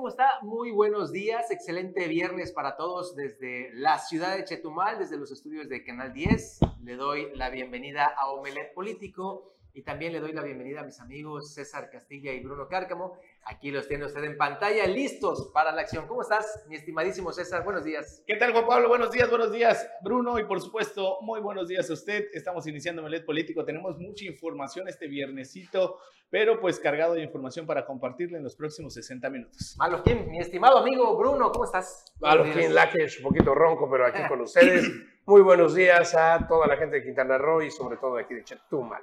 ¿Cómo 0.00 0.08
está? 0.08 0.38
Muy 0.40 0.70
buenos 0.70 1.12
días. 1.12 1.50
Excelente 1.50 2.08
viernes 2.08 2.52
para 2.52 2.74
todos 2.74 3.14
desde 3.14 3.68
la 3.74 3.98
ciudad 3.98 4.34
de 4.34 4.44
Chetumal, 4.44 4.98
desde 4.98 5.18
los 5.18 5.30
estudios 5.30 5.68
de 5.68 5.84
Canal 5.84 6.14
10. 6.14 6.60
Le 6.84 6.96
doy 6.96 7.28
la 7.34 7.50
bienvenida 7.50 8.06
a 8.06 8.30
Omelet 8.30 8.72
Político 8.72 9.52
y 9.72 9.82
también 9.82 10.12
le 10.12 10.20
doy 10.20 10.32
la 10.32 10.42
bienvenida 10.42 10.80
a 10.80 10.84
mis 10.84 11.00
amigos 11.00 11.54
César 11.54 11.90
Castilla 11.90 12.32
y 12.32 12.40
Bruno 12.40 12.68
Cárcamo. 12.68 13.16
Aquí 13.44 13.70
los 13.70 13.88
tiene 13.88 14.04
usted 14.04 14.22
en 14.24 14.36
pantalla, 14.36 14.86
listos 14.86 15.50
para 15.54 15.72
la 15.72 15.82
acción. 15.82 16.06
¿Cómo 16.06 16.22
estás, 16.22 16.64
mi 16.68 16.76
estimadísimo 16.76 17.32
César? 17.32 17.64
Buenos 17.64 17.84
días. 17.84 18.22
¿Qué 18.26 18.36
tal, 18.36 18.52
Juan 18.52 18.66
Pablo? 18.66 18.88
Buenos 18.88 19.10
días, 19.12 19.30
buenos 19.30 19.52
días, 19.52 19.88
Bruno. 20.02 20.38
Y 20.38 20.44
por 20.44 20.60
supuesto, 20.60 21.18
muy 21.22 21.40
buenos 21.40 21.68
días 21.68 21.88
a 21.90 21.92
usted. 21.92 22.26
Estamos 22.32 22.66
iniciando 22.66 23.02
Melet 23.02 23.24
Político. 23.24 23.64
Tenemos 23.64 23.98
mucha 23.98 24.24
información 24.24 24.88
este 24.88 25.06
viernesito, 25.06 25.98
pero 26.28 26.60
pues 26.60 26.78
cargado 26.78 27.14
de 27.14 27.22
información 27.22 27.66
para 27.66 27.86
compartirle 27.86 28.38
en 28.38 28.44
los 28.44 28.56
próximos 28.56 28.94
60 28.94 29.30
minutos. 29.30 29.76
Maloquín, 29.78 30.30
mi 30.30 30.38
estimado 30.38 30.78
amigo 30.78 31.16
Bruno, 31.16 31.50
¿cómo 31.52 31.64
estás? 31.64 32.04
Maloquín 32.20 32.74
Lakesh, 32.74 33.18
un 33.18 33.24
poquito 33.24 33.54
ronco, 33.54 33.88
pero 33.90 34.06
aquí 34.06 34.20
con 34.28 34.40
ustedes. 34.40 34.90
Muy 35.26 35.42
buenos 35.42 35.74
días 35.74 36.14
a 36.14 36.46
toda 36.48 36.66
la 36.66 36.76
gente 36.76 36.96
de 36.96 37.04
Quintana 37.04 37.38
Roo 37.38 37.62
y 37.62 37.70
sobre 37.70 37.96
todo 37.96 38.16
aquí 38.16 38.34
de 38.34 38.44
Chetumal. 38.44 39.02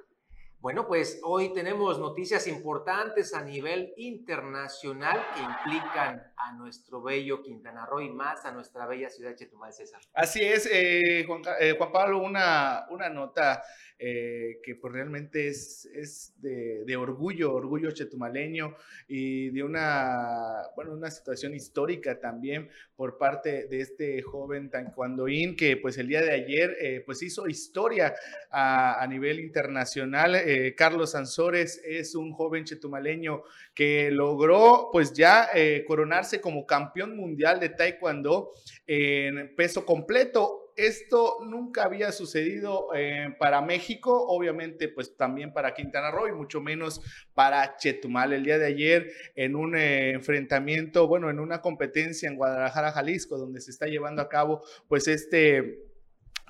Bueno, 0.59 0.87
pues 0.87 1.19
hoy 1.23 1.53
tenemos 1.53 1.99
noticias 1.99 2.47
importantes 2.47 3.35
a 3.35 3.43
nivel 3.43 3.93
internacional 3.95 5.23
que 5.35 5.41
implican 5.41 6.33
a 6.35 6.53
nuestro 6.53 7.03
bello 7.03 7.43
Quintana 7.43 7.85
Roo 7.85 8.01
y 8.01 8.09
más 8.09 8.43
a 8.43 8.51
nuestra 8.51 8.87
bella 8.87 9.07
ciudad 9.09 9.29
de 9.29 9.35
Chetumal, 9.35 9.71
César. 9.71 10.01
Así 10.15 10.43
es, 10.43 10.67
eh, 10.71 11.25
Juan, 11.27 11.43
eh, 11.59 11.75
Pablo, 11.75 12.23
una, 12.23 12.87
una 12.89 13.07
nota 13.07 13.63
eh, 13.99 14.59
que 14.63 14.75
pues 14.75 14.93
realmente 14.93 15.47
es, 15.47 15.85
es 15.93 16.33
de, 16.41 16.95
orgullo, 16.97 17.53
orgullo 17.53 17.91
chetumaleño 17.91 18.75
y 19.07 19.49
de 19.49 19.63
una, 19.63 20.63
bueno, 20.75 20.93
una 20.93 21.11
situación 21.11 21.53
histórica 21.53 22.19
también 22.19 22.69
por 22.95 23.17
parte 23.17 23.67
de 23.67 23.81
este 23.81 24.21
joven 24.21 24.69
taekwondoín 24.69 25.55
que 25.55 25.77
pues 25.77 25.97
el 25.97 26.07
día 26.07 26.21
de 26.21 26.31
ayer 26.31 27.03
pues 27.05 27.23
hizo 27.23 27.47
historia 27.47 28.15
a 28.51 29.05
nivel 29.09 29.39
internacional 29.39 30.35
eh, 30.49 30.75
Carlos 30.75 31.11
Sansores 31.11 31.81
es 31.83 32.15
un 32.15 32.31
joven 32.31 32.63
chetumaleño 32.63 33.43
que 33.75 34.09
logró 34.11 34.87
pues 34.93 35.11
ya 35.11 35.49
eh, 35.53 35.83
coronarse 35.85 36.39
como 36.39 36.65
campeón 36.65 37.17
mundial 37.17 37.59
de 37.59 37.67
taekwondo 37.67 38.51
en 38.85 39.53
peso 39.57 39.85
completo. 39.85 40.71
Esto 40.77 41.39
nunca 41.43 41.83
había 41.83 42.13
sucedido 42.13 42.95
eh, 42.95 43.35
para 43.37 43.59
México, 43.61 44.25
obviamente 44.29 44.87
pues 44.87 45.17
también 45.17 45.51
para 45.51 45.73
Quintana 45.73 46.11
Roo 46.11 46.29
y 46.29 46.31
mucho 46.31 46.61
menos 46.61 47.01
para 47.33 47.75
Chetumal. 47.75 48.31
El 48.31 48.45
día 48.45 48.57
de 48.57 48.67
ayer 48.67 49.11
en 49.35 49.57
un 49.57 49.75
enfrentamiento, 49.75 51.09
bueno, 51.09 51.29
en 51.29 51.41
una 51.41 51.59
competencia 51.61 52.29
en 52.29 52.37
Guadalajara, 52.37 52.93
Jalisco, 52.93 53.37
donde 53.37 53.59
se 53.59 53.71
está 53.71 53.87
llevando 53.87 54.21
a 54.21 54.29
cabo 54.29 54.63
pues 54.87 55.09
este 55.09 55.86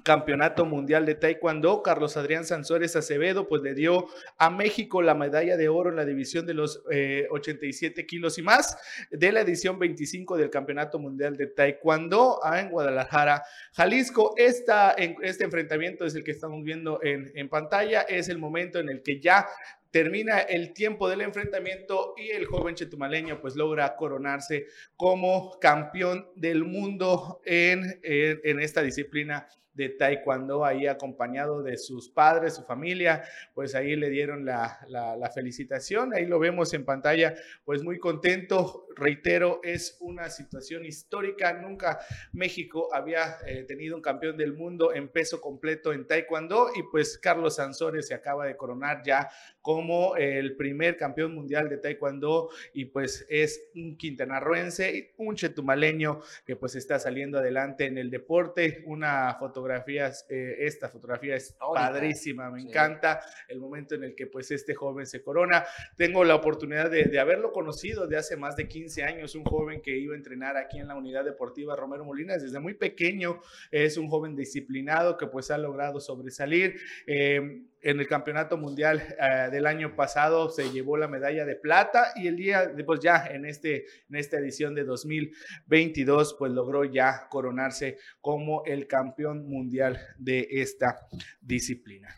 Campeonato 0.03 0.66
Mundial 0.66 1.06
de 1.06 1.16
Taekwondo, 1.16 1.84
Carlos 1.84 2.17
Adrián 2.17 2.45
Sansores 2.45 2.95
Acevedo, 2.95 3.48
pues 3.48 3.62
le 3.62 3.73
dio 3.73 4.08
a 4.38 4.50
México 4.50 5.02
la 5.02 5.16
medalla 5.16 5.58
de 5.58 5.70
oro 5.70 5.89
en 5.89 5.95
la 5.95 6.06
división 6.06 6.45
de 6.45 6.54
los 6.54 6.84
87 7.30 8.02
eh, 8.02 8.06
kilos 8.06 8.38
y 8.38 8.42
más 8.42 8.78
de 9.12 9.31
la 9.31 9.42
edición 9.42 9.80
25 9.80 10.38
del 10.38 10.50
Campeonato 10.50 11.00
Mundial 11.00 11.36
de 11.36 11.48
Taekwondo 11.48 12.39
en 12.56 12.70
Guadalajara, 12.70 13.44
Jalisco. 13.73 14.34
Esta, 14.38 14.92
este 14.92 15.44
enfrentamiento 15.44 16.06
es 16.06 16.16
el 16.16 16.23
que 16.23 16.32
estamos 16.32 16.64
viendo 16.64 17.00
en, 17.04 17.50
pantalla, 17.50 18.02
es 18.02 18.30
el 18.30 18.38
momento 18.38 18.80
en 18.80 18.89
el 18.89 19.02
que 19.02 19.20
ya 19.20 19.48
termina 19.92 20.39
el 20.39 20.73
tiempo 20.73 21.09
del 21.09 21.22
enfrentamiento 21.22 22.14
y 22.17 22.30
el 22.30 22.45
joven 22.45 22.76
chetumaleño 22.76 23.42
pues 23.42 23.55
logra 23.55 23.95
coronarse 23.95 24.67
como 24.95 25.58
campeón 25.60 26.30
del 26.36 26.66
mundo 26.66 27.42
en, 27.45 27.99
en 28.04 28.60
esta 28.60 28.82
disciplina 28.82 29.48
de 29.77 29.89
taekwondo 29.89 30.65
ahí 30.65 30.88
acompañado 30.88 31.61
de 31.61 31.77
sus 31.77 32.10
padres, 32.10 32.55
su 32.55 32.64
familia, 32.64 33.23
pues 33.54 33.76
ahí 33.76 33.95
le 33.95 34.10
dieron 34.10 34.43
la, 34.43 34.80
la, 34.89 35.30
felicitación, 35.30 36.15
ahí 36.15 36.26
lo 36.26 36.39
vemos 36.39 36.73
en 36.73 36.83
pantalla, 36.83 37.36
pues 37.64 37.83
muy 37.83 37.99
contento, 37.99 38.87
reitero, 38.95 39.60
es 39.64 39.98
una 39.99 40.30
situación 40.32 40.83
histórica, 40.83 41.54
nunca 41.54 41.99
México 42.33 42.89
había 42.92 43.37
eh, 43.45 43.66
tenido 43.67 43.95
un 43.95 44.02
campeón 44.02 44.36
del 44.36 44.54
mundo 44.54 44.93
en 44.95 45.10
peso 45.10 45.39
completo 45.39 45.93
en 45.93 46.08
taekwondo 46.08 46.71
y 46.76 46.82
pues 46.92 47.20
Carlos 47.20 47.58
Sansores 47.58 48.08
se 48.08 48.16
acaba 48.16 48.48
de 48.48 48.58
coronar 48.58 49.04
ya 49.05 49.30
como 49.61 50.16
el 50.16 50.55
primer 50.55 50.98
campeón 50.98 51.36
mundial 51.36 51.70
de 51.70 51.77
taekwondo 51.77 52.49
y 52.73 52.86
pues 52.86 53.27
es 53.30 53.70
un 53.76 53.95
quintanarroense, 53.95 55.14
un 55.17 55.36
chetumaleño 55.36 56.21
que 56.45 56.55
pues 56.55 56.73
está 56.76 56.98
saliendo 56.98 57.37
adelante 57.37 57.86
en 57.86 57.99
el 57.99 58.10
deporte, 58.10 58.82
una 58.87 59.36
fotografía 59.37 59.67
fotografías, 59.67 60.26
eh, 60.30 60.55
esta 60.60 60.88
fotografía 60.88 61.36
es 61.36 61.55
padrísima, 61.73 62.50
me 62.50 62.61
encanta 62.61 63.20
el 63.50 63.60
momento 63.60 63.95
en 63.95 64.05
el 64.05 64.16
que 64.16 64.28
pues 64.28 64.50
este 64.52 64.73
joven 64.73 65.05
se 65.05 65.22
corona. 65.22 65.66
Tengo 65.98 66.23
la 66.23 66.36
oportunidad 66.36 66.89
de, 66.89 67.04
de, 67.04 67.20
haberlo 67.20 67.52
conocido 67.52 68.08
de 68.08 68.17
hace 68.17 68.38
más 68.38 68.55
de 68.55 68.67
15 68.67 69.04
años, 69.04 69.36
un 69.36 69.44
joven 69.44 69.82
que 69.82 69.98
iba 69.98 70.14
a 70.14 70.17
entrenar 70.17 70.55
aquí 70.55 70.80
en 70.80 70.88
la 70.88 70.95
unidad 70.95 71.26
deportiva 71.26 71.76
Romero 71.76 72.05
Molinas 72.05 72.42
desde 72.42 72.60
muy 72.60 72.76
pequeño, 72.76 73.42
es 73.72 73.98
un 73.98 74.08
joven 74.08 74.36
disciplinado 74.36 75.17
que 75.17 75.28
pues 75.28 75.52
ha 75.52 75.58
logrado 75.58 75.99
sobresalir. 75.99 76.80
Eh, 77.05 77.64
en 77.82 77.99
el 77.99 78.08
campeonato 78.08 78.58
mundial 78.58 79.04
uh, 79.20 79.52
del 79.52 79.65
año 79.65 79.95
pasado 79.95 80.49
se 80.49 80.71
llevó 80.71 80.98
la 80.98 81.08
medalla 81.08 81.45
de 81.45 81.55
plata 81.55 82.11
y 82.15 82.27
el 82.27 82.36
día 82.36 82.65
después 82.67 82.99
ya 82.99 83.27
en, 83.27 83.45
este, 83.45 83.86
en 84.10 84.15
esta 84.15 84.38
edición 84.38 84.76
de 84.76 84.83
2022 84.83 86.36
pues 86.37 86.52
logró 86.52 86.83
ya 86.83 87.27
coronarse 87.30 87.98
como 88.21 88.64
el 88.66 88.87
campeón 88.87 89.48
mundial 89.48 89.99
de 90.17 90.48
esta 90.52 91.08
disciplina. 91.42 92.16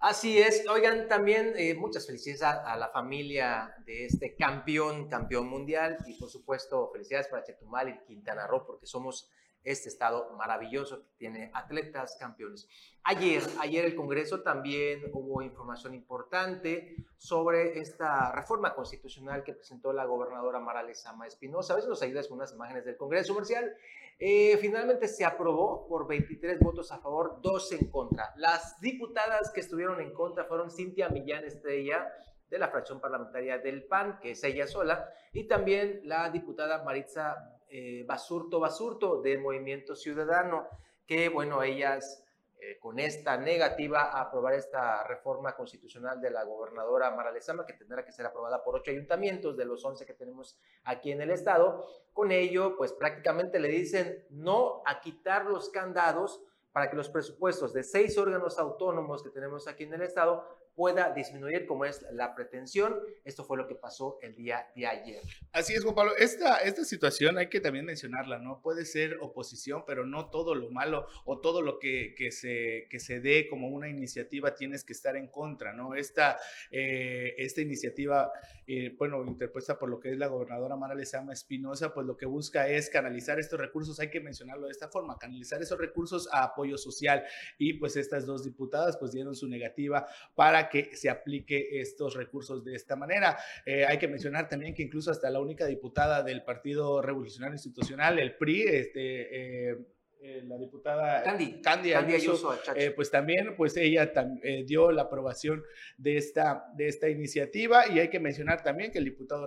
Así 0.00 0.38
es, 0.38 0.64
oigan 0.68 1.08
también 1.08 1.54
eh, 1.56 1.74
muchas 1.74 2.06
felicidades 2.06 2.42
a, 2.42 2.76
la 2.76 2.88
familia 2.90 3.74
de 3.84 4.06
este 4.06 4.36
campeón, 4.36 5.08
campeón 5.08 5.48
mundial 5.48 5.98
y 6.06 6.14
por 6.14 6.30
supuesto 6.30 6.88
felicidades 6.92 7.26
para 7.26 7.42
Chetumal 7.42 7.88
y 7.88 7.98
Quintana 8.06 8.46
Roo 8.46 8.64
porque 8.64 8.86
somos 8.86 9.28
este 9.70 9.88
estado 9.88 10.32
maravilloso 10.36 11.02
que 11.02 11.08
tiene 11.18 11.50
atletas 11.54 12.16
campeones. 12.18 12.68
Ayer, 13.04 13.42
ayer 13.60 13.84
el 13.84 13.94
Congreso 13.94 14.42
también 14.42 15.10
hubo 15.12 15.42
información 15.42 15.94
importante 15.94 16.96
sobre 17.16 17.78
esta 17.78 18.32
reforma 18.32 18.74
constitucional 18.74 19.44
que 19.44 19.54
presentó 19.54 19.92
la 19.92 20.04
gobernadora 20.04 20.60
Mara 20.60 20.82
Lezama 20.82 21.26
Espinosa. 21.26 21.72
A 21.72 21.76
veces 21.76 21.88
nos 21.88 22.02
ayudas 22.02 22.28
con 22.28 22.38
unas 22.38 22.52
imágenes 22.52 22.84
del 22.84 22.96
Congreso 22.96 23.34
comercial. 23.34 23.74
Eh, 24.18 24.56
finalmente 24.60 25.06
se 25.06 25.24
aprobó 25.24 25.86
por 25.86 26.08
23 26.08 26.58
votos 26.58 26.90
a 26.90 26.98
favor, 26.98 27.38
2 27.42 27.72
en 27.72 27.90
contra. 27.90 28.32
Las 28.36 28.80
diputadas 28.80 29.50
que 29.52 29.60
estuvieron 29.60 30.00
en 30.00 30.12
contra 30.12 30.44
fueron 30.44 30.70
Cintia 30.70 31.08
Millán 31.08 31.44
Estrella, 31.44 32.12
de 32.50 32.58
la 32.58 32.68
fracción 32.68 33.00
parlamentaria 33.00 33.58
del 33.58 33.84
PAN, 33.84 34.18
que 34.20 34.32
es 34.32 34.42
ella 34.42 34.66
sola, 34.66 35.08
y 35.32 35.46
también 35.46 36.00
la 36.04 36.30
diputada 36.30 36.82
Maritza 36.82 37.57
eh, 37.70 38.04
Basurto 38.06 38.60
Basurto 38.60 39.20
del 39.20 39.40
Movimiento 39.40 39.94
Ciudadano, 39.94 40.66
que 41.06 41.28
bueno, 41.28 41.62
ellas 41.62 42.24
eh, 42.60 42.76
con 42.80 42.98
esta 42.98 43.36
negativa 43.36 44.02
a 44.02 44.22
aprobar 44.22 44.54
esta 44.54 45.04
reforma 45.04 45.54
constitucional 45.54 46.20
de 46.20 46.30
la 46.30 46.42
gobernadora 46.42 47.14
Mara 47.14 47.30
Lezama, 47.30 47.64
que 47.64 47.72
tendrá 47.72 48.04
que 48.04 48.10
ser 48.10 48.26
aprobada 48.26 48.64
por 48.64 48.74
ocho 48.74 48.90
ayuntamientos 48.90 49.56
de 49.56 49.64
los 49.64 49.84
once 49.84 50.04
que 50.04 50.12
tenemos 50.12 50.58
aquí 50.82 51.12
en 51.12 51.20
el 51.20 51.30
estado, 51.30 51.86
con 52.12 52.32
ello 52.32 52.76
pues 52.76 52.92
prácticamente 52.92 53.60
le 53.60 53.68
dicen 53.68 54.26
no 54.30 54.82
a 54.86 55.00
quitar 55.00 55.44
los 55.46 55.70
candados 55.70 56.42
para 56.72 56.90
que 56.90 56.96
los 56.96 57.08
presupuestos 57.08 57.72
de 57.72 57.84
seis 57.84 58.18
órganos 58.18 58.58
autónomos 58.58 59.22
que 59.22 59.30
tenemos 59.30 59.68
aquí 59.68 59.84
en 59.84 59.94
el 59.94 60.02
estado 60.02 60.44
pueda 60.78 61.12
disminuir 61.12 61.66
como 61.66 61.84
es 61.84 62.06
la 62.12 62.36
pretensión. 62.36 62.94
Esto 63.24 63.42
fue 63.42 63.56
lo 63.56 63.66
que 63.66 63.74
pasó 63.74 64.20
el 64.22 64.36
día 64.36 64.68
de 64.76 64.86
ayer. 64.86 65.20
Así 65.50 65.74
es, 65.74 65.82
Juan 65.82 65.96
Pablo. 65.96 66.12
Esta, 66.16 66.58
esta 66.58 66.84
situación 66.84 67.36
hay 67.36 67.48
que 67.48 67.60
también 67.60 67.84
mencionarla, 67.84 68.38
¿no? 68.38 68.62
Puede 68.62 68.84
ser 68.84 69.18
oposición, 69.20 69.82
pero 69.88 70.06
no 70.06 70.30
todo 70.30 70.54
lo 70.54 70.70
malo 70.70 71.08
o 71.24 71.40
todo 71.40 71.62
lo 71.62 71.80
que, 71.80 72.14
que, 72.16 72.30
se, 72.30 72.86
que 72.88 73.00
se 73.00 73.18
dé 73.18 73.48
como 73.48 73.66
una 73.70 73.88
iniciativa 73.88 74.54
tienes 74.54 74.84
que 74.84 74.92
estar 74.92 75.16
en 75.16 75.26
contra, 75.26 75.72
¿no? 75.72 75.96
Esta, 75.96 76.38
eh, 76.70 77.34
esta 77.38 77.60
iniciativa, 77.60 78.30
eh, 78.64 78.94
bueno, 78.96 79.24
interpuesta 79.26 79.80
por 79.80 79.88
lo 79.88 79.98
que 79.98 80.12
es 80.12 80.16
la 80.16 80.28
gobernadora 80.28 80.76
Mara 80.76 80.94
Lezama 80.94 81.32
Espinosa, 81.32 81.92
pues 81.92 82.06
lo 82.06 82.16
que 82.16 82.26
busca 82.26 82.68
es 82.68 82.88
canalizar 82.88 83.40
estos 83.40 83.58
recursos, 83.58 83.98
hay 83.98 84.10
que 84.10 84.20
mencionarlo 84.20 84.66
de 84.66 84.72
esta 84.72 84.88
forma, 84.88 85.18
canalizar 85.18 85.60
esos 85.60 85.76
recursos 85.76 86.28
a 86.32 86.44
apoyo 86.44 86.78
social 86.78 87.24
y 87.58 87.72
pues 87.72 87.96
estas 87.96 88.26
dos 88.26 88.44
diputadas 88.44 88.96
pues 88.96 89.10
dieron 89.10 89.34
su 89.34 89.48
negativa 89.48 90.06
para 90.36 90.67
que 90.68 90.94
se 90.96 91.10
aplique 91.10 91.80
estos 91.80 92.14
recursos 92.14 92.64
de 92.64 92.74
esta 92.74 92.96
manera. 92.96 93.36
Eh, 93.64 93.84
hay 93.86 93.98
que 93.98 94.08
mencionar 94.08 94.48
también 94.48 94.74
que 94.74 94.82
incluso 94.82 95.10
hasta 95.10 95.30
la 95.30 95.40
única 95.40 95.66
diputada 95.66 96.22
del 96.22 96.42
Partido 96.42 97.02
Revolucionario 97.02 97.54
Institucional, 97.54 98.18
el 98.18 98.36
PRI, 98.36 98.62
este, 98.62 99.70
eh, 99.70 99.76
eh, 100.20 100.42
la 100.48 100.58
diputada 100.58 101.22
Candy, 101.22 101.60
Candy, 101.62 101.92
Ayuso, 101.92 102.58
eh, 102.74 102.90
pues 102.90 103.08
también 103.08 103.54
pues 103.56 103.76
ella 103.76 104.10
eh, 104.42 104.64
dio 104.66 104.90
la 104.90 105.02
aprobación 105.02 105.62
de 105.96 106.16
esta, 106.16 106.64
de 106.76 106.88
esta 106.88 107.08
iniciativa. 107.08 107.86
Y 107.86 108.00
hay 108.00 108.10
que 108.10 108.18
mencionar 108.18 108.64
también 108.64 108.90
que 108.90 108.98
el 108.98 109.04
diputado 109.04 109.46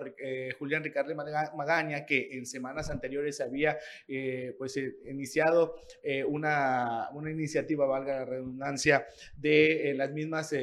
Julián 0.58 0.82
Ricardo 0.82 1.14
Magaña, 1.14 2.06
que 2.06 2.38
en 2.38 2.46
semanas 2.46 2.90
anteriores 2.90 3.42
había 3.42 3.78
pues 4.58 4.78
iniciado 5.06 5.76
una, 6.28 7.10
una 7.14 7.32
iniciativa, 7.32 7.86
valga 7.86 8.20
la 8.20 8.26
redundancia, 8.26 9.06
de 9.36 9.94
las 9.98 10.12
mismas 10.12 10.54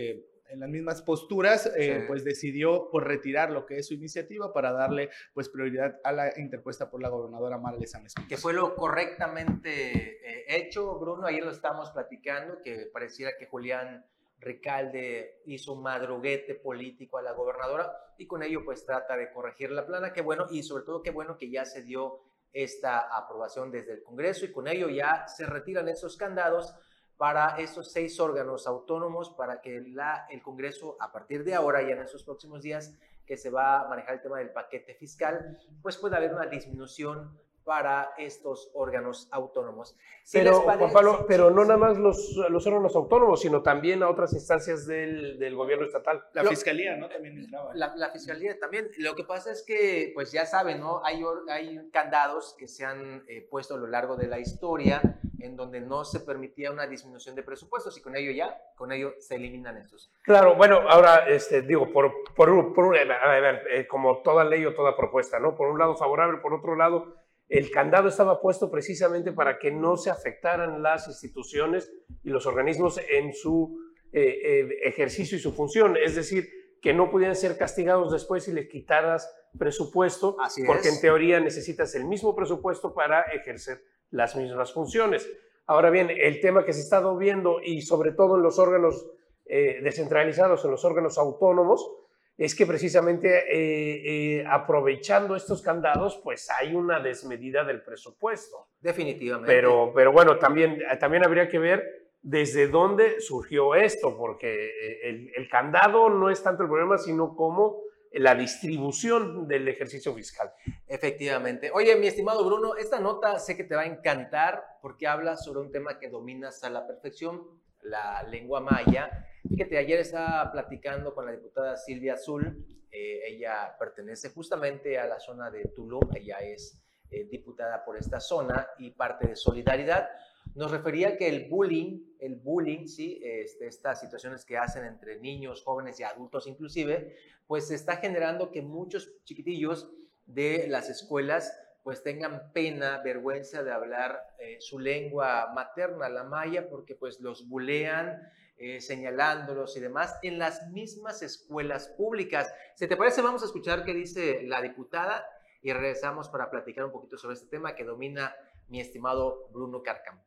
en 0.49 0.61
las 0.61 0.69
mismas 0.69 1.03
posturas, 1.03 1.71
eh, 1.77 2.05
pues 2.07 2.25
decidió 2.25 2.91
por 2.91 3.07
retirar 3.07 3.51
lo 3.51 3.67
que 3.67 3.79
es 3.79 3.87
su 3.87 3.95
iniciativa 3.95 4.53
para 4.53 4.73
darle 4.73 5.11
pues 5.35 5.49
prioridad 5.49 6.01
a 6.05 6.13
la 6.13 6.39
interpuesta 6.39 6.91
por 6.91 7.03
la 7.03 7.09
gobernadora 7.09 7.59
Mara 7.59 7.79
Sánchez. 7.87 8.15
Que 8.29 8.37
fue 8.37 8.53
lo 8.53 8.75
correctamente 8.75 10.19
eh, 10.27 10.45
hecho, 10.49 10.99
Bruno, 10.99 11.27
ayer 11.27 11.45
lo 11.45 11.51
estábamos 11.51 11.91
platicando, 11.91 12.61
que 12.63 12.89
pareciera 12.93 13.33
que 13.39 13.47
Julián 13.47 14.05
Ricalde 14.41 15.43
hizo 15.47 15.73
un 15.73 15.83
madruguete 15.83 16.55
político 16.55 17.19
a 17.19 17.23
la 17.23 17.33
gobernadora 17.33 17.93
y 18.17 18.27
con 18.27 18.43
ello 18.43 18.65
pues 18.65 18.85
trata 18.85 19.17
de 19.17 19.31
corregir 19.33 19.71
la 19.71 19.87
plana, 19.87 20.13
qué 20.13 20.23
bueno, 20.23 20.47
y 20.51 20.63
sobre 20.63 20.85
todo 20.85 21.03
qué 21.03 21.11
bueno 21.11 21.37
que 21.37 21.51
ya 21.51 21.65
se 21.65 21.83
dio 21.83 22.21
esta 22.53 23.01
aprobación 23.17 23.71
desde 23.71 23.93
el 23.93 24.03
Congreso 24.03 24.45
y 24.45 24.53
con 24.53 24.69
ello 24.69 24.89
ya 24.89 25.27
se 25.29 25.45
retiran 25.45 25.89
esos 25.89 26.17
candados 26.17 26.75
para 27.19 27.59
esos 27.59 27.91
seis 27.91 28.19
órganos 28.21 28.67
autónomos 28.67 29.29
para 29.31 29.61
que 29.61 29.77
el 29.77 30.43
Congreso, 30.43 30.97
a 31.01 31.13
partir 31.13 31.45
de 31.45 31.55
ahora 31.55 31.83
y 31.83 31.91
en 31.91 31.99
esos 31.99 32.23
próximos 32.23 32.63
días 32.63 32.97
que 33.27 33.37
se 33.37 33.51
va 33.51 33.81
a 33.81 33.89
manejar 33.89 34.15
el 34.15 34.23
tema 34.23 34.39
del 34.39 34.51
paquete 34.51 34.95
fiscal, 34.95 35.59
pues 35.83 35.99
pueda 35.99 36.17
haber 36.17 36.33
una 36.33 36.47
disminución 36.47 37.37
para 37.69 38.15
estos 38.17 38.71
órganos 38.73 39.29
autónomos. 39.31 39.95
pero, 40.33 40.63
Juan 40.63 40.91
Pablo, 40.91 41.27
pero 41.29 41.51
no 41.51 41.67
nada 41.67 41.77
más 41.77 41.99
los, 41.99 42.35
los, 42.49 42.67
órganos 42.67 42.97
autónomos, 42.97 43.43
sino 43.43 43.63
también 43.63 44.03
a 44.03 44.09
otras 44.09 44.33
instancias 44.33 44.87
del, 44.87 45.39
del 45.39 45.55
gobierno 45.55 45.85
estatal. 45.85 46.25
La 46.33 46.45
fiscalía, 46.45 46.97
¿no? 46.97 47.11
También 47.11 47.37
entraba. 47.37 47.75
La, 47.75 47.95
la, 47.95 48.09
fiscalía 48.09 48.59
también. 48.59 48.89
Lo 48.97 49.15
que 49.15 49.25
pasa 49.25 49.53
es 49.53 49.63
que, 49.67 50.13
pues 50.15 50.33
ya 50.33 50.47
saben, 50.47 50.81
¿no? 50.81 51.05
Hay, 51.05 51.23
hay 51.51 51.91
candados 51.93 52.57
que 52.59 52.69
se 52.69 52.87
han 52.87 53.23
eh, 53.29 53.47
puesto 53.51 53.75
a 53.75 53.77
lo 53.77 53.87
largo 53.87 54.17
de 54.17 54.29
la 54.29 54.39
historia 54.39 55.03
en 55.41 55.55
donde 55.55 55.81
no 55.83 56.05
se 56.05 56.21
permitía 56.21 56.73
una 56.73 56.87
disminución 56.87 57.35
de 57.37 57.43
presupuestos 57.43 57.97
y 57.99 58.03
con 58.03 58.17
ello 58.17 58.33
ya, 58.33 58.59
con 58.77 58.93
ello 58.93 59.13
se 59.19 59.37
eliminan 59.37 59.77
estos. 59.77 60.11
Claro, 60.23 60.57
bueno, 60.57 60.81
ahora, 60.89 61.29
este, 61.29 61.63
digo, 61.63 61.93
por, 61.93 62.13
por, 62.35 62.73
por 62.73 62.97
a 62.97 63.41
ver, 63.41 63.63
eh, 63.71 63.87
como 63.87 64.23
toda 64.23 64.43
ley 64.45 64.65
o 64.65 64.75
toda 64.75 64.97
propuesta, 64.97 65.39
¿no? 65.39 65.55
Por 65.55 65.69
un 65.69 65.79
lado 65.79 65.97
favorable, 65.97 66.39
por 66.39 66.55
otro 66.55 66.75
lado 66.75 67.18
el 67.49 67.71
candado 67.71 68.09
estaba 68.09 68.41
puesto 68.41 68.71
precisamente 68.71 69.33
para 69.33 69.59
que 69.59 69.71
no 69.71 69.97
se 69.97 70.11
afectaran 70.11 70.83
las 70.83 71.09
instituciones 71.09 71.91
y 72.23 72.31
los 72.31 72.47
organismos 72.47 73.01
en 73.09 73.33
su 73.33 73.79
eh, 74.13 74.21
eh, 74.43 74.69
ejercicio 74.85 75.39
y 75.39 75.41
su 75.41 75.53
función, 75.53 75.97
es 75.97 76.15
decir, 76.15 76.49
que 76.81 76.93
no 76.93 77.11
pudieran 77.11 77.37
ser 77.37 77.57
castigados 77.57 78.13
después 78.13 78.45
si 78.45 78.53
les 78.53 78.69
quitaras 78.69 79.35
presupuesto, 79.59 80.37
porque 80.67 80.89
en 80.89 81.01
teoría 81.01 81.41
necesitas 81.41 81.95
el 81.95 82.05
mismo 82.05 82.37
presupuesto 82.37 82.95
para 82.95 83.23
ejercer 83.23 83.83
las 84.11 84.37
mismas 84.37 84.73
funciones. 84.73 85.29
Ahora 85.67 85.91
bien, 85.91 86.11
el 86.11 86.41
tema 86.41 86.65
que 86.65 86.73
se 86.73 86.81
está 86.81 87.03
viendo 87.15 87.61
y 87.63 87.83
sobre 87.83 88.13
todo 88.13 88.37
en 88.37 88.43
los 88.43 88.59
órganos 88.59 89.11
eh, 89.47 89.81
descentralizados, 89.83 90.65
en 90.65 90.71
los 90.71 90.85
órganos 90.85 91.19
autónomos, 91.19 91.91
es 92.39 92.55
que 92.55 92.67
precisamente 92.67 93.29
eh, 93.53 94.39
eh, 94.39 94.47
aprovechando 94.49 95.35
estos 95.35 95.61
candados, 95.61 96.21
pues 96.23 96.49
hay 96.49 96.73
una 96.73 97.01
desmedida 97.01 97.65
del 97.65 97.83
presupuesto. 97.83 98.69
Definitivamente. 98.81 99.53
Pero, 99.53 99.93
pero 99.93 100.13
bueno, 100.13 100.39
también, 100.39 100.81
también 101.01 101.25
habría 101.25 101.49
que 101.49 101.59
ver 101.59 101.85
desde 102.23 102.69
dónde 102.69 103.21
surgió 103.21 103.75
esto, 103.75 104.17
porque 104.17 104.69
eh, 104.69 105.33
el, 105.35 105.49
candado 105.49 106.11
no 106.11 106.31
es 106.31 106.41
tanto 106.41 106.63
el 106.63 106.69
problema, 106.69 106.97
sino 106.97 107.35
como 107.35 107.83
la 108.13 108.37
distribución 108.37 109.49
del 109.49 109.67
ejercicio 109.67 110.15
fiscal. 110.15 110.53
Efectivamente. 110.87 111.73
Oye, 111.75 111.97
mi 111.97 112.07
estimado 112.07 112.45
Bruno, 112.45 112.77
esta 112.77 113.01
nota 113.01 113.41
sé 113.41 113.57
que 113.57 113.65
te 113.65 113.75
va 113.75 113.83
a 113.83 113.87
encantar 113.87 114.63
porque 114.81 115.09
habla 115.09 115.37
sobre 115.37 115.61
un 115.61 115.73
tema 115.73 115.99
que 115.99 116.09
dominas 116.09 116.63
a 116.63 116.71
la 116.71 116.87
perfección, 116.87 117.43
la 117.83 118.23
lengua 118.25 118.61
maya 118.61 119.29
Fíjate, 119.49 119.79
ayer 119.79 120.01
estaba 120.01 120.53
platicando 120.53 121.15
con 121.15 121.25
la 121.25 121.33
diputada 121.33 121.77
Silvia 121.77 122.15
Azul. 122.15 122.67
Eh, 122.91 123.23
ella 123.29 123.75
pertenece 123.79 124.31
justamente 124.31 124.99
a 124.99 125.07
la 125.07 125.19
zona 125.19 125.51
de 125.51 125.65
Tulum. 125.75 126.03
Ella 126.15 126.39
es 126.39 126.83
eh, 127.11 127.25
diputada 127.25 127.83
por 127.85 127.97
esta 127.97 128.21
zona 128.21 128.69
y 128.79 128.91
parte 128.91 129.27
de 129.27 129.37
Solidaridad. 129.37 130.09
Nos 130.55 130.71
refería 130.71 131.17
que 131.17 131.29
el 131.29 131.49
bullying, 131.49 132.01
el 132.19 132.37
bullying, 132.37 132.87
sí, 132.87 133.21
este, 133.23 133.69
estas 133.69 134.01
situaciones 134.01 134.45
que 134.45 134.59
hacen 134.59 134.85
entre 134.85 135.19
niños, 135.19 135.63
jóvenes 135.63 135.99
y 136.01 136.03
adultos 136.03 136.47
inclusive, 136.47 137.17
pues 137.47 137.71
está 137.71 137.97
generando 137.97 138.51
que 138.51 138.61
muchos 138.61 139.11
chiquitillos 139.25 139.91
de 140.27 140.67
las 140.69 140.91
escuelas 140.91 141.57
pues 141.83 142.03
tengan 142.03 142.53
pena, 142.53 143.01
vergüenza 143.03 143.63
de 143.63 143.73
hablar 143.73 144.21
eh, 144.39 144.57
su 144.61 144.79
lengua 144.79 145.53
materna, 145.55 146.09
la 146.09 146.25
maya, 146.25 146.69
porque 146.69 146.95
pues 146.95 147.21
los 147.21 147.49
bulean, 147.49 148.21
eh, 148.59 148.81
señalándolos 148.81 149.77
y 149.77 149.81
demás 149.81 150.19
en 150.23 150.39
las 150.39 150.69
mismas 150.69 151.23
escuelas 151.23 151.89
públicas. 151.89 152.53
Si 152.75 152.87
te 152.89 152.97
parece, 152.97 153.23
vamos 153.23 153.43
a 153.43 153.47
escuchar 153.47 153.85
qué 153.85 153.95
dice 153.95 154.43
la 154.43 154.61
diputada 154.61 155.25
y 155.63 155.73
regresamos 155.73 156.29
para 156.29 156.51
platicar 156.51 156.85
un 156.85 156.93
poquito 156.93 157.17
sobre 157.17 157.35
este 157.35 157.49
tema 157.49 157.75
que 157.75 157.85
domina 157.85 158.35
mi 158.69 158.81
estimado 158.81 159.49
Bruno 159.53 159.83
Carcam. 159.83 160.21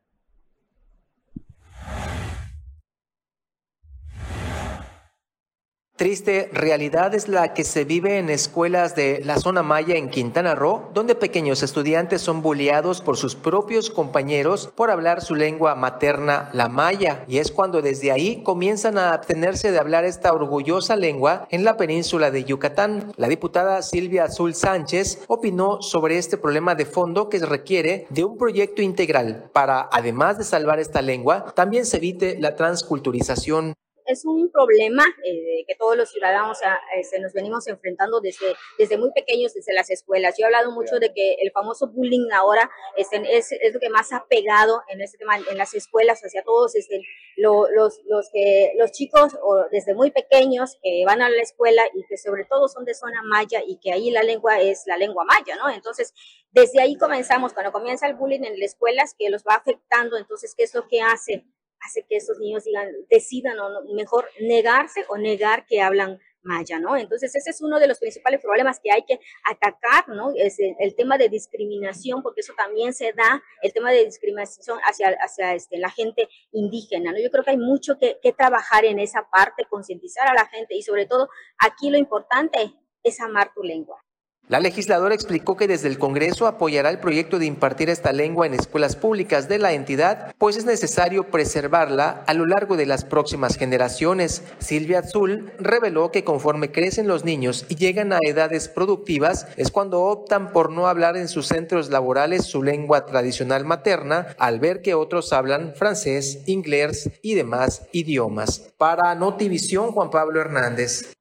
Triste 6.01 6.49
realidad 6.51 7.13
es 7.13 7.27
la 7.27 7.53
que 7.53 7.63
se 7.63 7.85
vive 7.85 8.17
en 8.17 8.31
escuelas 8.31 8.95
de 8.95 9.21
la 9.23 9.37
zona 9.37 9.61
maya 9.61 9.97
en 9.97 10.09
Quintana 10.09 10.55
Roo, 10.55 10.89
donde 10.95 11.13
pequeños 11.13 11.61
estudiantes 11.61 12.23
son 12.23 12.41
bulliados 12.41 13.01
por 13.01 13.17
sus 13.17 13.35
propios 13.35 13.91
compañeros 13.91 14.71
por 14.73 14.89
hablar 14.89 15.21
su 15.21 15.35
lengua 15.35 15.75
materna, 15.75 16.49
la 16.53 16.69
maya, 16.69 17.23
y 17.27 17.37
es 17.37 17.51
cuando 17.51 17.83
desde 17.83 18.11
ahí 18.11 18.41
comienzan 18.41 18.97
a 18.97 19.13
abstenerse 19.13 19.71
de 19.71 19.77
hablar 19.77 20.03
esta 20.03 20.33
orgullosa 20.33 20.95
lengua 20.95 21.45
en 21.51 21.63
la 21.63 21.77
península 21.77 22.31
de 22.31 22.45
Yucatán. 22.45 23.13
La 23.15 23.27
diputada 23.27 23.83
Silvia 23.83 24.23
Azul 24.23 24.55
Sánchez 24.55 25.21
opinó 25.27 25.83
sobre 25.83 26.17
este 26.17 26.35
problema 26.35 26.73
de 26.73 26.87
fondo 26.87 27.29
que 27.29 27.37
requiere 27.37 28.07
de 28.09 28.23
un 28.23 28.39
proyecto 28.39 28.81
integral 28.81 29.51
para, 29.53 29.87
además 29.91 30.39
de 30.39 30.45
salvar 30.45 30.79
esta 30.79 31.03
lengua, 31.03 31.53
también 31.55 31.85
se 31.85 31.97
evite 31.97 32.39
la 32.39 32.55
transculturización 32.55 33.75
es 34.11 34.25
un 34.25 34.51
problema 34.51 35.03
eh, 35.23 35.63
que 35.67 35.75
todos 35.75 35.95
los 35.97 36.09
ciudadanos 36.09 36.59
eh, 36.61 37.03
se 37.03 37.19
nos 37.19 37.33
venimos 37.33 37.67
enfrentando 37.67 38.19
desde, 38.19 38.55
desde 38.77 38.97
muy 38.97 39.11
pequeños, 39.13 39.53
desde 39.53 39.73
las 39.73 39.89
escuelas. 39.89 40.35
Yo 40.37 40.43
he 40.43 40.45
hablado 40.45 40.71
mucho 40.71 40.99
de 40.99 41.13
que 41.13 41.35
el 41.41 41.51
famoso 41.51 41.87
bullying 41.87 42.29
ahora 42.33 42.69
es, 42.97 43.07
es, 43.11 43.73
lo 43.73 43.79
que 43.79 43.89
más 43.89 44.11
ha 44.13 44.25
pegado 44.29 44.81
en 44.89 45.01
este 45.01 45.17
tema, 45.17 45.37
en 45.37 45.57
las 45.57 45.73
escuelas 45.73 46.21
hacia 46.21 46.43
todos 46.43 46.75
este, 46.75 47.01
los, 47.37 47.69
los, 48.05 48.29
que, 48.31 48.73
los 48.77 48.91
chicos 48.91 49.37
o 49.41 49.65
desde 49.71 49.93
muy 49.93 50.11
pequeños 50.11 50.77
que 50.83 51.03
van 51.05 51.21
a 51.21 51.29
la 51.29 51.41
escuela 51.41 51.83
y 51.93 52.05
que 52.05 52.17
sobre 52.17 52.45
todo 52.45 52.67
son 52.67 52.85
de 52.85 52.93
zona 52.93 53.21
maya 53.23 53.61
y 53.65 53.77
que 53.79 53.91
ahí 53.93 54.11
la 54.11 54.23
lengua 54.23 54.59
es 54.59 54.83
la 54.85 54.97
lengua 54.97 55.23
maya, 55.23 55.55
¿no? 55.55 55.69
Entonces, 55.69 56.13
desde 56.51 56.81
ahí 56.81 56.97
comenzamos, 56.97 57.53
cuando 57.53 57.71
comienza 57.71 58.07
el 58.07 58.15
bullying 58.15 58.43
en 58.43 58.59
las 58.59 58.71
escuelas, 58.71 59.15
que 59.17 59.29
los 59.29 59.43
va 59.43 59.55
afectando, 59.55 60.17
entonces, 60.17 60.53
¿qué 60.55 60.63
es 60.63 60.75
lo 60.75 60.87
que 60.87 61.01
hacen? 61.01 61.51
Hace 61.85 62.05
que 62.07 62.17
esos 62.17 62.39
niños 62.39 62.63
digan, 62.63 62.89
decidan 63.09 63.59
o 63.59 63.93
mejor 63.93 64.29
negarse 64.39 65.05
o 65.09 65.17
negar 65.17 65.65
que 65.65 65.81
hablan 65.81 66.19
maya, 66.43 66.79
¿no? 66.79 66.97
Entonces 66.97 67.35
ese 67.35 67.51
es 67.51 67.61
uno 67.61 67.79
de 67.79 67.87
los 67.87 67.99
principales 67.99 68.41
problemas 68.41 68.79
que 68.79 68.91
hay 68.91 69.03
que 69.03 69.19
atacar, 69.43 70.07
¿no? 70.09 70.31
Es 70.35 70.57
el, 70.59 70.95
tema 70.95 71.17
de 71.17 71.29
discriminación, 71.29 72.21
porque 72.21 72.41
eso 72.41 72.53
también 72.55 72.93
se 72.93 73.13
da, 73.13 73.43
el 73.61 73.73
tema 73.73 73.91
de 73.91 74.05
discriminación 74.05 74.79
hacia, 74.79 75.15
hacia 75.21 75.55
este, 75.55 75.77
la 75.77 75.89
gente 75.89 76.27
indígena, 76.51 77.11
¿no? 77.11 77.19
Yo 77.19 77.29
creo 77.29 77.43
que 77.43 77.51
hay 77.51 77.57
mucho 77.57 77.97
que, 77.99 78.19
que 78.21 78.33
trabajar 78.33 78.85
en 78.85 78.99
esa 78.99 79.29
parte, 79.29 79.65
concientizar 79.69 80.27
a 80.27 80.33
la 80.33 80.47
gente 80.47 80.75
y 80.75 80.81
sobre 80.81 81.05
todo 81.05 81.29
aquí 81.59 81.89
lo 81.89 81.97
importante 81.97 82.73
es 83.03 83.19
amar 83.19 83.53
tu 83.53 83.63
lengua. 83.63 84.03
La 84.51 84.59
legisladora 84.59 85.15
explicó 85.15 85.55
que 85.55 85.65
desde 85.65 85.87
el 85.87 85.97
Congreso 85.97 86.45
apoyará 86.45 86.89
el 86.89 86.99
proyecto 86.99 87.39
de 87.39 87.45
impartir 87.45 87.89
esta 87.89 88.11
lengua 88.11 88.45
en 88.45 88.53
escuelas 88.53 88.97
públicas 88.97 89.47
de 89.47 89.59
la 89.59 89.71
entidad, 89.71 90.35
pues 90.37 90.57
es 90.57 90.65
necesario 90.65 91.31
preservarla 91.31 92.25
a 92.27 92.33
lo 92.33 92.45
largo 92.45 92.75
de 92.75 92.85
las 92.85 93.05
próximas 93.05 93.55
generaciones. 93.55 94.43
Silvia 94.59 94.99
Azul 94.99 95.53
reveló 95.57 96.11
que 96.11 96.25
conforme 96.25 96.69
crecen 96.69 97.07
los 97.07 97.23
niños 97.23 97.65
y 97.69 97.75
llegan 97.75 98.11
a 98.11 98.17
edades 98.27 98.67
productivas, 98.67 99.47
es 99.55 99.71
cuando 99.71 100.01
optan 100.01 100.51
por 100.51 100.69
no 100.69 100.87
hablar 100.87 101.15
en 101.15 101.29
sus 101.29 101.47
centros 101.47 101.89
laborales 101.89 102.43
su 102.43 102.61
lengua 102.61 103.05
tradicional 103.05 103.63
materna, 103.63 104.35
al 104.37 104.59
ver 104.59 104.81
que 104.81 104.95
otros 104.95 105.31
hablan 105.31 105.75
francés, 105.75 106.41
inglés 106.45 107.09
y 107.21 107.35
demás 107.35 107.83
idiomas. 107.93 108.73
Para 108.77 109.15
Notivisión, 109.15 109.93
Juan 109.93 110.09
Pablo 110.09 110.41
Hernández. 110.41 111.20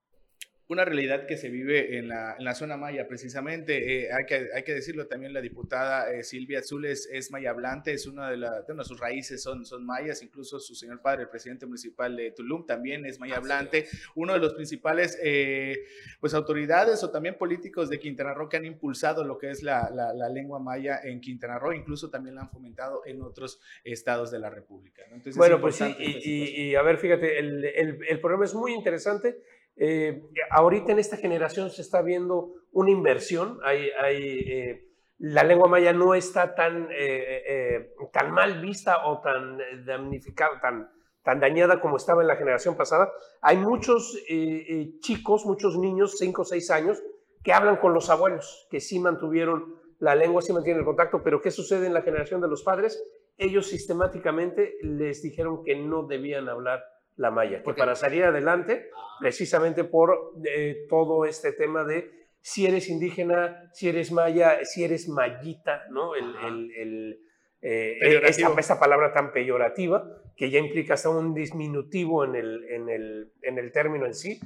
Una 0.70 0.84
realidad 0.84 1.26
que 1.26 1.36
se 1.36 1.50
vive 1.50 1.98
en 1.98 2.06
la, 2.06 2.36
en 2.38 2.44
la 2.44 2.54
zona 2.54 2.76
maya, 2.76 3.08
precisamente. 3.08 4.04
Eh, 4.04 4.08
hay, 4.12 4.24
que, 4.24 4.50
hay 4.54 4.62
que 4.62 4.72
decirlo 4.72 5.08
también, 5.08 5.32
la 5.32 5.40
diputada 5.40 6.12
eh, 6.12 6.22
Silvia 6.22 6.60
Azules 6.60 7.08
es 7.12 7.32
maya 7.32 7.50
hablante, 7.50 7.92
es 7.92 8.06
una 8.06 8.30
de, 8.30 8.36
la, 8.36 8.62
bueno, 8.68 8.84
sus 8.84 9.00
raíces 9.00 9.42
son, 9.42 9.66
son 9.66 9.84
mayas, 9.84 10.22
incluso 10.22 10.60
su 10.60 10.76
señor 10.76 11.02
padre, 11.02 11.22
el 11.22 11.28
presidente 11.28 11.66
municipal 11.66 12.16
de 12.16 12.30
Tulum, 12.30 12.66
también 12.66 13.04
es 13.04 13.18
maya 13.18 13.38
hablante. 13.38 13.88
Uno 14.14 14.34
de 14.34 14.38
los 14.38 14.54
principales 14.54 15.18
eh, 15.20 15.76
pues, 16.20 16.34
autoridades 16.34 17.02
o 17.02 17.10
también 17.10 17.36
políticos 17.36 17.88
de 17.90 17.98
Quintana 17.98 18.32
Roo 18.32 18.48
que 18.48 18.56
han 18.56 18.64
impulsado 18.64 19.24
lo 19.24 19.38
que 19.38 19.50
es 19.50 19.64
la, 19.64 19.90
la, 19.90 20.28
lengua 20.28 20.60
maya 20.60 21.00
en 21.02 21.20
Quintana 21.20 21.58
Roo, 21.58 21.72
incluso 21.72 22.10
también 22.10 22.36
la 22.36 22.42
han 22.42 22.50
fomentado 22.50 23.02
en 23.04 23.20
otros 23.22 23.60
estados 23.82 24.30
de 24.30 24.38
la 24.38 24.50
República. 24.50 25.02
bueno, 25.34 25.60
pues 25.60 25.74
sí, 25.74 25.96
y, 25.98 26.68
y, 26.68 26.74
a 26.76 26.82
ver, 26.82 26.98
fíjate, 26.98 27.40
el, 27.40 27.64
el, 27.64 27.98
el 28.08 28.20
programa 28.20 28.44
es 28.44 28.54
muy 28.54 28.72
interesante 28.72 29.40
eh, 29.82 30.22
ahorita 30.50 30.92
en 30.92 30.99
esta 30.99 31.16
generación 31.16 31.70
se 31.70 31.80
está 31.80 32.02
viendo 32.02 32.52
una 32.70 32.90
inversión. 32.90 33.58
Eh, 33.72 34.87
la 35.16 35.42
lengua 35.42 35.68
maya 35.68 35.94
no 35.94 36.14
está 36.14 36.54
tan, 36.54 36.88
eh, 36.92 37.94
tan 38.12 38.30
mal 38.30 38.60
vista 38.60 39.06
o 39.06 39.22
tan 39.22 39.58
damnificada, 39.87 40.60
tan, 40.60 40.90
tan 41.22 41.40
dañada 41.40 41.80
como 41.80 41.96
estaba 41.96 42.20
en 42.20 42.28
la 42.28 42.37
generación 42.37 42.76
pasada. 42.76 43.10
Hay 43.40 43.56
muchos 43.56 44.22
chicos, 45.00 45.46
muchos 45.46 45.78
niños, 45.78 46.18
5 46.18 46.42
o 46.42 46.44
6 46.44 46.70
años, 46.72 47.02
que 47.42 47.54
hablan 47.54 47.76
con 47.76 47.94
los 47.94 48.10
abuelos, 48.10 48.68
que 48.70 48.80
sí 48.80 48.99
mantuvieron 48.99 49.80
la 49.99 50.14
lengua, 50.14 50.42
sí 50.42 50.52
mantienen 50.52 50.80
el 50.80 50.87
contacto, 50.87 51.22
pero 51.22 51.40
¿qué 51.40 51.50
sucede 51.50 51.87
en 51.87 51.94
la 51.94 52.02
generación 52.02 52.42
de 52.42 52.49
los 52.49 52.62
padres? 52.62 53.02
Ellos 53.38 53.66
sistemáticamente 53.68 54.76
les 54.82 55.22
dijeron 55.22 55.64
que 55.64 55.75
no 55.75 56.02
debían 56.02 56.50
hablar 56.50 56.84
la 57.20 57.30
maya, 57.30 57.62
que 57.62 57.74
para 57.74 57.94
salir 57.94 58.24
adelante, 58.24 58.88
precisamente 59.20 59.84
por 59.84 60.32
eh, 60.42 60.86
todo 60.88 61.26
este 61.26 61.52
tema 61.52 61.84
de 61.84 62.10
si 62.40 62.66
eres 62.66 62.88
indígena, 62.88 63.70
si 63.74 63.90
eres 63.90 64.10
maya, 64.10 64.64
si 64.64 64.84
eres 64.84 65.06
mayita, 65.06 65.84
¿no? 65.90 66.14
El, 66.14 67.20
eh, 67.60 67.98
esta, 68.56 68.80
palabra 68.80 69.12
tan 69.12 69.32
peyorativa, 69.32 70.02
que 70.34 70.48
ya 70.48 70.58
implica 70.58 70.94
hasta 70.94 71.10
un 71.10 71.34
disminutivo 71.34 72.24
en 72.24 72.36
el, 72.36 72.64
en 72.70 72.88
el, 72.88 73.32
en 73.42 73.58
el 73.58 73.70
término 73.70 74.06
en 74.06 74.14
sí. 74.14 74.40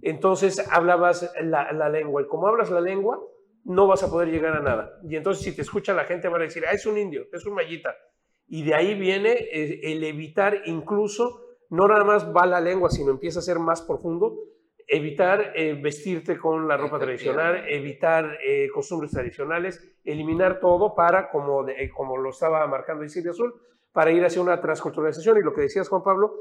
Entonces 0.00 0.64
hablabas 0.70 1.34
la, 1.42 1.72
la, 1.72 1.88
lengua, 1.88 2.22
y 2.22 2.26
como 2.26 2.46
hablas 2.46 2.70
la 2.70 2.80
lengua, 2.80 3.20
no 3.64 3.88
vas 3.88 4.04
a 4.04 4.08
poder 4.08 4.28
llegar 4.28 4.56
a 4.56 4.60
nada. 4.60 5.00
Y 5.02 5.16
entonces 5.16 5.42
si 5.42 5.56
te 5.56 5.62
escucha 5.62 5.94
la 5.94 6.04
gente 6.04 6.28
van 6.28 6.42
a 6.42 6.44
decir, 6.44 6.62
ah, 6.64 6.70
es 6.70 6.86
un 6.86 6.96
indio, 6.96 7.26
es 7.32 7.44
un 7.44 7.54
mayita. 7.54 7.96
Y 8.46 8.62
de 8.62 8.74
ahí 8.74 8.94
viene 8.94 9.32
eh, 9.32 9.80
el 9.82 10.04
evitar 10.04 10.62
incluso 10.66 11.49
no 11.70 11.86
nada 11.86 12.04
más 12.04 12.26
va 12.34 12.46
la 12.46 12.60
lengua, 12.60 12.90
sino 12.90 13.10
empieza 13.10 13.38
a 13.38 13.42
ser 13.42 13.58
más 13.58 13.80
profundo, 13.82 14.36
evitar 14.86 15.52
eh, 15.54 15.74
vestirte 15.80 16.36
con 16.36 16.66
la 16.66 16.76
ropa 16.76 16.98
tradicional, 16.98 17.64
evitar 17.68 18.38
eh, 18.44 18.68
costumbres 18.74 19.12
tradicionales, 19.12 19.96
eliminar 20.04 20.58
todo 20.58 20.96
para, 20.96 21.30
como, 21.30 21.68
eh, 21.68 21.88
como 21.90 22.16
lo 22.16 22.30
estaba 22.30 22.66
marcando 22.66 23.04
Isidro 23.04 23.30
Azul, 23.30 23.54
para 23.92 24.10
ir 24.10 24.24
hacia 24.24 24.42
una 24.42 24.60
transculturalización. 24.60 25.38
Y 25.38 25.42
lo 25.42 25.54
que 25.54 25.62
decías 25.62 25.88
Juan 25.88 26.02
Pablo, 26.02 26.34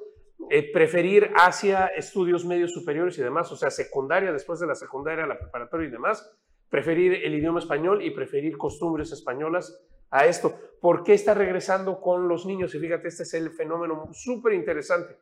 preferir 0.74 1.32
hacia 1.36 1.88
estudios 1.88 2.44
medios 2.44 2.74
superiores 2.74 3.20
y 3.20 3.22
demás, 3.22 3.52
o 3.52 3.56
sea, 3.56 3.70
secundaria, 3.70 4.32
después 4.32 4.60
de 4.60 4.66
la 4.66 4.74
secundaria, 4.74 5.28
la 5.28 5.38
preparatoria 5.38 5.88
y 5.88 5.92
demás, 5.92 6.28
preferir 6.70 7.14
el 7.24 7.36
idioma 7.36 7.60
español 7.60 8.02
y 8.02 8.12
preferir 8.12 8.58
costumbres 8.58 9.12
españolas 9.12 9.86
a 10.12 10.26
esto. 10.26 10.58
¿Por 10.82 11.04
qué 11.04 11.14
está 11.14 11.34
regresando 11.34 12.00
con 12.00 12.28
los 12.28 12.46
niños? 12.46 12.74
Y 12.74 12.80
fíjate, 12.80 13.08
este 13.08 13.24
es 13.24 13.34
el 13.34 13.52
fenómeno 13.52 14.10
súper 14.14 14.54
interesante. 14.54 15.18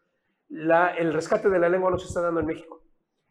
el 0.50 1.14
rescate 1.14 1.50
de 1.50 1.60
la 1.60 1.70
lengua 1.70 1.92
no 1.92 1.98
se 1.98 2.08
está 2.08 2.22
dando 2.22 2.40
en 2.40 2.46
México, 2.46 2.84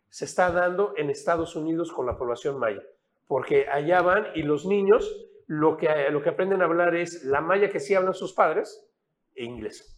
se 0.09 0.25
está 0.25 0.51
dando 0.51 0.95
en 0.97 1.11
Estados 1.11 1.57
Unidos 1.57 1.93
con 1.93 2.07
la 2.07 2.17
población 2.17 2.59
maya, 2.59 2.83
porque 3.27 3.69
allá 3.69 4.03
van 4.03 4.27
y 4.35 4.43
los 4.43 4.67
niños 4.67 5.29
lo 5.47 5.77
que, 5.77 5.89
lo 6.11 6.23
que 6.23 6.31
aprenden 6.31 6.63
a 6.63 6.65
hablar 6.65 6.95
es 6.97 7.25
la 7.25 7.41
maya 7.41 7.71
que 7.71 7.81
sí 7.81 7.95
hablan 7.95 8.15
sus 8.15 8.33
padres 8.33 8.85
e 9.35 9.45
inglés. 9.45 9.97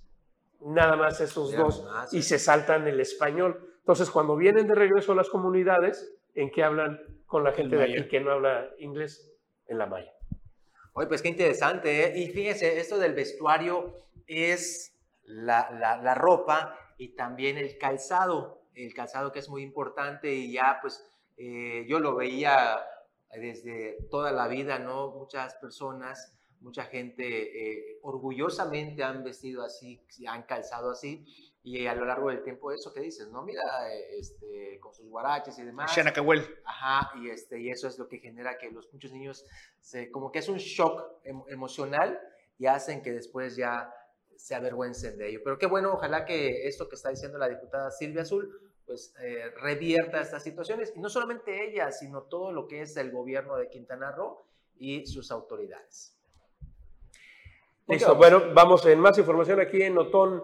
Nada 0.60 0.96
más 0.96 1.20
esos 1.20 1.56
dos. 1.56 1.86
y 2.12 2.22
se 2.22 2.38
saltan 2.38 2.86
el 2.88 3.00
español. 3.00 3.60
Entonces, 3.78 4.10
cuando 4.10 4.36
vienen 4.36 4.66
de 4.66 4.74
regreso 4.74 5.12
a 5.12 5.14
las 5.14 5.30
comunidades, 5.30 6.14
¿en 6.34 6.50
qué 6.50 6.62
hablan 6.62 7.00
con 7.26 7.44
la 7.44 7.52
gente 7.52 7.76
de 7.76 7.84
aquí 7.84 8.08
que 8.08 8.20
no 8.20 8.32
habla 8.32 8.68
inglés? 8.78 9.32
En 9.66 9.78
la 9.78 9.86
maya. 9.86 10.17
Oye, 10.98 11.06
pues 11.06 11.22
qué 11.22 11.28
interesante, 11.28 12.06
¿eh? 12.06 12.18
Y 12.18 12.26
fíjense, 12.26 12.80
esto 12.80 12.98
del 12.98 13.14
vestuario 13.14 13.94
es 14.26 14.98
la, 15.22 16.12
ropa 16.16 16.76
y 16.96 17.10
también 17.10 17.56
el 17.56 17.78
calzado, 17.78 18.64
el 18.74 18.92
calzado 18.94 19.30
que 19.30 19.38
es 19.38 19.48
muy 19.48 19.62
importante 19.62 20.34
y 20.34 20.54
ya 20.54 20.78
pues 20.82 21.08
eh, 21.36 21.86
yo 21.88 22.00
lo 22.00 22.16
veía 22.16 22.84
desde 23.30 24.08
toda 24.10 24.32
la 24.32 24.48
vida, 24.48 24.80
¿no? 24.80 25.12
Muchas 25.12 25.54
personas, 25.54 26.34
mucha 26.58 26.82
gente 26.86 27.26
eh, 27.26 28.00
orgullosamente 28.02 29.04
han 29.04 29.22
vestido 29.22 29.62
así, 29.62 30.04
han 30.26 30.42
calzado 30.42 30.90
así 30.90 31.24
y 31.62 31.86
a 31.86 31.94
lo 31.94 32.04
largo 32.04 32.28
del 32.28 32.42
tiempo 32.42 32.72
eso 32.72 32.92
que 32.92 33.00
dices, 33.00 33.28
¿no? 33.28 33.42
Mira, 33.42 33.62
este, 34.10 34.78
con 34.80 34.94
sus 34.94 35.08
guaraches 35.08 35.58
y 35.58 35.64
demás. 35.64 35.90
Ajá, 36.64 37.10
y, 37.18 37.30
este, 37.30 37.60
y 37.60 37.70
eso 37.70 37.88
es 37.88 37.98
lo 37.98 38.08
que 38.08 38.18
genera 38.18 38.58
que 38.58 38.70
los 38.70 38.92
muchos 38.92 39.12
niños, 39.12 39.44
se, 39.80 40.10
como 40.10 40.32
que 40.32 40.38
es 40.38 40.48
un 40.48 40.58
shock 40.58 41.20
emocional 41.48 42.18
y 42.58 42.66
hacen 42.66 43.02
que 43.02 43.12
después 43.12 43.56
ya 43.56 43.92
se 44.36 44.54
avergüencen 44.54 45.18
de 45.18 45.28
ello. 45.28 45.40
Pero 45.42 45.58
qué 45.58 45.66
bueno, 45.66 45.92
ojalá 45.92 46.24
que 46.24 46.66
esto 46.66 46.88
que 46.88 46.94
está 46.94 47.10
diciendo 47.10 47.38
la 47.38 47.48
diputada 47.48 47.90
Silvia 47.90 48.22
Azul, 48.22 48.72
pues 48.86 49.14
eh, 49.20 49.50
revierta 49.60 50.20
estas 50.20 50.42
situaciones, 50.42 50.92
y 50.96 51.00
no 51.00 51.10
solamente 51.10 51.68
ella, 51.68 51.92
sino 51.92 52.22
todo 52.22 52.52
lo 52.52 52.66
que 52.66 52.80
es 52.80 52.96
el 52.96 53.10
gobierno 53.10 53.56
de 53.56 53.68
Quintana 53.68 54.12
Roo 54.12 54.44
y 54.78 55.06
sus 55.06 55.30
autoridades. 55.30 56.14
Listo, 57.86 58.14
bueno, 58.16 58.42
vamos 58.54 58.84
en 58.86 59.00
más 59.00 59.16
información 59.18 59.60
aquí 59.60 59.82
en 59.82 59.96
Otón. 59.96 60.42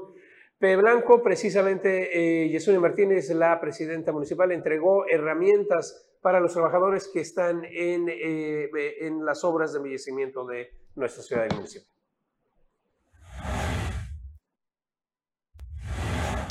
Blanco, 0.77 1.23
precisamente 1.23 2.45
eh, 2.45 2.81
Martínez, 2.81 3.29
la 3.31 3.61
presidenta 3.61 4.13
municipal, 4.13 4.51
entregó 4.51 5.05
herramientas 5.07 6.07
para 6.23 6.41
los 6.41 6.55
trabajadores 6.55 7.09
que 7.13 7.21
están 7.21 7.65
en, 7.65 8.09
eh, 8.09 8.71
en 9.01 9.25
las 9.25 9.45
obras 9.45 9.73
de 9.73 9.79
embellecimiento 9.79 10.47
de 10.47 10.71
nuestra 10.95 11.23
ciudad 11.23 11.47
y 11.51 11.55
municipio. 11.55 11.94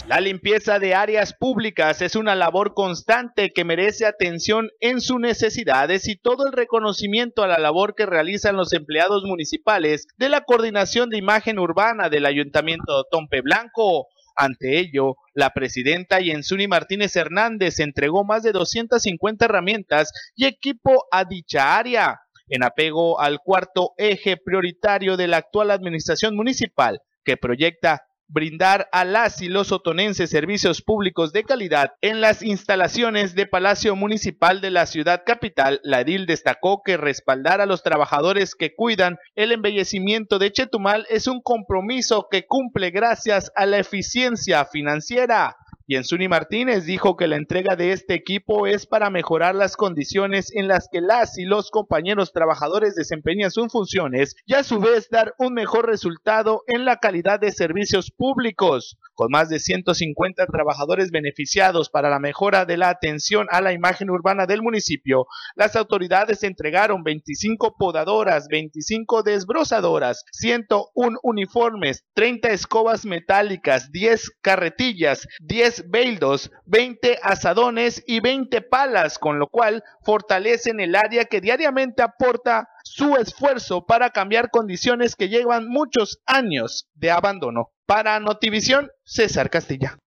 La 0.07 0.19
limpieza 0.19 0.79
de 0.79 0.95
áreas 0.95 1.33
públicas 1.33 2.01
es 2.01 2.17
una 2.17 2.35
labor 2.35 2.73
constante 2.73 3.51
que 3.51 3.63
merece 3.63 4.05
atención 4.05 4.69
en 4.81 4.99
sus 4.99 5.17
necesidades 5.17 6.09
y 6.09 6.17
todo 6.17 6.45
el 6.45 6.51
reconocimiento 6.51 7.41
a 7.41 7.47
la 7.47 7.57
labor 7.57 7.95
que 7.95 8.05
realizan 8.05 8.57
los 8.57 8.73
empleados 8.73 9.23
municipales 9.23 10.05
de 10.17 10.27
la 10.27 10.41
coordinación 10.41 11.09
de 11.09 11.17
imagen 11.17 11.57
urbana 11.57 12.09
del 12.09 12.25
Ayuntamiento 12.25 12.97
de 12.97 13.03
Tompe 13.09 13.39
Blanco. 13.39 14.07
Ante 14.35 14.77
ello, 14.77 15.15
la 15.33 15.51
presidenta 15.51 16.19
Yensuni 16.19 16.67
Martínez 16.67 17.15
Hernández 17.15 17.79
entregó 17.79 18.25
más 18.25 18.43
de 18.43 18.51
250 18.51 19.45
herramientas 19.45 20.11
y 20.35 20.47
equipo 20.47 21.05
a 21.11 21.23
dicha 21.23 21.77
área, 21.77 22.19
en 22.49 22.63
apego 22.63 23.21
al 23.21 23.39
cuarto 23.39 23.93
eje 23.97 24.35
prioritario 24.35 25.15
de 25.15 25.27
la 25.27 25.37
actual 25.37 25.71
administración 25.71 26.35
municipal, 26.35 27.01
que 27.23 27.37
proyecta 27.37 28.03
brindar 28.27 28.87
a 28.91 29.05
las 29.05 29.41
y 29.41 29.47
los 29.47 29.71
otonenses 29.71 30.29
servicios 30.29 30.81
públicos 30.81 31.33
de 31.33 31.43
calidad 31.43 31.93
en 32.01 32.21
las 32.21 32.41
instalaciones 32.41 33.35
de 33.35 33.45
Palacio 33.45 33.95
Municipal 33.95 34.61
de 34.61 34.71
la 34.71 34.85
ciudad 34.85 35.23
capital, 35.25 35.79
la 35.83 36.01
edil 36.01 36.25
destacó 36.25 36.81
que 36.83 36.97
respaldar 36.97 37.61
a 37.61 37.65
los 37.65 37.83
trabajadores 37.83 38.55
que 38.55 38.73
cuidan 38.75 39.17
el 39.35 39.51
embellecimiento 39.51 40.39
de 40.39 40.51
Chetumal 40.51 41.05
es 41.09 41.27
un 41.27 41.41
compromiso 41.41 42.27
que 42.29 42.45
cumple 42.45 42.91
gracias 42.91 43.51
a 43.55 43.65
la 43.65 43.79
eficiencia 43.79 44.65
financiera. 44.65 45.55
Y 45.85 45.97
Enzuni 45.97 46.29
Martínez 46.29 46.85
dijo 46.85 47.17
que 47.17 47.27
la 47.27 47.35
entrega 47.35 47.75
de 47.75 47.91
este 47.91 48.13
equipo 48.13 48.67
es 48.67 48.85
para 48.85 49.09
mejorar 49.09 49.53
las 49.53 49.75
condiciones 49.75 50.49
en 50.55 50.69
las 50.69 50.87
que 50.89 51.01
las 51.01 51.37
y 51.37 51.43
los 51.43 51.71
compañeros 51.71 52.31
trabajadores 52.31 52.95
desempeñan 52.95 53.51
sus 53.51 53.69
funciones 53.69 54.35
y 54.45 54.53
a 54.53 54.63
su 54.63 54.79
vez 54.79 55.09
dar 55.09 55.35
un 55.37 55.53
mejor 55.53 55.87
resultado 55.87 56.63
en 56.67 56.85
la 56.85 56.97
calidad 56.97 57.39
de 57.39 57.51
servicios 57.51 58.11
públicos. 58.11 58.97
Con 59.13 59.29
más 59.31 59.49
de 59.49 59.59
150 59.59 60.45
trabajadores 60.47 61.11
beneficiados 61.11 61.89
para 61.89 62.09
la 62.09 62.19
mejora 62.19 62.65
de 62.65 62.77
la 62.77 62.89
atención 62.89 63.47
a 63.51 63.61
la 63.61 63.73
imagen 63.73 64.09
urbana 64.09 64.45
del 64.45 64.61
municipio, 64.61 65.27
las 65.55 65.75
autoridades 65.75 66.43
entregaron 66.43 67.03
25 67.03 67.75
podadoras, 67.77 68.47
25 68.47 69.23
desbrozadoras, 69.23 70.23
101 70.31 71.19
uniformes, 71.23 72.03
30 72.13 72.49
escobas 72.49 73.05
metálicas, 73.05 73.91
10 73.91 74.31
carretillas, 74.41 75.27
10 75.41 75.63
10 75.89 76.51
20 76.65 77.19
asadones 77.21 78.03
y 78.05 78.19
20 78.19 78.61
palas, 78.61 79.17
con 79.19 79.39
lo 79.39 79.47
cual 79.47 79.83
fortalecen 80.03 80.79
el 80.79 80.95
área 80.95 81.25
que 81.25 81.41
diariamente 81.41 82.01
aporta 82.01 82.69
su 82.95 83.15
esfuerzo 83.15 83.87
para 83.87 84.11
cambiar 84.11 84.51
condiciones 84.51 85.15
que 85.15 85.27
llevan 85.27 85.67
muchos 85.67 86.21
años 86.27 86.87
de 86.93 87.09
abandono. 87.09 87.71
Para 87.87 88.19
Notivisión, 88.19 88.91
César 89.03 89.49
Castilla. 89.49 89.97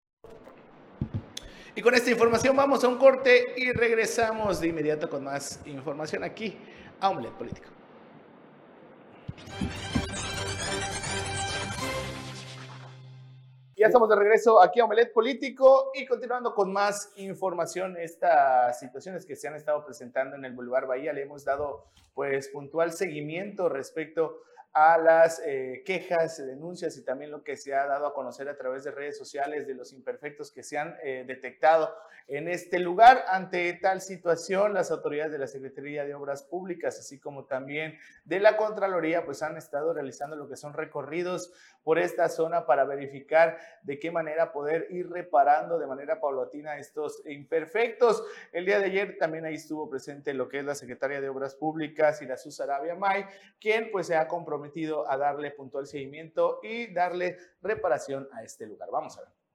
Y 1.75 1.83
con 1.83 1.95
esta 1.95 2.11
información 2.11 2.55
vamos 2.55 2.85
a 2.85 2.89
un 2.89 2.97
corte 2.97 3.55
y 3.57 3.73
regresamos 3.73 4.61
de 4.61 4.69
inmediato 4.69 5.11
con 5.11 5.25
más 5.25 5.61
información 5.67 6.23
aquí 6.23 6.57
a 7.01 7.11
Omelet 7.11 7.33
Político. 7.33 7.69
Ya 13.79 13.89
estamos 13.89 14.09
de 14.09 14.17
regreso 14.17 14.63
aquí 14.63 14.81
a 14.81 14.87
Omelet 14.87 15.13
Político 15.13 15.91
y 15.93 16.07
continuando 16.07 16.55
con 16.55 16.73
más 16.73 17.13
información, 17.17 17.99
estas 17.99 18.79
situaciones 18.79 19.27
que 19.27 19.37
se 19.37 19.49
han 19.49 19.55
estado 19.55 19.85
presentando 19.85 20.35
en 20.35 20.47
el 20.47 20.55
Boulevard 20.55 20.87
Bahía, 20.87 21.13
le 21.13 21.25
hemos 21.25 21.45
dado 21.45 21.85
pues 22.15 22.49
puntual 22.49 22.93
seguimiento 22.93 23.69
respecto 23.69 24.39
las 24.77 25.41
eh, 25.45 25.83
quejas, 25.87 26.37
denuncias 26.37 26.99
y 26.99 27.03
también 27.03 27.31
lo 27.31 27.43
que 27.43 27.57
se 27.57 27.75
ha 27.75 27.87
dado 27.87 28.07
a 28.07 28.13
conocer 28.13 28.47
a 28.49 28.59
través 28.59 28.85
de 28.85 28.91
redes 28.91 29.17
sociales 29.17 29.67
de 29.67 29.75
los 29.75 29.93
imperfectos 29.95 30.51
que 30.53 30.63
se 30.63 30.77
han 30.77 30.97
eh, 31.03 31.25
detectado 31.27 31.95
en 32.29 32.47
este 32.47 32.79
lugar. 32.79 33.25
Ante 33.29 33.73
tal 33.75 34.03
situación, 34.03 34.75
las 34.75 34.91
autoridades 34.91 35.33
de 35.33 35.39
la 35.39 35.47
Secretaría 35.47 36.05
de 36.05 36.15
Obras 36.15 36.43
Públicas, 36.43 36.99
así 36.99 37.19
como 37.19 37.47
también 37.47 37.97
de 38.27 38.39
la 38.39 38.59
Contraloría, 38.59 39.25
pues 39.25 39.43
han 39.43 39.57
estado 39.57 39.95
realizando 39.95 40.37
lo 40.37 40.47
que 40.47 40.57
son 40.57 40.75
recorridos 40.75 41.53
por 41.83 41.99
esta 41.99 42.29
zona 42.29 42.67
para 42.67 42.85
verificar 42.85 43.59
de 43.83 43.99
qué 43.99 44.11
manera 44.11 44.53
poder 44.53 44.89
ir 44.91 45.09
reparando 45.09 45.79
de 45.79 45.87
manera 45.87 46.21
paulatina 46.21 46.79
estos 46.79 47.23
imperfectos. 47.27 48.23
El 48.53 48.67
día 48.67 48.79
de 48.79 48.87
ayer 48.87 49.17
también 49.19 49.47
ahí 49.47 49.55
estuvo 49.55 49.89
presente 49.89 50.35
lo 50.35 50.49
que 50.49 50.59
es 50.59 50.65
la 50.65 50.75
Secretaria 50.75 51.21
de 51.21 51.29
Obras 51.31 51.55
Públicas 51.55 52.21
y 52.21 52.27
la 52.27 52.37
Susarabia 52.37 52.95
May, 52.95 53.25
quien 53.59 53.91
pues 53.91 54.09
se 54.09 54.17
ha 54.17 54.29
comprometido 54.29 54.66
a 55.09 55.17
darle 55.17 55.51
puntual 55.51 55.87
seguimiento 55.87 56.61
y 56.63 56.93
darle 56.93 57.37
reparación 57.63 58.29
a 58.33 58.43
este 58.43 58.67
lugar. 58.67 58.89
Vamos 58.91 59.17
a 59.19 59.23
ver. 59.23 59.46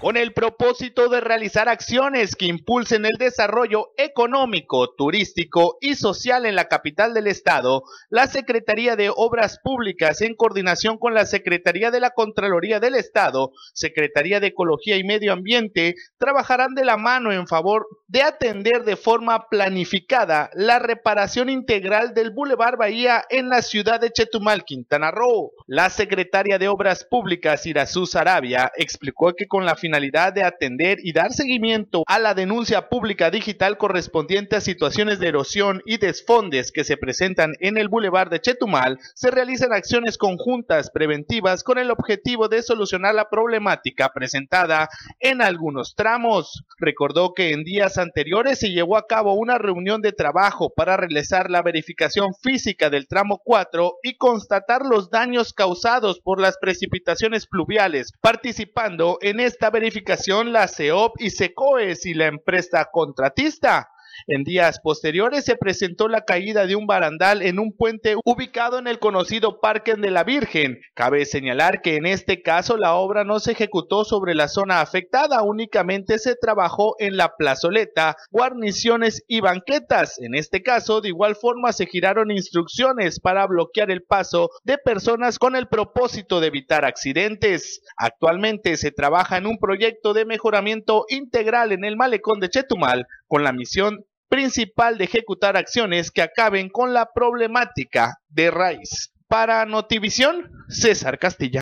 Con 0.00 0.16
el 0.16 0.32
propósito 0.32 1.08
de 1.08 1.20
realizar 1.20 1.68
acciones 1.68 2.36
que 2.36 2.46
impulsen 2.46 3.06
el 3.06 3.16
desarrollo 3.18 3.92
económico, 3.96 4.94
turístico 4.94 5.78
y 5.80 5.94
social 5.94 6.46
en 6.46 6.54
la 6.54 6.68
capital 6.68 7.14
del 7.14 7.26
estado, 7.26 7.82
la 8.10 8.26
Secretaría 8.26 8.96
de 8.96 9.10
Obras 9.14 9.58
Públicas, 9.62 10.20
en 10.20 10.34
coordinación 10.34 10.98
con 10.98 11.14
la 11.14 11.26
Secretaría 11.26 11.90
de 11.90 12.00
la 12.00 12.10
Contraloría 12.10 12.80
del 12.80 12.94
Estado, 12.94 13.52
Secretaría 13.72 14.40
de 14.40 14.48
Ecología 14.48 14.96
y 14.96 15.04
Medio 15.04 15.32
Ambiente, 15.32 15.94
trabajarán 16.18 16.74
de 16.74 16.84
la 16.84 16.96
mano 16.96 17.32
en 17.32 17.46
favor 17.46 17.86
de 18.08 18.22
atender 18.22 18.84
de 18.84 18.96
forma 18.96 19.48
planificada 19.48 20.50
la 20.54 20.78
reparación 20.78 21.48
integral 21.48 22.14
del 22.14 22.30
Boulevard 22.30 22.76
Bahía 22.76 23.24
en 23.30 23.48
la 23.48 23.62
ciudad 23.62 24.00
de 24.00 24.10
Chetumal, 24.10 24.64
Quintana 24.64 25.10
Roo. 25.10 25.52
La 25.66 25.90
secretaria 25.90 26.58
de 26.58 26.68
Obras 26.68 27.04
Públicas, 27.04 27.66
Irazú 27.66 28.06
Sarabia, 28.06 28.70
explicó 28.76 29.34
que 29.34 29.46
con 29.46 29.64
la 29.64 29.75
finalidad 29.76 30.32
de 30.32 30.42
atender 30.42 30.98
y 31.02 31.12
dar 31.12 31.32
seguimiento 31.32 32.02
a 32.06 32.18
la 32.18 32.34
denuncia 32.34 32.88
pública 32.88 33.30
digital 33.30 33.78
correspondiente 33.78 34.56
a 34.56 34.60
situaciones 34.60 35.18
de 35.18 35.28
erosión 35.28 35.82
y 35.86 35.98
desfondes 35.98 36.72
que 36.72 36.84
se 36.84 36.96
presentan 36.96 37.54
en 37.60 37.78
el 37.78 37.88
Boulevard 37.88 38.30
de 38.30 38.40
Chetumal, 38.40 38.98
se 39.14 39.30
realizan 39.30 39.72
acciones 39.72 40.18
conjuntas 40.18 40.90
preventivas 40.90 41.62
con 41.62 41.78
el 41.78 41.90
objetivo 41.90 42.48
de 42.48 42.62
solucionar 42.62 43.14
la 43.14 43.28
problemática 43.28 44.10
presentada 44.12 44.88
en 45.20 45.42
algunos 45.42 45.94
tramos. 45.94 46.64
Recordó 46.78 47.34
que 47.34 47.52
en 47.52 47.64
días 47.64 47.98
anteriores 47.98 48.58
se 48.58 48.70
llevó 48.70 48.96
a 48.96 49.06
cabo 49.06 49.34
una 49.34 49.58
reunión 49.58 50.02
de 50.02 50.12
trabajo 50.12 50.70
para 50.74 50.96
realizar 50.96 51.50
la 51.50 51.62
verificación 51.62 52.34
física 52.34 52.90
del 52.90 53.08
tramo 53.08 53.40
4 53.44 53.98
y 54.02 54.16
constatar 54.16 54.82
los 54.84 55.10
daños 55.10 55.52
causados 55.52 56.20
por 56.20 56.40
las 56.40 56.58
precipitaciones 56.58 57.46
pluviales, 57.46 58.12
participando 58.20 59.18
en 59.20 59.40
esta 59.40 59.65
verificación 59.70 60.52
la 60.52 60.68
CEOP 60.68 61.20
y 61.20 61.30
SECOES 61.30 62.06
y 62.06 62.14
la 62.14 62.26
empresa 62.26 62.88
contratista. 62.92 63.90
En 64.26 64.44
días 64.44 64.80
posteriores 64.80 65.44
se 65.44 65.56
presentó 65.56 66.08
la 66.08 66.24
caída 66.24 66.66
de 66.66 66.76
un 66.76 66.86
barandal 66.86 67.42
en 67.42 67.58
un 67.58 67.72
puente 67.72 68.16
ubicado 68.24 68.78
en 68.78 68.86
el 68.86 68.98
conocido 68.98 69.60
Parque 69.60 69.94
de 69.94 70.10
la 70.10 70.24
Virgen. 70.24 70.80
Cabe 70.94 71.24
señalar 71.26 71.82
que 71.82 71.96
en 71.96 72.06
este 72.06 72.42
caso 72.42 72.76
la 72.76 72.94
obra 72.94 73.24
no 73.24 73.40
se 73.40 73.52
ejecutó 73.52 74.04
sobre 74.04 74.34
la 74.34 74.48
zona 74.48 74.80
afectada, 74.80 75.42
únicamente 75.42 76.18
se 76.18 76.34
trabajó 76.34 76.96
en 76.98 77.16
la 77.16 77.36
plazoleta, 77.36 78.16
guarniciones 78.30 79.22
y 79.28 79.40
banquetas. 79.40 80.18
En 80.18 80.34
este 80.34 80.62
caso, 80.62 81.00
de 81.00 81.08
igual 81.08 81.36
forma 81.36 81.72
se 81.72 81.86
giraron 81.86 82.30
instrucciones 82.30 83.20
para 83.20 83.46
bloquear 83.46 83.90
el 83.90 84.02
paso 84.02 84.50
de 84.64 84.78
personas 84.78 85.38
con 85.38 85.56
el 85.56 85.68
propósito 85.68 86.40
de 86.40 86.48
evitar 86.48 86.84
accidentes. 86.84 87.80
Actualmente 87.96 88.76
se 88.76 88.90
trabaja 88.90 89.36
en 89.36 89.46
un 89.46 89.58
proyecto 89.58 90.14
de 90.14 90.24
mejoramiento 90.24 91.04
integral 91.08 91.72
en 91.72 91.84
el 91.84 91.96
malecón 91.96 92.40
de 92.40 92.48
Chetumal 92.48 93.06
con 93.26 93.44
la 93.44 93.52
misión 93.52 94.04
principal 94.28 94.98
de 94.98 95.04
ejecutar 95.04 95.56
acciones 95.56 96.10
que 96.10 96.22
acaben 96.22 96.68
con 96.68 96.92
la 96.92 97.10
problemática 97.14 98.18
de 98.28 98.50
raíz. 98.50 99.12
Para 99.28 99.64
Notivisión, 99.64 100.50
César 100.68 101.18
Castilla. 101.18 101.60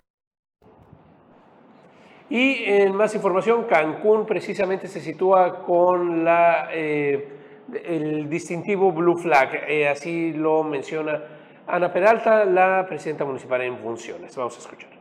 Y 2.31 2.65
en 2.65 2.95
más 2.95 3.15
información, 3.15 3.65
Cancún 3.65 4.27
precisamente 4.27 4.89
se 4.89 5.01
sitúa 5.01 5.63
con 5.65 6.25
la, 6.25 6.69
eh, 6.73 7.29
el 7.85 8.29
distintivo 8.29 8.93
Blue 8.93 9.17
Flag, 9.17 9.55
eh, 9.69 9.89
así 9.89 10.33
lo 10.33 10.65
menciona 10.65 11.23
Ana 11.67 11.93
Peralta, 11.93 12.45
la 12.45 12.85
presidenta 12.89 13.25
municipal 13.25 13.63
en 13.63 13.79
funciones. 13.79 14.35
Vamos 14.37 14.57
a 14.57 14.61
escuchar. 14.61 14.94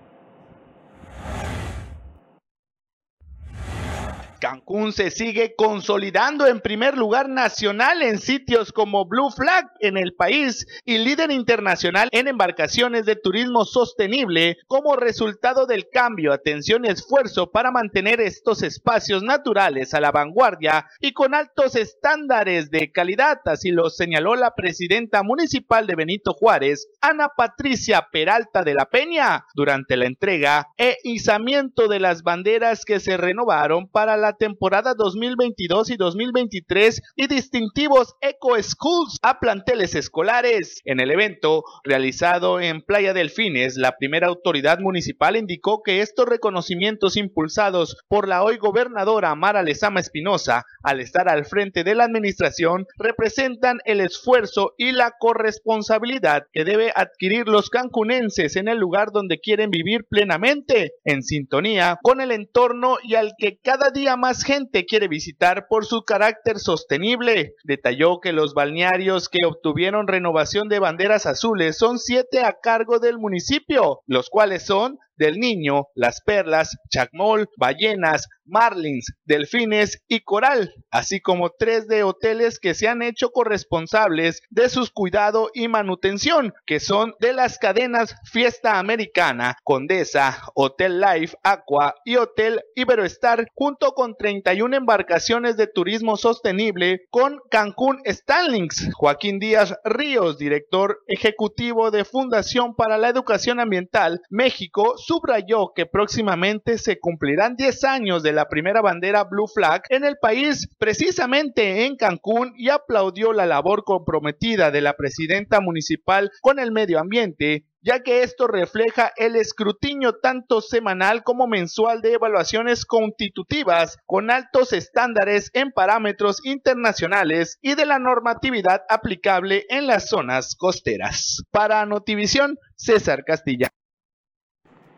Cancún 4.43 4.91
se 4.91 5.09
sigue 5.09 5.55
consolidando 5.55 6.47
en 6.47 6.59
primer 6.59 6.97
lugar 6.97 7.29
nacional 7.29 8.01
en 8.01 8.19
sitios 8.19 8.73
como 8.73 9.05
Blue 9.05 9.31
Flag 9.31 9.71
en 9.79 9.95
el 9.95 10.15
país 10.15 10.67
y 10.83 10.97
líder 10.97 11.31
internacional 11.31 12.09
en 12.11 12.27
embarcaciones 12.27 13.05
de 13.05 13.15
turismo 13.15 13.63
sostenible 13.63 14.57
como 14.67 14.97
resultado 14.97 15.65
del 15.65 15.87
cambio, 15.87 16.33
atención 16.33 16.83
y 16.83 16.89
esfuerzo 16.89 17.51
para 17.51 17.71
mantener 17.71 18.19
estos 18.19 18.63
espacios 18.63 19.23
naturales 19.23 19.93
a 19.93 20.01
la 20.01 20.11
vanguardia 20.11 20.87
y 20.99 21.13
con 21.13 21.35
altos 21.35 21.77
estándares 21.77 22.69
de 22.69 22.91
calidad, 22.91 23.39
así 23.45 23.71
lo 23.71 23.89
señaló 23.89 24.35
la 24.35 24.55
presidenta 24.55 25.23
municipal 25.23 25.87
de 25.87 25.95
Benito 25.95 26.33
Juárez, 26.33 26.89
Ana 26.99 27.29
Patricia 27.29 28.09
Peralta 28.11 28.63
de 28.63 28.73
la 28.73 28.89
Peña, 28.89 29.45
durante 29.55 29.95
la 29.95 30.05
entrega 30.05 30.67
e 30.77 30.97
izamiento 31.05 31.87
de 31.87 32.01
las 32.01 32.23
banderas 32.23 32.83
que 32.83 32.99
se 32.99 33.15
renovaron 33.15 33.87
para 33.87 34.17
la 34.17 34.32
temporada 34.37 34.93
2022 34.95 35.89
y 35.89 35.97
2023 35.97 37.01
y 37.15 37.27
distintivos 37.27 38.15
Eco 38.21 38.61
Schools 38.61 39.17
a 39.21 39.39
planteles 39.39 39.95
escolares. 39.95 40.81
En 40.85 40.99
el 40.99 41.11
evento 41.11 41.63
realizado 41.83 42.59
en 42.59 42.81
Playa 42.81 43.13
Delfines, 43.13 43.75
la 43.75 43.95
primera 43.97 44.27
autoridad 44.27 44.79
municipal 44.79 45.35
indicó 45.35 45.81
que 45.83 46.01
estos 46.01 46.27
reconocimientos 46.27 47.17
impulsados 47.17 47.97
por 48.07 48.27
la 48.27 48.43
hoy 48.43 48.57
gobernadora 48.57 49.35
Mara 49.35 49.63
Lezama 49.63 49.99
Espinosa 49.99 50.65
al 50.83 50.99
estar 50.99 51.29
al 51.29 51.45
frente 51.45 51.83
de 51.83 51.95
la 51.95 52.05
administración 52.05 52.85
representan 52.97 53.79
el 53.85 54.01
esfuerzo 54.01 54.73
y 54.77 54.91
la 54.91 55.13
corresponsabilidad 55.19 56.43
que 56.51 56.65
debe 56.65 56.91
adquirir 56.95 57.47
los 57.47 57.69
cancunenses 57.69 58.55
en 58.55 58.67
el 58.67 58.77
lugar 58.77 59.11
donde 59.11 59.39
quieren 59.39 59.69
vivir 59.69 60.05
plenamente, 60.09 60.93
en 61.03 61.23
sintonía 61.23 61.97
con 62.01 62.21
el 62.21 62.31
entorno 62.31 62.97
y 63.03 63.15
al 63.15 63.33
que 63.37 63.57
cada 63.57 63.91
día 63.91 64.15
más 64.15 64.22
gente 64.43 64.85
quiere 64.85 65.09
visitar 65.09 65.67
por 65.67 65.85
su 65.85 66.03
carácter 66.03 66.57
sostenible. 66.57 67.55
Detalló 67.65 68.21
que 68.21 68.31
los 68.31 68.53
balnearios 68.53 69.27
que 69.27 69.45
obtuvieron 69.45 70.07
renovación 70.07 70.69
de 70.69 70.79
banderas 70.79 71.25
azules 71.25 71.77
son 71.77 71.99
siete 71.99 72.39
a 72.39 72.53
cargo 72.53 72.99
del 72.99 73.17
municipio, 73.17 74.01
los 74.07 74.29
cuales 74.29 74.65
son 74.65 74.97
del 75.23 75.39
Niño, 75.39 75.87
Las 75.95 76.19
Perlas, 76.21 76.75
Chacmol, 76.89 77.47
Ballenas, 77.57 78.27
Marlins, 78.45 79.13
Delfines 79.23 80.03
y 80.09 80.19
Coral, 80.19 80.73
así 80.91 81.21
como 81.21 81.51
tres 81.57 81.87
de 81.87 82.03
hoteles 82.03 82.59
que 82.59 82.73
se 82.73 82.89
han 82.89 83.01
hecho 83.01 83.31
corresponsables 83.31 84.41
de 84.49 84.67
sus 84.67 84.91
cuidado 84.91 85.49
y 85.53 85.69
manutención, 85.69 86.53
que 86.65 86.81
son 86.81 87.13
de 87.21 87.31
las 87.31 87.57
cadenas 87.57 88.15
Fiesta 88.29 88.79
Americana, 88.79 89.55
Condesa, 89.63 90.41
Hotel 90.55 90.99
Life, 90.99 91.37
Aqua 91.41 91.95
y 92.03 92.17
Hotel 92.17 92.61
Iberoestar, 92.75 93.47
junto 93.55 93.93
con 93.93 94.15
31 94.17 94.75
embarcaciones 94.75 95.55
de 95.55 95.67
turismo 95.67 96.17
sostenible 96.17 97.05
con 97.09 97.39
Cancún 97.49 98.01
Stanlings. 98.05 98.89
Joaquín 98.93 99.39
Díaz 99.39 99.73
Ríos, 99.85 100.37
director 100.37 100.99
ejecutivo 101.07 101.91
de 101.91 102.03
Fundación 102.03 102.75
para 102.75 102.97
la 102.97 103.07
Educación 103.07 103.61
Ambiental 103.61 104.19
México, 104.29 104.95
subrayó 105.13 105.73
que 105.75 105.85
próximamente 105.85 106.79
se 106.79 106.99
cumplirán 106.99 107.55
10 107.55 107.83
años 107.83 108.23
de 108.23 108.33
la 108.33 108.47
primera 108.47 108.81
bandera 108.81 109.23
Blue 109.25 109.47
Flag 109.47 109.83
en 109.89 110.03
el 110.03 110.17
país, 110.17 110.67
precisamente 110.79 111.85
en 111.85 111.97
Cancún, 111.97 112.53
y 112.57 112.69
aplaudió 112.69 113.31
la 113.31 113.45
labor 113.45 113.83
comprometida 113.83 114.71
de 114.71 114.81
la 114.81 114.93
presidenta 114.93 115.61
municipal 115.61 116.31
con 116.41 116.57
el 116.57 116.71
medio 116.71 116.99
ambiente 116.99 117.65
ya 117.85 117.99
que 117.99 118.23
esto 118.23 118.47
refleja 118.47 119.11
el 119.17 119.35
escrutinio 119.35 120.15
tanto 120.21 120.61
semanal 120.61 121.21
como 121.21 121.47
mensual 121.47 122.01
de 122.01 122.13
evaluaciones 122.13 122.85
constitutivas 122.85 123.97
con 124.05 124.31
altos 124.31 124.71
estándares 124.71 125.51
en 125.53 125.73
parámetros 125.73 126.39
internacionales 126.45 127.59
y 127.61 127.75
de 127.75 127.85
la 127.85 127.99
normatividad 127.99 128.83
aplicable 128.87 129.65
en 129.67 129.85
las 129.85 130.07
zonas 130.07 130.55
costeras. 130.55 131.43
Para 131.51 131.85
Notivisión, 131.85 132.57
César 132.77 133.25
Castilla. 133.25 133.67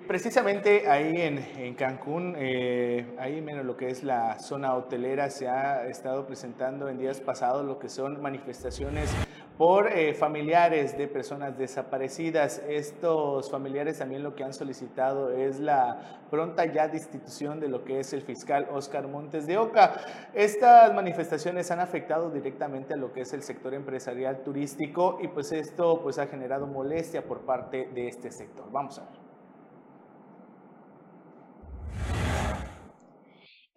Precisamente 0.07 0.87
ahí 0.87 1.13
en, 1.15 1.73
Cancún, 1.73 2.35
eh, 2.37 3.15
ahí 3.17 3.41
menos 3.41 3.65
lo 3.65 3.75
que 3.75 3.89
es 3.89 4.03
la 4.03 4.37
zona 4.37 4.75
hotelera, 4.75 5.29
se 5.31 5.47
ha 5.47 5.87
estado 5.87 6.27
presentando 6.27 6.87
en 6.89 6.99
días 6.99 7.19
pasados 7.21 7.65
lo 7.65 7.79
que 7.79 7.89
son 7.89 8.21
manifestaciones 8.21 9.09
por 9.57 9.87
eh, 9.87 10.13
familiares 10.13 10.95
de 10.97 11.07
personas 11.07 11.57
desaparecidas. 11.57 12.61
Estos 12.67 13.49
familiares 13.49 13.97
también 13.97 14.21
lo 14.21 14.35
que 14.35 14.43
han 14.43 14.53
solicitado 14.53 15.31
es 15.31 15.59
la 15.59 16.19
pronta 16.29 16.65
ya 16.65 16.87
destitución 16.87 17.59
de 17.59 17.67
lo 17.67 17.83
que 17.83 17.99
es 17.99 18.13
el 18.13 18.21
fiscal 18.21 18.67
Oscar 18.71 19.07
Montes 19.07 19.47
de 19.47 19.57
Oca. 19.57 20.01
Estas 20.33 20.93
manifestaciones 20.93 21.71
han 21.71 21.79
afectado 21.79 22.29
directamente 22.29 22.93
a 22.93 22.97
lo 22.97 23.11
que 23.11 23.21
es 23.21 23.33
el 23.33 23.41
sector 23.41 23.73
empresarial 23.73 24.43
turístico 24.43 25.17
y 25.21 25.29
pues 25.29 25.51
esto 25.51 26.01
pues 26.03 26.19
ha 26.19 26.27
generado 26.27 26.67
molestia 26.67 27.23
por 27.23 27.41
parte 27.41 27.89
de 27.93 28.07
este 28.07 28.29
sector. 28.29 28.65
Vamos 28.71 28.99
a 28.99 29.05
ver. 29.05 29.24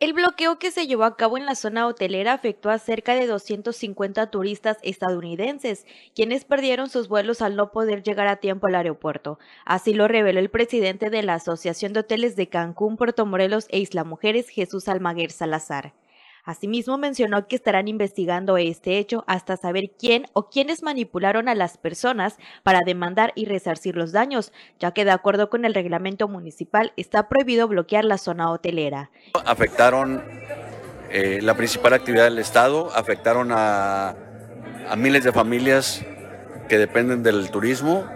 El 0.00 0.12
bloqueo 0.12 0.60
que 0.60 0.70
se 0.70 0.86
llevó 0.86 1.02
a 1.02 1.16
cabo 1.16 1.38
en 1.38 1.44
la 1.44 1.56
zona 1.56 1.88
hotelera 1.88 2.32
afectó 2.32 2.70
a 2.70 2.78
cerca 2.78 3.16
de 3.16 3.26
250 3.26 4.30
turistas 4.30 4.78
estadounidenses, 4.82 5.86
quienes 6.14 6.44
perdieron 6.44 6.88
sus 6.88 7.08
vuelos 7.08 7.42
al 7.42 7.56
no 7.56 7.72
poder 7.72 8.04
llegar 8.04 8.28
a 8.28 8.36
tiempo 8.36 8.68
al 8.68 8.76
aeropuerto. 8.76 9.40
Así 9.64 9.94
lo 9.94 10.06
reveló 10.06 10.38
el 10.38 10.50
presidente 10.50 11.10
de 11.10 11.24
la 11.24 11.34
Asociación 11.34 11.94
de 11.94 12.00
Hoteles 12.00 12.36
de 12.36 12.48
Cancún, 12.48 12.96
Puerto 12.96 13.26
Morelos 13.26 13.66
e 13.70 13.80
Isla 13.80 14.04
Mujeres, 14.04 14.48
Jesús 14.50 14.86
Almaguer 14.86 15.32
Salazar. 15.32 15.94
Asimismo 16.48 16.96
mencionó 16.96 17.46
que 17.46 17.56
estarán 17.56 17.88
investigando 17.88 18.56
este 18.56 18.96
hecho 18.96 19.22
hasta 19.26 19.58
saber 19.58 19.90
quién 19.98 20.24
o 20.32 20.48
quiénes 20.48 20.82
manipularon 20.82 21.46
a 21.46 21.54
las 21.54 21.76
personas 21.76 22.38
para 22.62 22.80
demandar 22.86 23.32
y 23.34 23.44
resarcir 23.44 23.96
los 23.96 24.12
daños, 24.12 24.50
ya 24.80 24.92
que 24.92 25.04
de 25.04 25.10
acuerdo 25.10 25.50
con 25.50 25.66
el 25.66 25.74
reglamento 25.74 26.26
municipal 26.26 26.94
está 26.96 27.28
prohibido 27.28 27.68
bloquear 27.68 28.06
la 28.06 28.16
zona 28.16 28.50
hotelera. 28.50 29.10
Afectaron 29.44 30.22
eh, 31.10 31.40
la 31.42 31.54
principal 31.54 31.92
actividad 31.92 32.24
del 32.24 32.38
Estado, 32.38 32.90
afectaron 32.94 33.50
a, 33.52 34.16
miles 34.96 35.24
de 35.24 35.32
familias 35.32 36.02
que 36.66 36.78
dependen 36.78 37.22
del 37.22 37.50
turismo 37.50 38.06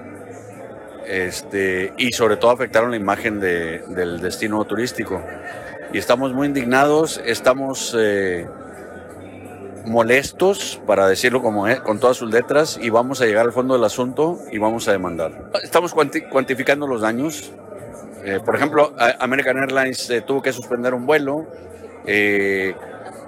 este, 1.06 1.92
y 1.98 2.12
sobre 2.12 2.38
todo 2.38 2.50
afectaron 2.50 2.92
la 2.92 2.96
imagen 2.96 3.40
del 3.40 4.22
destino 4.22 4.64
turístico 4.64 5.22
y 5.92 5.98
estamos 5.98 6.32
muy 6.32 6.46
indignados, 6.46 7.20
estamos 7.24 7.94
eh, 7.98 8.46
molestos, 9.84 10.80
para 10.86 11.06
decirlo 11.06 11.42
como 11.42 11.66
con 11.82 11.98
todas 11.98 12.16
sus 12.16 12.30
letras, 12.30 12.78
y 12.80 12.90
vamos 12.90 13.20
a 13.20 13.26
llegar 13.26 13.46
al 13.46 13.52
fondo 13.52 13.74
del 13.74 13.84
asunto 13.84 14.38
y 14.50 14.58
vamos 14.58 14.88
a 14.88 14.92
demandar. 14.92 15.50
Estamos 15.62 15.94
cuantificando 15.94 16.86
los 16.86 17.02
daños. 17.02 17.52
Eh, 18.24 18.40
por 18.44 18.54
ejemplo, 18.54 18.94
American 19.18 19.58
Airlines 19.58 20.08
eh, 20.10 20.20
tuvo 20.22 20.40
que 20.42 20.52
suspender 20.52 20.94
un 20.94 21.06
vuelo. 21.06 21.46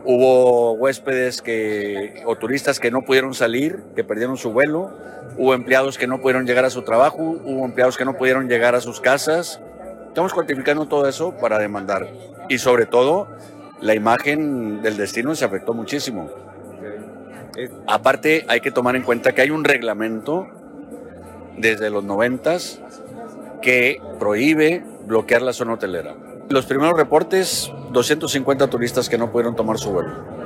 hubo 0.04 0.72
huéspedes 0.72 1.42
que, 1.42 2.22
o 2.24 2.36
turistas 2.36 2.78
que 2.78 2.90
no 2.90 3.02
pudieron 3.02 3.34
salir, 3.34 3.82
que 3.94 4.04
perdieron 4.04 4.36
su 4.36 4.52
vuelo. 4.52 4.92
Hubo 5.36 5.52
empleados 5.52 5.98
que 5.98 6.06
no 6.06 6.20
pudieron 6.20 6.46
llegar 6.46 6.64
a 6.64 6.70
su 6.70 6.82
trabajo. 6.82 7.18
Hubo 7.44 7.64
empleados 7.64 7.96
que 7.96 8.04
no 8.04 8.16
pudieron 8.16 8.48
llegar 8.48 8.74
a 8.74 8.80
sus 8.80 9.00
casas. 9.00 9.60
Estamos 10.08 10.32
cuantificando 10.32 10.86
todo 10.86 11.08
eso 11.08 11.34
para 11.36 11.58
demandar 11.58 12.06
y 12.48 12.58
sobre 12.58 12.86
todo 12.86 13.28
la 13.80 13.94
imagen 13.94 14.82
del 14.82 14.96
destino 14.96 15.34
se 15.34 15.44
afectó 15.44 15.74
muchísimo. 15.74 16.30
Aparte 17.86 18.44
hay 18.48 18.60
que 18.60 18.70
tomar 18.70 18.96
en 18.96 19.02
cuenta 19.02 19.32
que 19.32 19.42
hay 19.42 19.50
un 19.50 19.64
reglamento 19.64 20.48
desde 21.56 21.90
los 21.90 22.02
noventas 22.02 22.80
que 23.62 24.00
prohíbe 24.18 24.84
bloquear 25.06 25.42
la 25.42 25.52
zona 25.52 25.74
hotelera. 25.74 26.14
Los 26.48 26.66
primeros 26.66 26.96
reportes, 26.96 27.72
250 27.92 28.68
turistas 28.68 29.08
que 29.08 29.16
no 29.16 29.30
pudieron 29.30 29.56
tomar 29.56 29.78
su 29.78 29.90
vuelo. 29.90 30.43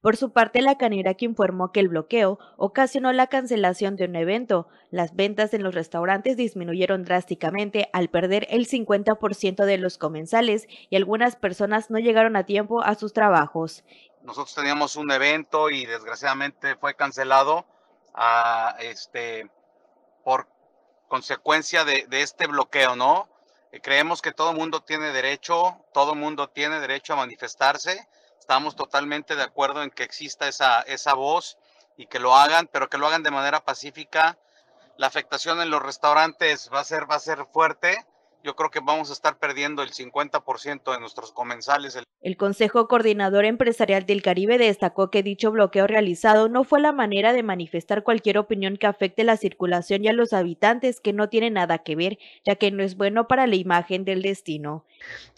Por 0.00 0.16
su 0.16 0.32
parte, 0.32 0.62
la 0.62 0.76
que 0.76 1.24
informó 1.26 1.72
que 1.72 1.80
el 1.80 1.88
bloqueo 1.88 2.38
ocasionó 2.56 3.12
la 3.12 3.26
cancelación 3.26 3.96
de 3.96 4.06
un 4.06 4.16
evento. 4.16 4.66
Las 4.90 5.14
ventas 5.14 5.52
en 5.52 5.62
los 5.62 5.74
restaurantes 5.74 6.38
disminuyeron 6.38 7.04
drásticamente 7.04 7.90
al 7.92 8.08
perder 8.08 8.46
el 8.48 8.66
50% 8.66 9.66
de 9.66 9.76
los 9.76 9.98
comensales 9.98 10.66
y 10.88 10.96
algunas 10.96 11.36
personas 11.36 11.90
no 11.90 11.98
llegaron 11.98 12.36
a 12.36 12.46
tiempo 12.46 12.82
a 12.82 12.94
sus 12.94 13.12
trabajos. 13.12 13.84
Nosotros 14.22 14.54
teníamos 14.54 14.96
un 14.96 15.10
evento 15.10 15.68
y 15.68 15.84
desgraciadamente 15.84 16.76
fue 16.76 16.94
cancelado 16.94 17.66
este, 18.78 19.50
por 20.24 20.48
consecuencia 21.08 21.84
de, 21.84 22.06
de 22.08 22.22
este 22.22 22.46
bloqueo, 22.46 22.96
¿no? 22.96 23.28
creemos 23.82 24.20
que 24.20 24.32
todo 24.32 24.50
el 24.50 24.56
mundo 24.56 24.82
tiene 24.82 25.12
derecho, 25.12 25.76
todo 25.92 26.14
el 26.14 26.18
mundo 26.18 26.48
tiene 26.48 26.80
derecho 26.80 27.12
a 27.12 27.16
manifestarse 27.16 28.08
Estamos 28.50 28.74
totalmente 28.74 29.36
de 29.36 29.44
acuerdo 29.44 29.84
en 29.84 29.90
que 29.90 30.02
exista 30.02 30.48
esa, 30.48 30.80
esa 30.80 31.14
voz 31.14 31.56
y 31.96 32.06
que 32.06 32.18
lo 32.18 32.34
hagan, 32.34 32.68
pero 32.72 32.90
que 32.90 32.98
lo 32.98 33.06
hagan 33.06 33.22
de 33.22 33.30
manera 33.30 33.64
pacífica. 33.64 34.40
La 34.96 35.06
afectación 35.06 35.60
en 35.60 35.70
los 35.70 35.80
restaurantes 35.80 36.68
va 36.74 36.80
a 36.80 36.84
ser, 36.84 37.08
va 37.08 37.14
a 37.14 37.20
ser 37.20 37.46
fuerte. 37.52 38.04
Yo 38.42 38.56
creo 38.56 38.70
que 38.70 38.80
vamos 38.80 39.08
a 39.10 39.12
estar 39.12 39.38
perdiendo 39.38 39.84
el 39.84 39.92
50% 39.92 40.92
de 40.92 40.98
nuestros 40.98 41.30
comensales. 41.30 41.96
El 42.22 42.36
Consejo 42.36 42.88
Coordinador 42.88 43.44
Empresarial 43.44 44.04
del 44.04 44.20
Caribe 44.20 44.58
destacó 44.58 45.12
que 45.12 45.22
dicho 45.22 45.52
bloqueo 45.52 45.86
realizado 45.86 46.48
no 46.48 46.64
fue 46.64 46.80
la 46.80 46.90
manera 46.90 47.32
de 47.32 47.44
manifestar 47.44 48.02
cualquier 48.02 48.36
opinión 48.36 48.78
que 48.78 48.88
afecte 48.88 49.22
la 49.22 49.36
circulación 49.36 50.04
y 50.04 50.08
a 50.08 50.12
los 50.12 50.32
habitantes 50.32 51.00
que 51.00 51.12
no 51.12 51.28
tiene 51.28 51.50
nada 51.50 51.78
que 51.78 51.94
ver, 51.94 52.18
ya 52.44 52.56
que 52.56 52.72
no 52.72 52.82
es 52.82 52.96
bueno 52.96 53.28
para 53.28 53.46
la 53.46 53.54
imagen 53.54 54.04
del 54.04 54.22
destino. 54.22 54.84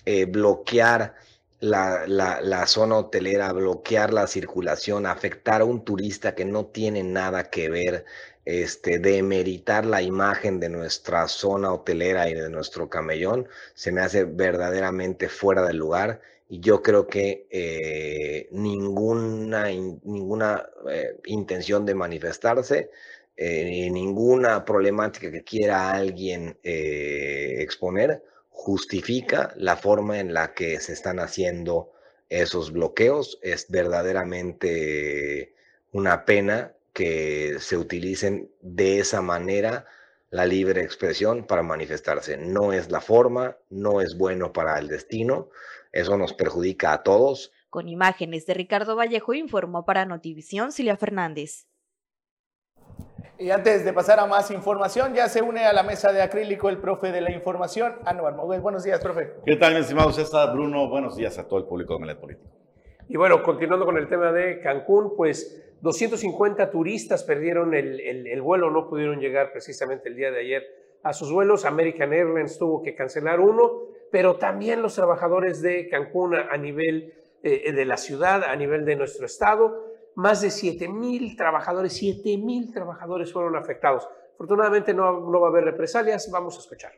Eh, 0.07 0.25
bloquear 0.25 1.15
la, 1.63 2.07
la, 2.43 2.67
zona 2.67 2.97
hotelera, 2.99 3.53
bloquear 3.53 4.13
la 4.13 4.27
circulación, 4.27 5.07
afectar 5.07 5.61
a 5.61 5.65
un 5.65 5.85
turista 5.85 6.35
que 6.35 6.45
no 6.45 6.67
tiene 6.67 7.05
nada 7.05 7.51
que 7.51 7.69
ver, 7.71 8.05
este, 8.45 8.99
demeritar 8.99 9.87
la 9.87 10.03
imagen 10.03 10.59
de 10.59 10.69
nuestra 10.69 11.29
zona 11.29 11.73
hotelera 11.73 12.29
y 12.29 12.35
de 12.35 12.51
nuestro 12.51 12.89
camellón, 12.89 13.49
se 13.75 13.93
me 13.93 14.01
hace 14.01 14.25
verdaderamente 14.25 15.29
fuera 15.29 15.65
del 15.65 15.77
lugar. 15.77 16.21
Y 16.49 16.59
yo 16.61 16.83
creo 16.83 17.07
que 17.07 17.47
eh, 17.51 18.49
ninguna, 18.51 19.67
ninguna 19.71 20.69
eh, 20.91 21.17
intención 21.27 21.87
de 21.87 21.95
manifestarse, 21.95 22.91
eh, 23.37 23.89
ninguna 23.91 24.65
problemática 24.65 25.31
que 25.31 25.45
quiera 25.45 25.93
alguien 25.93 26.59
exponer, 26.63 28.23
justifica 28.53 29.53
la 29.57 29.77
forma 29.77 30.21
en 30.21 30.33
la 30.33 30.55
que 30.55 30.79
se 30.79 30.93
están 30.93 31.19
haciendo 31.19 31.91
esos 32.29 32.73
bloqueos. 32.73 33.39
Es 33.43 33.67
verdaderamente 33.69 35.55
una 35.91 36.25
pena 36.25 36.75
que 36.93 37.57
se 37.59 37.77
utilicen 37.77 38.51
de 38.61 39.01
esa 39.01 39.21
manera 39.23 39.87
la 40.31 40.47
libre 40.47 40.83
expresión 40.83 41.47
para 41.47 41.63
manifestarse. 41.63 42.37
No 42.37 42.73
es 42.73 42.91
la 42.91 43.01
forma, 43.01 43.57
no 43.69 44.01
es 44.01 44.17
bueno 44.17 44.53
para 44.53 44.79
el 44.79 44.89
destino, 44.89 45.51
eso 45.93 46.17
nos 46.17 46.33
perjudica 46.33 46.93
a 46.93 47.03
todos. 47.03 47.53
Con 47.69 47.89
imágenes 47.89 48.47
de 48.47 48.55
Ricardo 48.55 48.97
Vallejo 48.97 49.35
informó 49.35 49.85
para 49.85 50.07
Notivisión 50.07 50.73
Silvia 50.73 50.97
Fernández. 50.97 51.67
Y 53.43 53.51
antes 53.51 53.85
de 53.85 53.93
pasar 53.93 54.21
a 54.21 54.27
más 54.27 54.53
información, 54.53 55.15
ya 55.15 55.29
se 55.29 55.43
une 55.43 55.65
a 55.65 55.73
la 55.73 55.83
mesa 55.83 56.13
de 56.13 56.23
acrílico 56.23 56.69
el 56.69 56.79
profe 56.79 57.11
de 57.11 57.21
la 57.21 57.33
información, 57.33 57.97
Anuar 58.05 58.37
Moguel. 58.37 58.61
Buenos 58.61 58.85
días, 58.85 59.01
profe. 59.01 59.33
¿Qué 59.45 59.57
tal, 59.57 59.75
mi 59.75 59.81
estimado 59.81 60.13
César 60.13 60.53
Bruno? 60.53 60.89
Buenos 60.89 61.17
días 61.17 61.37
a 61.41 61.49
todo 61.49 61.59
el 61.59 61.65
público 61.65 61.95
de 61.95 61.99
Melet 61.99 62.21
Político. 62.21 62.49
Y 63.09 63.17
bueno, 63.17 63.43
continuando 63.43 63.85
con 63.85 63.97
el 63.97 64.07
tema 64.07 64.31
de 64.31 64.61
Cancún, 64.61 65.17
pues 65.17 65.61
250 65.81 66.71
turistas 66.71 67.25
perdieron 67.25 67.75
el, 67.75 67.99
el, 67.99 68.43
vuelo, 68.43 68.71
no 68.71 68.89
pudieron 68.89 69.19
llegar 69.19 69.51
precisamente 69.51 70.09
el 70.09 70.15
día 70.15 70.31
de 70.31 70.39
ayer 70.39 70.63
a 71.03 71.13
sus 71.13 71.33
vuelos. 71.33 71.65
American 71.65 72.13
Airlines 72.13 72.59
tuvo 72.59 72.81
que 72.81 72.95
cancelar 72.95 73.41
uno, 73.41 73.89
pero 74.13 74.37
también 74.37 74.83
los 74.83 74.95
trabajadores 74.95 75.61
de 75.63 75.89
Cancún 75.89 76.37
a, 76.37 76.57
nivel 76.59 77.13
eh, 77.43 77.73
de 77.73 77.85
la 77.87 77.97
ciudad, 77.97 78.45
a 78.45 78.55
nivel 78.55 78.85
de 78.85 78.95
nuestro 78.95 79.27
estado, 79.27 79.92
más 80.15 80.41
de 80.41 80.51
7 80.51 80.89
mil 80.89 81.37
trabajadores, 81.37 81.95
7 81.95 82.37
mil 82.39 82.73
trabajadores 82.73 83.33
fueron 83.33 83.57
afectados. 83.57 84.09
Afortunadamente 84.35 84.93
no, 84.95 85.31
no 85.31 85.41
va 85.41 85.49
a 85.49 85.51
haber 85.51 85.65
represalias, 85.65 86.31
vamos 86.31 86.57
a 86.57 86.61
escuchar. 86.61 86.93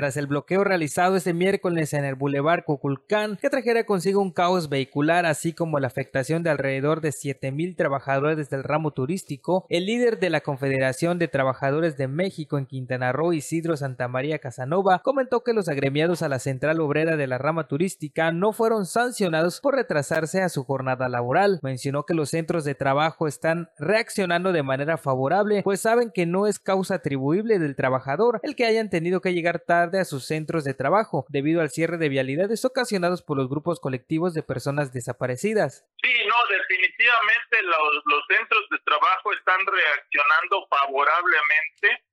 Tras 0.00 0.16
el 0.16 0.26
bloqueo 0.26 0.64
realizado 0.64 1.14
este 1.14 1.34
miércoles 1.34 1.92
en 1.92 2.06
el 2.06 2.14
Boulevard 2.14 2.64
Cuculcán, 2.64 3.36
que 3.36 3.50
trajera 3.50 3.84
consigo 3.84 4.22
un 4.22 4.32
caos 4.32 4.70
vehicular, 4.70 5.26
así 5.26 5.52
como 5.52 5.78
la 5.78 5.88
afectación 5.88 6.42
de 6.42 6.48
alrededor 6.48 7.02
de 7.02 7.10
7.000 7.10 7.76
trabajadores 7.76 8.48
del 8.48 8.64
ramo 8.64 8.92
turístico, 8.92 9.66
el 9.68 9.84
líder 9.84 10.18
de 10.18 10.30
la 10.30 10.40
Confederación 10.40 11.18
de 11.18 11.28
Trabajadores 11.28 11.98
de 11.98 12.08
México 12.08 12.56
en 12.56 12.64
Quintana 12.64 13.12
Roo, 13.12 13.34
Isidro 13.34 13.76
Santa 13.76 14.08
María 14.08 14.38
Casanova, 14.38 15.02
comentó 15.04 15.44
que 15.44 15.52
los 15.52 15.68
agremiados 15.68 16.22
a 16.22 16.30
la 16.30 16.38
central 16.38 16.80
obrera 16.80 17.18
de 17.18 17.26
la 17.26 17.36
rama 17.36 17.68
turística 17.68 18.32
no 18.32 18.54
fueron 18.54 18.86
sancionados 18.86 19.60
por 19.60 19.74
retrasarse 19.74 20.40
a 20.40 20.48
su 20.48 20.64
jornada 20.64 21.10
laboral. 21.10 21.60
Mencionó 21.62 22.06
que 22.06 22.14
los 22.14 22.30
centros 22.30 22.64
de 22.64 22.74
trabajo 22.74 23.26
están 23.26 23.68
reaccionando 23.78 24.54
de 24.54 24.62
manera 24.62 24.96
favorable, 24.96 25.60
pues 25.62 25.82
saben 25.82 26.10
que 26.10 26.24
no 26.24 26.46
es 26.46 26.58
causa 26.58 26.94
atribuible 26.94 27.58
del 27.58 27.76
trabajador 27.76 28.40
el 28.42 28.56
que 28.56 28.64
hayan 28.64 28.88
tenido 28.88 29.20
que 29.20 29.34
llegar 29.34 29.58
tarde 29.58 29.89
a 29.98 30.04
sus 30.04 30.26
centros 30.26 30.64
de 30.64 30.74
trabajo 30.74 31.26
debido 31.28 31.60
al 31.60 31.70
cierre 31.70 31.98
de 31.98 32.08
vialidades 32.08 32.64
ocasionados 32.64 33.22
por 33.22 33.36
los 33.36 33.48
grupos 33.48 33.80
colectivos 33.80 34.34
de 34.34 34.42
personas 34.42 34.92
desaparecidas. 34.92 35.84
Sí, 36.02 36.12
no, 36.26 36.36
definitivamente 36.48 37.62
los, 37.62 38.02
los 38.04 38.22
centros 38.28 38.66
de 38.70 38.78
trabajo 38.84 39.32
están 39.32 39.58
reaccionando 39.66 40.66
favorablemente 40.68 42.04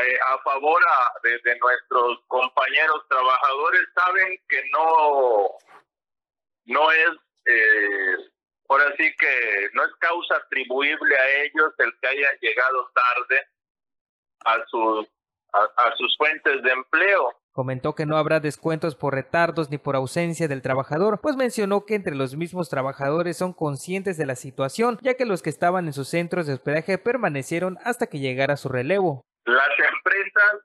eh, 0.00 0.18
a 0.26 0.38
favor 0.38 0.82
de, 1.22 1.58
nuestros 1.60 2.20
compañeros 2.26 3.06
trabajadores 3.10 3.82
saben 3.94 4.38
que 4.48 4.62
no 4.70 5.50
no 6.64 6.90
es 6.90 7.10
eh, 7.44 8.16
por 8.66 8.80
así 8.80 9.14
que 9.16 9.68
no 9.74 9.84
es 9.84 9.90
causa 9.98 10.36
atribuible 10.36 11.18
a 11.18 11.42
ellos 11.42 11.74
el 11.76 11.92
que 12.00 12.08
hayan 12.08 12.38
llegado 12.40 12.90
tarde 12.94 13.46
a 14.46 14.64
sus 14.68 15.06
a 15.52 15.96
sus 15.96 16.16
fuentes 16.16 16.62
de 16.62 16.70
empleo 16.70 17.34
Comentó 17.52 17.94
que 17.94 18.06
no 18.06 18.16
habrá 18.16 18.40
descuentos 18.40 18.96
por 18.96 19.12
retardos 19.12 19.68
ni 19.68 19.76
por 19.76 19.94
ausencia 19.94 20.48
del 20.48 20.62
trabajador, 20.62 21.20
pues 21.20 21.36
mencionó 21.36 21.84
que 21.84 21.94
entre 21.94 22.14
los 22.14 22.34
mismos 22.34 22.70
trabajadores 22.70 23.36
son 23.36 23.52
conscientes 23.52 24.16
de 24.16 24.24
la 24.24 24.36
situación, 24.36 24.98
ya 25.02 25.18
que 25.18 25.26
los 25.26 25.42
que 25.42 25.50
estaban 25.50 25.84
en 25.84 25.92
sus 25.92 26.08
centros 26.08 26.46
de 26.46 26.54
hospedaje 26.54 26.96
permanecieron 26.96 27.76
hasta 27.84 28.06
que 28.06 28.20
llegara 28.20 28.56
su 28.56 28.70
relevo. 28.70 29.20
Las 29.44 29.68
empresas 29.68 30.62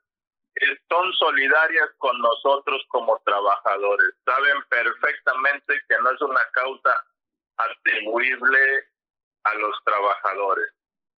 son 0.90 1.12
solidarias 1.20 1.90
con 1.98 2.18
nosotros 2.20 2.82
como 2.88 3.20
trabajadores. 3.26 4.16
Saben 4.24 4.64
perfectamente 4.70 5.74
que 5.90 5.96
no 6.02 6.12
es 6.12 6.22
una 6.22 6.42
causa 6.54 7.06
atribuible 7.58 8.60
a 9.44 9.54
los 9.56 9.76
trabajadores. 9.84 10.70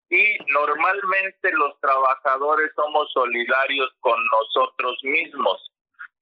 Y 0.10 0.38
normalmente 0.48 1.52
los 1.52 1.80
trabajadores 1.80 2.72
somos 2.76 3.12
solidarios 3.12 3.92
con 4.00 4.20
nosotros 4.32 4.98
mismos. 5.04 5.72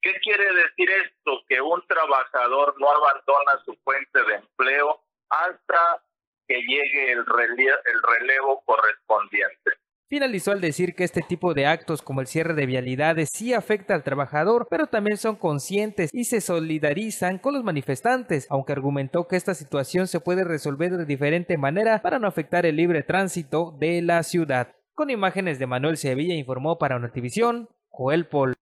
¿Qué 0.02 0.12
quiere 0.20 0.44
decir 0.52 0.90
esto? 0.90 1.42
Que 1.48 1.60
un 1.60 1.84
trabajador 1.86 2.74
no 2.78 2.90
abandona 2.90 3.64
su 3.64 3.74
fuente 3.84 4.22
de 4.24 4.34
empleo 4.34 5.00
hasta 5.30 6.02
que 6.46 6.60
llegue 6.62 7.12
el 7.12 7.24
relevo 7.26 8.62
correspondiente. 8.64 9.72
Finalizó 10.10 10.52
al 10.52 10.62
decir 10.62 10.94
que 10.94 11.04
este 11.04 11.20
tipo 11.20 11.52
de 11.52 11.66
actos 11.66 12.00
como 12.00 12.22
el 12.22 12.26
cierre 12.26 12.54
de 12.54 12.64
vialidades 12.64 13.28
sí 13.30 13.52
afecta 13.52 13.94
al 13.94 14.04
trabajador, 14.04 14.66
pero 14.70 14.86
también 14.86 15.18
son 15.18 15.36
conscientes 15.36 16.08
y 16.14 16.24
se 16.24 16.40
solidarizan 16.40 17.36
con 17.36 17.52
los 17.52 17.62
manifestantes, 17.62 18.46
aunque 18.48 18.72
argumentó 18.72 19.28
que 19.28 19.36
esta 19.36 19.54
situación 19.54 20.06
se 20.06 20.20
puede 20.20 20.44
resolver 20.44 20.96
de 20.96 21.04
diferente 21.04 21.58
manera 21.58 22.00
para 22.00 22.18
no 22.18 22.26
afectar 22.26 22.64
el 22.64 22.76
libre 22.76 23.02
tránsito 23.02 23.76
de 23.78 24.00
la 24.00 24.22
ciudad. 24.22 24.68
Con 24.94 25.10
imágenes 25.10 25.58
de 25.58 25.66
Manuel 25.66 25.98
Sevilla 25.98 26.34
informó 26.34 26.78
para 26.78 26.98
Notivisión, 26.98 27.68
Joel 27.90 28.26
Paul. 28.26 28.57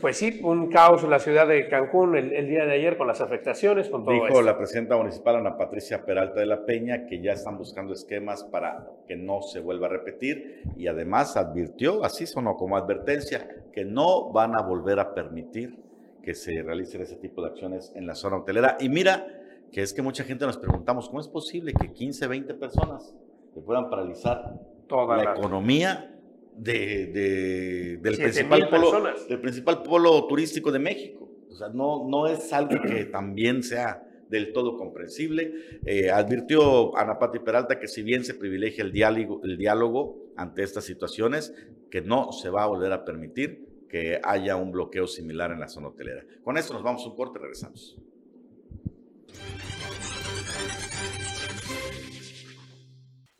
Pues 0.00 0.18
sí, 0.18 0.40
un 0.42 0.68
caos 0.68 1.02
en 1.02 1.08
la 1.08 1.18
ciudad 1.18 1.48
de 1.48 1.66
Cancún 1.66 2.14
el, 2.14 2.46
día 2.46 2.66
de 2.66 2.72
ayer 2.72 2.98
con 2.98 3.06
las 3.06 3.22
afectaciones, 3.22 3.88
con 3.88 4.04
todo 4.04 4.12
Dijo 4.12 4.42
la 4.42 4.58
presidenta 4.58 4.98
municipal 4.98 5.36
Ana 5.36 5.56
Patricia 5.56 6.04
Peralta 6.04 6.40
de 6.40 6.46
la 6.46 6.66
Peña 6.66 7.06
que 7.06 7.22
ya 7.22 7.32
están 7.32 7.56
buscando 7.56 7.94
esquemas 7.94 8.44
para 8.44 8.86
que 9.06 9.16
no 9.16 9.40
se 9.40 9.60
vuelva 9.60 9.86
a 9.86 9.90
repetir 9.90 10.62
y 10.76 10.88
además 10.88 11.38
advirtió, 11.38 12.04
así 12.04 12.26
sonó 12.26 12.56
como 12.56 12.76
advertencia, 12.76 13.48
que 13.72 13.86
no 13.86 14.30
van 14.30 14.58
a 14.58 14.62
volver 14.62 15.00
a 15.00 15.14
permitir 15.14 15.78
que 16.22 16.34
se 16.34 16.62
realicen 16.62 17.00
ese 17.00 17.16
tipo 17.16 17.40
de 17.40 17.48
acciones 17.48 17.90
en 17.96 18.06
la 18.06 18.14
zona 18.14 18.36
hotelera. 18.36 18.76
Y 18.80 18.90
mira, 18.90 19.26
que 19.72 19.80
es 19.80 19.94
que 19.94 20.02
mucha 20.02 20.22
gente 20.22 20.44
nos 20.44 20.58
preguntamos, 20.58 21.08
¿cómo 21.08 21.20
es 21.20 21.28
posible 21.28 21.72
que 21.72 21.94
15, 21.94 22.26
20 22.26 22.54
personas 22.54 23.14
que 23.54 23.60
puedan 23.62 23.88
paralizar 23.88 24.52
Toda 24.86 25.16
la 25.16 25.32
economía 25.34 26.17
de, 26.58 27.98
del, 28.02 28.16
principal 28.16 28.68
polo, 28.68 29.14
del 29.28 29.40
principal 29.40 29.82
polo 29.82 30.26
turístico 30.26 30.72
de 30.72 30.78
México. 30.78 31.28
O 31.50 31.54
sea, 31.54 31.68
no, 31.68 32.08
no 32.08 32.26
es 32.26 32.52
algo 32.52 32.80
que 32.82 33.04
también 33.12 33.62
sea 33.62 34.04
del 34.28 34.52
todo 34.52 34.76
comprensible. 34.76 35.80
Eh, 35.86 36.10
advirtió 36.10 36.96
Ana 36.96 37.18
Pati 37.18 37.38
Peralta 37.38 37.78
que 37.78 37.88
si 37.88 38.02
bien 38.02 38.24
se 38.24 38.34
privilegia 38.34 38.84
el 38.84 38.92
diálogo, 38.92 39.40
el 39.44 39.56
diálogo 39.56 40.32
ante 40.36 40.62
estas 40.62 40.84
situaciones, 40.84 41.54
que 41.90 42.02
no 42.02 42.32
se 42.32 42.50
va 42.50 42.64
a 42.64 42.66
volver 42.66 42.92
a 42.92 43.04
permitir 43.04 43.66
que 43.88 44.20
haya 44.22 44.56
un 44.56 44.70
bloqueo 44.70 45.06
similar 45.06 45.50
en 45.50 45.60
la 45.60 45.68
zona 45.68 45.88
hotelera. 45.88 46.24
Con 46.44 46.58
esto 46.58 46.74
nos 46.74 46.82
vamos 46.82 47.04
a 47.04 47.08
un 47.08 47.16
corte, 47.16 47.38
regresamos. 47.38 47.96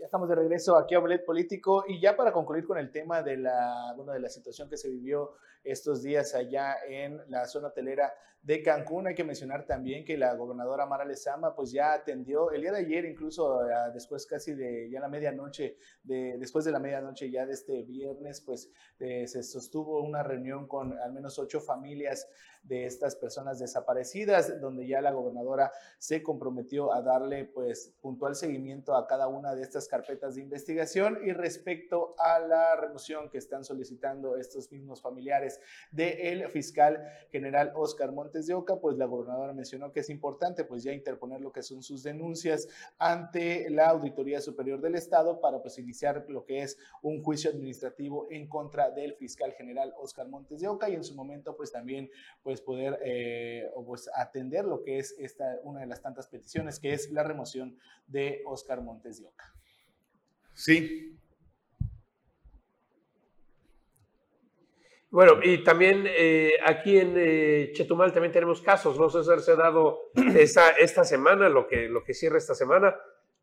Estamos 0.09 0.31
de 0.31 0.35
regreso 0.37 0.79
aquí 0.79 0.95
a 0.95 1.01
Omelet 1.01 1.25
Político. 1.25 1.85
Y 1.87 2.01
ya 2.01 2.17
para 2.17 2.33
concluir 2.33 2.67
con 2.67 2.79
el 2.79 2.91
tema 2.91 3.23
de 3.23 3.37
la, 3.37 3.93
bueno, 3.95 4.13
de 4.13 4.21
la 4.21 4.31
situación 4.31 4.69
que 4.69 4.79
se 4.79 4.89
vivió 4.89 5.35
estos 5.63 6.03
días 6.03 6.35
allá 6.35 6.77
en 6.89 7.21
la 7.29 7.47
zona 7.47 7.69
hotelera 7.69 8.15
de 8.43 8.63
Cancún. 8.63 9.07
Hay 9.07 9.15
que 9.15 9.25
mencionar 9.25 9.67
también 9.67 10.05
que 10.05 10.17
la 10.17 10.35
gobernadora 10.35 10.87
Mara 10.87 11.05
Lezama 11.05 11.55
pues 11.55 11.73
ya 11.73 11.93
atendió 11.93 12.51
el 12.51 12.63
día 12.63 12.73
de 12.73 12.79
ayer, 12.79 13.05
incluso 13.05 13.61
ah, 13.61 13.91
después 13.91 14.27
casi 14.27 14.55
de 14.55 14.89
ya 14.91 15.01
la 15.01 15.09
medianoche, 15.09 15.77
de, 16.03 16.37
después 16.39 16.65
de 16.65 16.73
la 16.73 16.79
medianoche 16.79 17.31
ya 17.31 17.47
de 17.47 17.53
este 17.53 17.83
viernes, 17.83 18.41
pues 18.41 18.71
eh, 18.99 19.27
se 19.27 19.43
sostuvo 19.43 20.03
una 20.03 20.23
reunión 20.23 20.67
con 20.67 20.99
al 20.99 21.13
menos 21.13 21.39
ocho 21.39 21.61
familias 21.61 22.29
de 22.63 22.87
estas 22.87 23.17
personas 23.17 23.59
desaparecidas, 23.59 24.61
donde 24.61 24.87
ya 24.87 25.01
la 25.01 25.13
gobernadora 25.13 25.73
se 25.99 26.23
comprometió 26.23 26.93
a 26.93 27.03
darle 27.03 27.45
pues 27.45 27.95
puntual 28.01 28.35
seguimiento 28.35 28.95
a 28.95 29.07
cada 29.07 29.29
una 29.29 29.55
de 29.55 29.63
estas 29.63 29.89
carpetas 29.89 30.35
de 30.35 30.43
investigación 30.43 31.19
y 31.25 31.33
respecto 31.33 32.15
a 32.19 32.39
la 32.41 32.77
remoción 32.77 33.31
que 33.31 33.39
están 33.39 33.65
solicitando 33.65 34.37
estos 34.37 34.71
mismos 34.71 35.01
familiares 35.01 35.61
del 35.91 36.49
fiscal 36.49 37.03
general 37.31 37.73
Oscar 37.75 38.13
Montes 38.13 38.28
de 38.33 38.55
Oca, 38.55 38.77
pues 38.77 38.97
la 38.97 39.07
gobernadora 39.07 39.53
mencionó 39.53 39.93
que 39.93 40.01
es 40.01 40.11
importante 40.11 40.65
pues 40.65 40.83
ya 40.83 40.93
interponer 40.93 41.41
lo 41.41 41.53
que 41.53 41.63
son 41.63 41.83
sus 41.83 42.03
denuncias 42.03 42.69
ante 42.99 43.71
la 43.71 43.89
Auditoría 43.89 44.41
Superior 44.41 44.81
del 44.81 44.95
Estado 44.95 45.41
para 45.41 45.61
pues 45.61 45.79
iniciar 45.79 46.25
lo 46.29 46.45
que 46.45 46.63
es 46.63 46.79
un 47.03 47.23
juicio 47.23 47.51
administrativo 47.51 48.27
en 48.31 48.49
contra 48.49 48.91
del 48.91 49.15
fiscal 49.15 49.53
general 49.53 49.95
Oscar 49.99 50.29
Montes 50.29 50.61
de 50.61 50.69
Oca 50.69 50.89
y 50.89 50.95
en 50.95 51.05
su 51.05 51.15
momento 51.15 51.57
pues 51.57 51.73
también 51.73 52.11
pues 52.43 52.61
poder 52.61 52.99
eh, 53.05 53.71
pues 53.87 54.11
atender 54.15 54.65
lo 54.65 54.83
que 54.83 54.99
es 54.99 55.15
esta 55.19 55.59
una 55.65 55.81
de 55.81 55.87
las 55.87 56.03
tantas 56.03 56.29
peticiones 56.29 56.79
que 56.79 56.93
es 56.93 57.11
la 57.11 57.23
remoción 57.23 57.77
de 58.07 58.43
Oscar 58.47 58.83
Montes 58.83 59.21
de 59.21 59.27
Oca. 59.27 59.55
Sí, 60.53 61.17
Bueno, 65.11 65.39
y 65.43 65.65
también 65.65 66.05
eh, 66.07 66.53
aquí 66.65 66.99
en 66.99 67.15
eh, 67.17 67.71
Chetumal 67.73 68.13
también 68.13 68.33
tenemos 68.33 68.61
casos, 68.61 68.99
no 68.99 69.09
sé 69.09 69.25
si 69.25 69.43
se 69.43 69.53
ha 69.53 69.57
dado 69.57 70.11
esta, 70.37 70.71
esta 70.73 71.03
semana, 71.03 71.49
lo 71.49 71.67
que, 71.67 71.89
lo 71.89 72.05
que 72.05 72.13
cierra 72.13 72.37
esta 72.37 72.55
semana, 72.55 72.95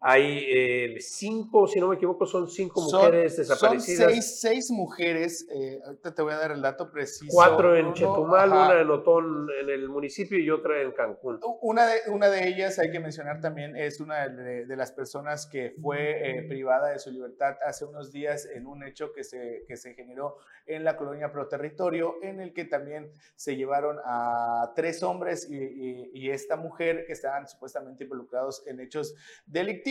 hay 0.01 0.45
eh, 0.47 0.95
cinco, 0.99 1.67
si 1.67 1.79
no 1.79 1.87
me 1.87 1.95
equivoco, 1.95 2.25
son 2.25 2.49
cinco 2.49 2.81
mujeres 2.81 3.37
desaparecidas. 3.37 4.11
Son 4.11 4.21
seis, 4.21 4.69
mujeres, 4.69 5.47
eh, 5.49 5.79
ahorita 5.85 6.13
te 6.13 6.21
voy 6.21 6.33
a 6.33 6.37
dar 6.37 6.51
el 6.51 6.61
dato 6.61 6.91
preciso. 6.91 7.31
Cuatro 7.31 7.75
en 7.75 7.93
Chetumal, 7.93 8.49
una 8.49 8.81
en 8.81 8.89
Otón, 8.89 9.47
en 9.61 9.69
el 9.69 9.89
municipio, 9.89 10.37
y 10.37 10.49
otra 10.49 10.81
en 10.81 10.91
Cancún. 10.91 11.39
Una 11.61 11.87
de, 11.87 12.01
una 12.09 12.29
de 12.29 12.47
ellas, 12.47 12.77
hay 12.77 12.91
que 12.91 12.99
mencionar 12.99 13.39
también, 13.39 13.75
es 13.75 13.99
una 13.99 14.27
de, 14.27 14.75
las 14.75 14.91
personas 14.91 15.47
que 15.47 15.73
fue 15.81 16.37
eh, 16.37 16.43
privada 16.43 16.89
de 16.89 16.99
su 16.99 17.09
libertad 17.09 17.55
hace 17.65 17.85
unos 17.85 18.11
días 18.11 18.45
en 18.53 18.67
un 18.67 18.83
hecho 18.83 19.13
que 19.13 19.23
se, 19.23 19.63
que 19.67 19.77
se 19.77 19.93
generó 19.93 20.37
en 20.65 20.83
la 20.83 20.97
colonia 20.97 21.31
Pro 21.31 21.47
Territorio, 21.47 22.15
en 22.21 22.41
el 22.41 22.53
que 22.53 22.65
también 22.65 23.11
se 23.35 23.55
llevaron 23.55 23.97
a 24.03 24.73
tres 24.75 25.01
hombres 25.01 25.49
y, 25.49 26.11
y 26.13 26.29
esta 26.29 26.57
mujer 26.57 27.05
que 27.07 27.13
estaban 27.13 27.47
supuestamente 27.47 28.03
involucrados 28.03 28.67
en 28.67 28.81
hechos 28.81 29.15
delictivos 29.45 29.84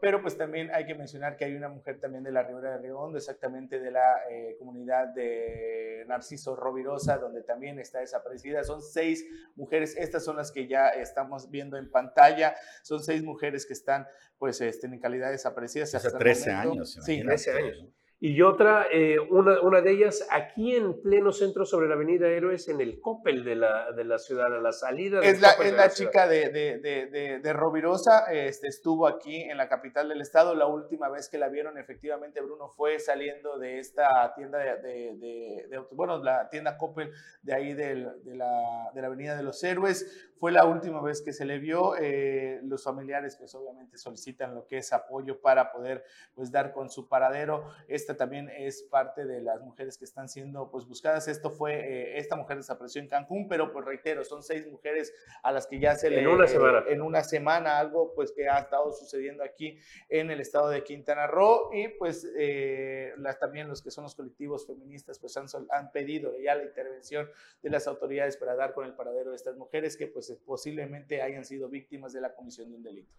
pero 0.00 0.20
pues 0.20 0.36
también 0.36 0.70
hay 0.72 0.86
que 0.86 0.94
mencionar 0.94 1.36
que 1.36 1.44
hay 1.44 1.54
una 1.54 1.68
mujer 1.68 2.00
también 2.00 2.24
de 2.24 2.32
la 2.32 2.42
Ribera 2.42 2.72
de 2.72 2.78
Río 2.78 3.16
exactamente 3.16 3.78
de 3.78 3.90
la 3.90 4.22
eh, 4.30 4.56
comunidad 4.58 5.08
de 5.08 6.04
Narciso 6.08 6.56
Rovirosa, 6.56 7.18
donde 7.18 7.42
también 7.42 7.78
está 7.78 8.00
desaparecida. 8.00 8.64
Son 8.64 8.82
seis 8.82 9.24
mujeres, 9.54 9.96
estas 9.96 10.24
son 10.24 10.36
las 10.36 10.50
que 10.50 10.66
ya 10.66 10.88
estamos 10.88 11.50
viendo 11.50 11.76
en 11.76 11.90
pantalla, 11.90 12.54
son 12.82 13.02
seis 13.02 13.22
mujeres 13.22 13.66
que 13.66 13.74
están 13.74 14.06
pues 14.38 14.60
este, 14.60 14.86
en 14.86 14.98
calidad 14.98 15.30
desaparecidas. 15.30 15.94
Hace 15.94 16.10
13 16.10 16.50
años. 16.50 16.98
Sí, 17.04 17.22
13 17.22 17.50
años. 17.52 17.94
Y 18.20 18.42
otra, 18.42 18.86
eh, 18.90 19.16
una, 19.20 19.60
una, 19.60 19.80
de 19.80 19.92
ellas 19.92 20.26
aquí 20.32 20.74
en 20.74 21.00
pleno 21.02 21.30
centro 21.30 21.64
sobre 21.64 21.86
la 21.86 21.94
Avenida 21.94 22.26
Héroes, 22.26 22.68
en 22.68 22.80
el 22.80 23.00
Coppel 23.00 23.44
de 23.44 23.54
la, 23.54 23.92
de 23.92 24.04
la 24.04 24.18
ciudad, 24.18 24.46
a 24.46 24.58
la 24.58 24.72
salida. 24.72 25.20
Es 25.20 25.40
la, 25.40 25.52
es 25.52 25.72
la, 25.72 25.88
chica 25.88 26.26
de, 26.26 26.48
de, 26.48 26.78
de, 26.78 27.38
de, 27.38 27.52
Rovirosa, 27.52 28.24
este, 28.32 28.66
estuvo 28.66 29.06
aquí 29.06 29.42
en 29.42 29.56
la 29.56 29.68
capital 29.68 30.08
del 30.08 30.20
estado. 30.20 30.56
La 30.56 30.66
última 30.66 31.08
vez 31.08 31.28
que 31.28 31.38
la 31.38 31.48
vieron, 31.48 31.78
efectivamente, 31.78 32.40
Bruno 32.40 32.68
fue 32.70 32.98
saliendo 32.98 33.56
de 33.56 33.78
esta 33.78 34.34
tienda 34.34 34.58
de, 34.58 35.80
bueno, 35.92 36.18
la 36.18 36.48
tienda 36.48 36.76
Coppel 36.76 37.12
de 37.42 37.54
ahí 37.54 37.72
del, 37.72 38.24
de, 38.24 38.34
la, 38.34 38.90
de 38.94 39.00
la 39.00 39.06
Avenida 39.06 39.36
de 39.36 39.44
los 39.44 39.62
Héroes. 39.62 40.28
Fue 40.38 40.52
la 40.52 40.64
última 40.64 41.02
vez 41.02 41.20
que 41.20 41.32
se 41.32 41.44
le 41.44 41.58
vio. 41.58 41.96
Eh, 41.96 42.60
los 42.62 42.84
familiares, 42.84 43.36
pues 43.36 43.54
obviamente 43.54 43.98
solicitan 43.98 44.54
lo 44.54 44.66
que 44.66 44.78
es 44.78 44.92
apoyo 44.92 45.40
para 45.40 45.72
poder, 45.72 46.04
pues, 46.34 46.52
dar 46.52 46.72
con 46.72 46.90
su 46.90 47.08
paradero. 47.08 47.64
Esta 47.88 48.16
también 48.16 48.48
es 48.48 48.84
parte 48.84 49.24
de 49.26 49.40
las 49.42 49.60
mujeres 49.60 49.98
que 49.98 50.04
están 50.04 50.28
siendo, 50.28 50.70
pues, 50.70 50.86
buscadas. 50.86 51.26
Esto 51.26 51.50
fue, 51.50 51.74
eh, 51.74 52.18
esta 52.18 52.36
mujer 52.36 52.58
desapareció 52.58 53.00
en 53.02 53.08
Cancún, 53.08 53.48
pero, 53.48 53.72
pues, 53.72 53.84
reitero, 53.84 54.24
son 54.24 54.42
seis 54.42 54.66
mujeres 54.68 55.12
a 55.42 55.50
las 55.50 55.66
que 55.66 55.80
ya 55.80 55.96
se 55.96 56.10
le... 56.10 56.20
En 56.20 56.28
una 56.28 56.46
semana. 56.46 56.84
en 56.88 57.02
una 57.02 57.24
semana, 57.24 57.78
algo, 57.78 58.14
pues, 58.14 58.32
que 58.32 58.48
ha 58.48 58.58
estado 58.58 58.92
sucediendo 58.92 59.42
aquí 59.42 59.78
en 60.08 60.30
el 60.30 60.40
estado 60.40 60.68
de 60.68 60.84
Quintana 60.84 61.26
Roo. 61.26 61.70
Y, 61.72 61.88
pues, 61.88 62.26
eh, 62.38 63.12
las, 63.18 63.38
también 63.40 63.68
los 63.68 63.82
que 63.82 63.90
son 63.90 64.04
los 64.04 64.14
colectivos 64.14 64.66
feministas, 64.66 65.18
pues, 65.18 65.36
han, 65.36 65.46
han 65.70 65.90
pedido 65.90 66.38
ya 66.38 66.54
la 66.54 66.62
intervención 66.62 67.28
de 67.62 67.70
las 67.70 67.88
autoridades 67.88 68.36
para 68.36 68.54
dar 68.54 68.72
con 68.72 68.86
el 68.86 68.94
paradero 68.94 69.30
de 69.30 69.36
estas 69.36 69.56
mujeres 69.56 69.96
que, 69.96 70.06
pues, 70.06 70.27
posiblemente 70.36 71.22
hayan 71.22 71.44
sido 71.44 71.68
víctimas 71.68 72.12
de 72.12 72.20
la 72.20 72.34
comisión 72.34 72.70
de 72.70 72.76
un 72.76 72.82
delito. 72.82 73.12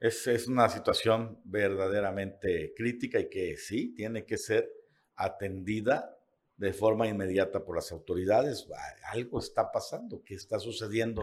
Es, 0.00 0.26
es 0.26 0.48
una 0.48 0.68
situación 0.68 1.40
verdaderamente 1.44 2.72
crítica 2.76 3.18
y 3.18 3.28
que 3.28 3.56
sí 3.56 3.94
tiene 3.94 4.24
que 4.24 4.36
ser 4.36 4.70
atendida 5.16 6.16
de 6.56 6.72
forma 6.72 7.06
inmediata 7.06 7.64
por 7.64 7.76
las 7.76 7.92
autoridades. 7.92 8.68
Algo 9.12 9.38
está 9.38 9.70
pasando, 9.70 10.22
¿qué 10.24 10.34
está 10.34 10.58
sucediendo 10.58 11.22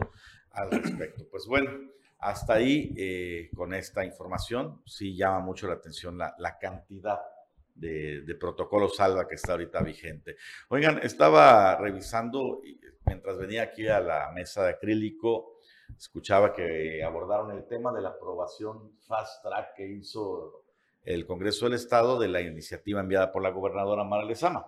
al 0.52 0.72
respecto? 0.72 1.28
Pues 1.30 1.46
bueno, 1.48 1.72
hasta 2.20 2.54
ahí 2.54 2.94
eh, 2.96 3.50
con 3.56 3.74
esta 3.74 4.06
información 4.06 4.82
sí 4.86 5.16
llama 5.16 5.40
mucho 5.40 5.68
la 5.68 5.74
atención 5.74 6.18
la, 6.18 6.36
la 6.38 6.58
cantidad 6.58 7.20
de, 7.76 8.22
de, 8.22 8.36
protocolo 8.36 8.88
salva 8.88 9.28
que 9.28 9.36
está 9.36 9.54
ahorita 9.54 9.82
vigente. 9.82 10.38
Oigan, 10.70 11.00
estaba 11.02 11.76
revisando 11.76 12.62
mientras 13.06 13.38
venía 13.38 13.64
aquí 13.64 13.88
a 13.88 14.00
la 14.00 14.32
mesa 14.32 14.64
de 14.64 14.72
acrílico, 14.72 15.58
escuchaba 15.98 16.54
que 16.54 17.04
abordaron 17.04 17.52
el 17.52 17.66
tema 17.68 17.92
de 17.94 18.02
la 18.02 18.10
aprobación 18.10 18.92
fast 19.08 19.44
track 19.44 19.76
que 19.76 19.88
hizo 19.88 20.64
el 21.04 21.26
Congreso 21.26 21.66
del 21.66 21.76
Estado 21.76 22.20
de 22.20 22.28
la 22.28 22.42
iniciativa 22.42 23.02
enviada 23.02 23.32
por 23.32 23.44
la 23.44 23.50
gobernadora 23.50 24.04
Mara 24.04 24.24
Lezama 24.24 24.66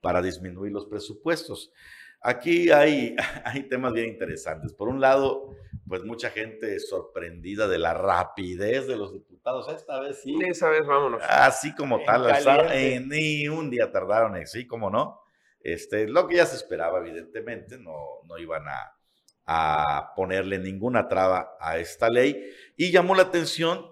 para 0.00 0.22
disminuir 0.22 0.72
los 0.72 0.86
presupuestos. 0.86 1.72
Aquí 2.20 2.70
hay, 2.70 3.14
hay 3.44 3.68
temas 3.68 3.92
bien 3.92 4.08
interesantes. 4.08 4.72
Por 4.72 4.88
un 4.88 5.00
lado, 5.00 5.54
pues 5.86 6.02
mucha 6.02 6.30
gente 6.30 6.78
sorprendida 6.80 7.68
de 7.68 7.78
la 7.78 7.94
rapidez 7.94 8.86
de 8.86 8.96
los 8.96 9.12
diputados. 9.12 9.68
Esta 9.68 10.00
vez 10.00 10.22
sí. 10.22 10.36
Esa 10.46 10.70
vez 10.70 10.86
vámonos. 10.86 11.22
Así 11.28 11.74
como 11.74 12.02
tal, 12.04 12.26
en 12.72 13.08
ni 13.08 13.48
un 13.48 13.70
día 13.70 13.90
tardaron, 13.90 14.34
así 14.36 14.66
como 14.66 14.90
no. 14.90 15.20
Este, 15.66 16.06
lo 16.06 16.28
que 16.28 16.36
ya 16.36 16.46
se 16.46 16.54
esperaba, 16.54 17.00
evidentemente, 17.00 17.76
no, 17.76 18.20
no 18.22 18.38
iban 18.38 18.62
a, 18.68 20.12
ponerle 20.14 20.60
ninguna 20.60 21.08
traba 21.08 21.56
a 21.58 21.78
esta 21.78 22.08
ley. 22.08 22.52
Y 22.76 22.92
llamó 22.92 23.16
la 23.16 23.22
atención 23.22 23.84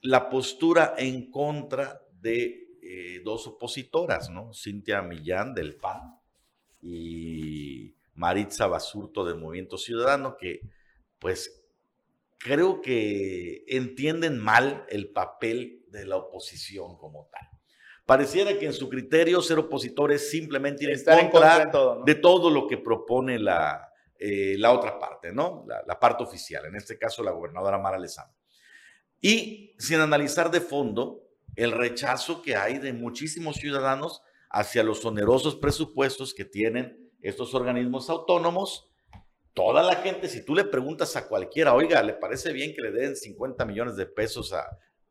la 0.00 0.28
postura 0.28 0.94
en 0.98 1.30
contra 1.30 2.02
de 2.20 2.76
eh, 2.82 3.20
dos 3.24 3.46
opositoras, 3.46 4.30
¿no? 4.30 4.52
Cintia 4.52 5.00
Millán 5.00 5.54
del 5.54 5.76
PAN 5.76 6.18
y 6.82 7.94
Maritza 8.14 8.66
Basurto 8.66 9.24
del 9.24 9.36
Movimiento 9.36 9.78
Ciudadano, 9.78 10.36
que 10.36 10.60
pues 11.20 11.64
creo 12.38 12.80
que 12.80 13.64
entienden 13.68 14.40
mal 14.40 14.86
el 14.88 15.08
papel 15.10 15.84
de 15.88 16.04
la 16.04 16.16
oposición 16.16 16.96
como 16.96 17.28
tal. 17.30 17.53
Pareciera 18.06 18.58
que 18.58 18.66
en 18.66 18.72
su 18.72 18.88
criterio 18.88 19.40
ser 19.40 19.58
opositores 19.58 20.30
simplemente 20.30 20.84
ir 20.84 20.90
en 20.90 21.30
contra, 21.30 21.62
en 21.62 21.70
todo, 21.70 22.04
de 22.04 22.14
todo 22.16 22.50
lo 22.50 22.66
que 22.66 22.76
propone 22.76 23.38
la, 23.38 23.90
eh, 24.18 24.56
la 24.58 24.72
otra 24.72 24.98
parte, 24.98 25.32
¿no? 25.32 25.66
La, 25.66 25.98
parte 25.98 26.22
oficial, 26.22 26.64
en 26.66 26.76
este 26.76 26.96
caso 26.96 27.22
la 27.22 27.32
gobernadora 27.32 27.78
Mara 27.78 27.98
Lezama. 27.98 28.32
Y 29.20 29.74
sin 29.78 30.00
analizar 30.00 30.50
de 30.50 30.60
fondo 30.60 31.22
el 31.56 31.72
rechazo 31.72 32.40
que 32.40 32.56
hay 32.56 32.78
de 32.78 32.92
muchísimos 32.92 33.56
ciudadanos 33.56 34.22
hacia 34.50 34.82
los 34.82 35.04
onerosos 35.04 35.56
presupuestos 35.56 36.32
que 36.32 36.44
tienen 36.44 37.10
estos 37.22 37.54
organismos 37.54 38.08
autónomos. 38.08 38.90
Toda 39.52 39.82
la 39.82 39.96
gente, 39.96 40.28
si 40.28 40.44
tú 40.44 40.54
le 40.54 40.64
preguntas 40.64 41.16
a 41.16 41.26
cualquiera, 41.26 41.74
oiga, 41.74 42.02
¿le 42.02 42.14
parece 42.14 42.52
bien 42.52 42.74
que 42.74 42.82
le 42.82 42.92
den 42.92 43.16
50 43.16 43.64
millones 43.64 43.96
de 43.96 44.06
pesos 44.06 44.52
a, 44.52 44.64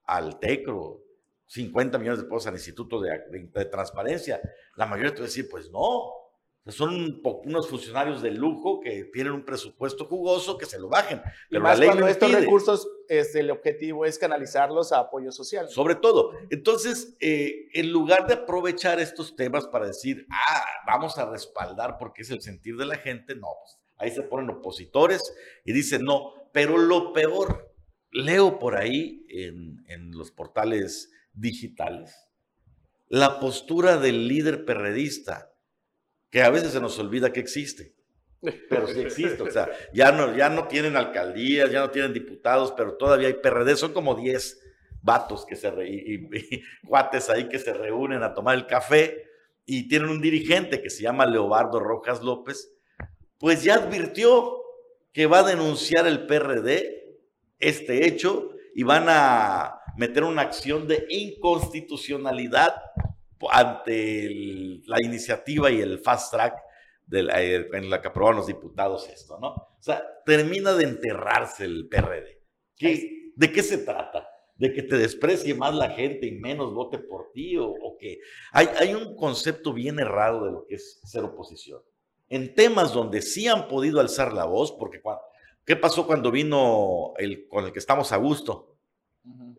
al 0.06 0.40
TECRO, 0.40 1.02
50 1.54 2.00
millones 2.00 2.20
de 2.20 2.26
pesos 2.26 2.48
al 2.48 2.56
Instituto 2.56 3.00
de, 3.00 3.66
Transparencia. 3.66 4.42
La 4.76 4.88
mayoría 4.88 5.12
te 5.12 5.20
va 5.20 5.26
a 5.26 5.28
decir, 5.28 5.48
pues 5.48 5.70
no, 5.70 6.12
son 6.68 7.22
unos 7.24 7.70
funcionarios 7.70 8.24
de 8.24 8.32
lujo 8.32 8.80
que 8.80 9.04
tienen 9.14 9.34
un 9.34 9.46
presupuesto 9.46 10.06
jugoso, 10.06 10.58
que 10.58 10.66
se 10.66 10.80
lo 10.80 10.90
bajen. 10.90 11.22
Pero 11.52 11.62
la 11.62 11.76
ley 11.76 11.90
cuando 11.90 12.08
estos 12.08 12.32
recursos, 12.32 12.88
es, 13.08 13.36
el 13.36 13.52
objetivo 13.52 14.04
es 14.04 14.18
canalizarlos 14.18 14.92
a 14.92 15.00
apoyo 15.00 15.32
social. 15.32 15.70
Sobre 15.70 15.94
todo. 15.94 16.32
Entonces, 16.50 17.16
eh, 17.20 17.68
en 17.74 17.92
lugar 17.92 18.26
de 18.26 18.34
aprovechar 18.34 19.00
estos 19.00 19.36
temas 19.36 19.68
para 19.68 19.86
decir, 19.86 20.26
ah, 20.32 20.66
vamos 20.88 21.20
a 21.20 21.30
respaldar 21.30 21.98
porque 22.00 22.24
es 22.24 22.32
el 22.32 22.42
sentir 22.42 22.78
de 22.78 22.88
la 22.88 22.96
gente, 22.96 23.36
no, 23.36 23.50
pues, 23.60 23.78
ahí 23.98 24.10
se 24.10 24.24
ponen 24.24 24.50
opositores 24.50 25.22
y 25.64 25.72
dicen 25.72 26.04
no. 26.04 26.34
Pero 26.52 26.80
lo 26.80 27.14
peor, 27.14 27.76
leo 28.10 28.58
por 28.58 28.76
ahí 28.76 29.24
en, 29.30 29.84
en 29.88 30.10
los 30.18 30.32
portales 30.32 31.12
digitales, 31.34 32.30
la 33.08 33.40
postura 33.40 33.98
del 33.98 34.28
líder 34.28 34.66
perredista, 34.66 35.52
que 36.30 36.42
a 36.42 36.50
veces 36.50 36.72
se 36.72 36.82
nos 36.82 36.98
olvida 37.00 37.32
que 37.32 37.40
existe, 37.40 37.94
pero 38.70 38.88
sí 38.88 39.02
existe, 39.02 39.42
o 39.42 39.52
sea, 39.52 39.70
ya 39.94 40.12
no, 40.12 40.36
ya 40.36 40.50
no 40.50 40.68
tienen 40.68 40.98
alcaldías, 40.98 41.72
ya 41.72 41.82
no 41.82 41.92
tienen 41.92 42.14
diputados, 42.14 42.74
pero 42.76 42.96
todavía 42.96 43.28
hay 43.28 43.36
PRD, 43.36 43.76
son 43.76 43.94
como 43.94 44.16
10 44.16 44.60
vatos 45.02 45.46
que 45.46 45.56
se 45.56 45.70
y, 45.86 46.30
cuates 46.88 47.30
ahí 47.30 47.48
que 47.50 47.60
se 47.60 47.74
reúnen 47.74 48.24
a 48.24 48.34
tomar 48.34 48.56
el 48.56 48.66
café 48.66 49.26
y 49.66 49.88
tienen 49.88 50.10
un 50.10 50.22
dirigente 50.22 50.82
que 50.82 50.90
se 50.90 51.04
llama 51.04 51.26
Leobardo 51.26 51.80
Rojas 51.80 52.22
López, 52.22 52.74
pues 53.38 53.64
ya 53.64 53.76
advirtió 53.76 54.62
que 55.12 55.26
va 55.26 55.40
a 55.40 55.44
denunciar 55.44 56.08
el 56.08 56.26
PRD 56.26 57.20
este 57.60 58.08
hecho 58.08 58.52
y 58.76 58.84
van 58.84 59.06
a 59.08 59.83
meter 59.98 60.24
una 60.24 60.44
acción 60.44 60.88
de 60.88 61.06
inconstitucionalidad 61.10 62.76
ante 63.52 64.82
la 64.86 64.98
iniciativa 65.02 65.70
y 65.70 65.82
el 65.82 66.00
fast 66.00 66.32
track 66.32 66.56
de 67.06 67.28
eh, 67.36 67.68
en 67.74 67.90
la 67.90 68.02
que 68.02 68.08
aprobaron 68.08 68.38
los 68.38 68.48
diputados 68.48 69.10
esto, 69.10 69.38
¿no? 69.40 69.50
O 69.50 69.78
sea, 69.80 70.04
termina 70.26 70.74
de 70.74 70.86
enterrarse 70.86 71.66
el 71.66 71.88
PRD. 71.88 72.42
¿De 73.36 73.52
qué 73.52 73.64
se 73.64 73.80
trata? 73.80 74.28
¿De 74.56 74.74
que 74.74 74.84
te 74.84 74.98
desprecie 74.98 75.54
más 75.56 75.74
la 75.74 75.90
gente 75.90 76.28
y 76.28 76.32
menos 76.32 76.74
vote 76.74 77.00
por 77.00 77.32
ti? 77.34 77.58
¿O, 77.58 77.68
o 77.68 77.98
qué? 77.98 78.20
Hay, 78.52 78.70
hay 78.78 78.94
un 78.94 79.16
concepto 79.16 79.74
bien 79.74 80.00
errado 80.00 80.46
de 80.46 80.52
lo 80.52 80.66
que 80.66 80.76
es 80.76 81.02
ser 81.04 81.24
oposición. 81.24 81.82
En 82.30 82.56
temas 82.56 82.94
donde 82.94 83.22
sí 83.22 83.48
han 83.48 83.68
podido 83.68 84.00
alzar 84.00 84.34
la 84.34 84.46
voz, 84.46 84.72
porque 84.72 85.02
cuando, 85.02 85.22
¿qué 85.66 85.76
pasó 85.76 86.08
cuando 86.08 86.32
vino 86.32 87.14
el 87.18 87.48
con 87.48 87.66
el 87.66 87.74
que 87.74 87.80
estamos 87.80 88.12
a 88.12 88.18
gusto? 88.18 88.73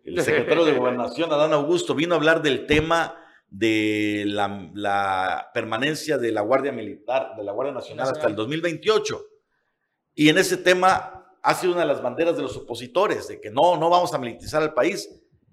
El 0.04 0.20
secretario 0.22 0.64
de 0.64 0.76
Gobernación, 0.76 1.32
Adán 1.32 1.52
Augusto, 1.52 1.94
vino 1.94 2.14
a 2.14 2.18
hablar 2.18 2.42
del 2.42 2.66
tema 2.66 3.16
de 3.48 4.24
la, 4.26 5.50
permanencia 5.54 6.18
de 6.18 6.32
la 6.32 6.42
Guardia 6.42 6.72
Militar, 6.72 7.34
de 7.36 7.44
la 7.44 7.52
Guardia 7.52 7.74
Nacional, 7.74 8.08
hasta 8.08 8.26
el 8.26 8.36
2028. 8.36 9.20
Y 10.14 10.28
en 10.28 10.38
ese 10.38 10.58
tema 10.58 11.36
ha 11.42 11.54
sido 11.54 11.72
una 11.72 11.82
de 11.82 11.88
las 11.88 12.02
banderas 12.02 12.36
de 12.36 12.42
los 12.42 12.56
opositores, 12.56 13.28
de 13.28 13.40
que 13.40 13.50
no, 13.50 13.76
no 13.76 13.88
vamos 13.88 14.12
a 14.12 14.18
militarizar 14.18 14.62
al 14.62 14.74
país. 14.74 15.08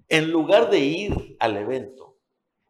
En 0.08 0.30
lugar 0.30 0.68
de 0.70 0.78
ir 0.80 1.36
al 1.40 1.56
evento 1.56 2.18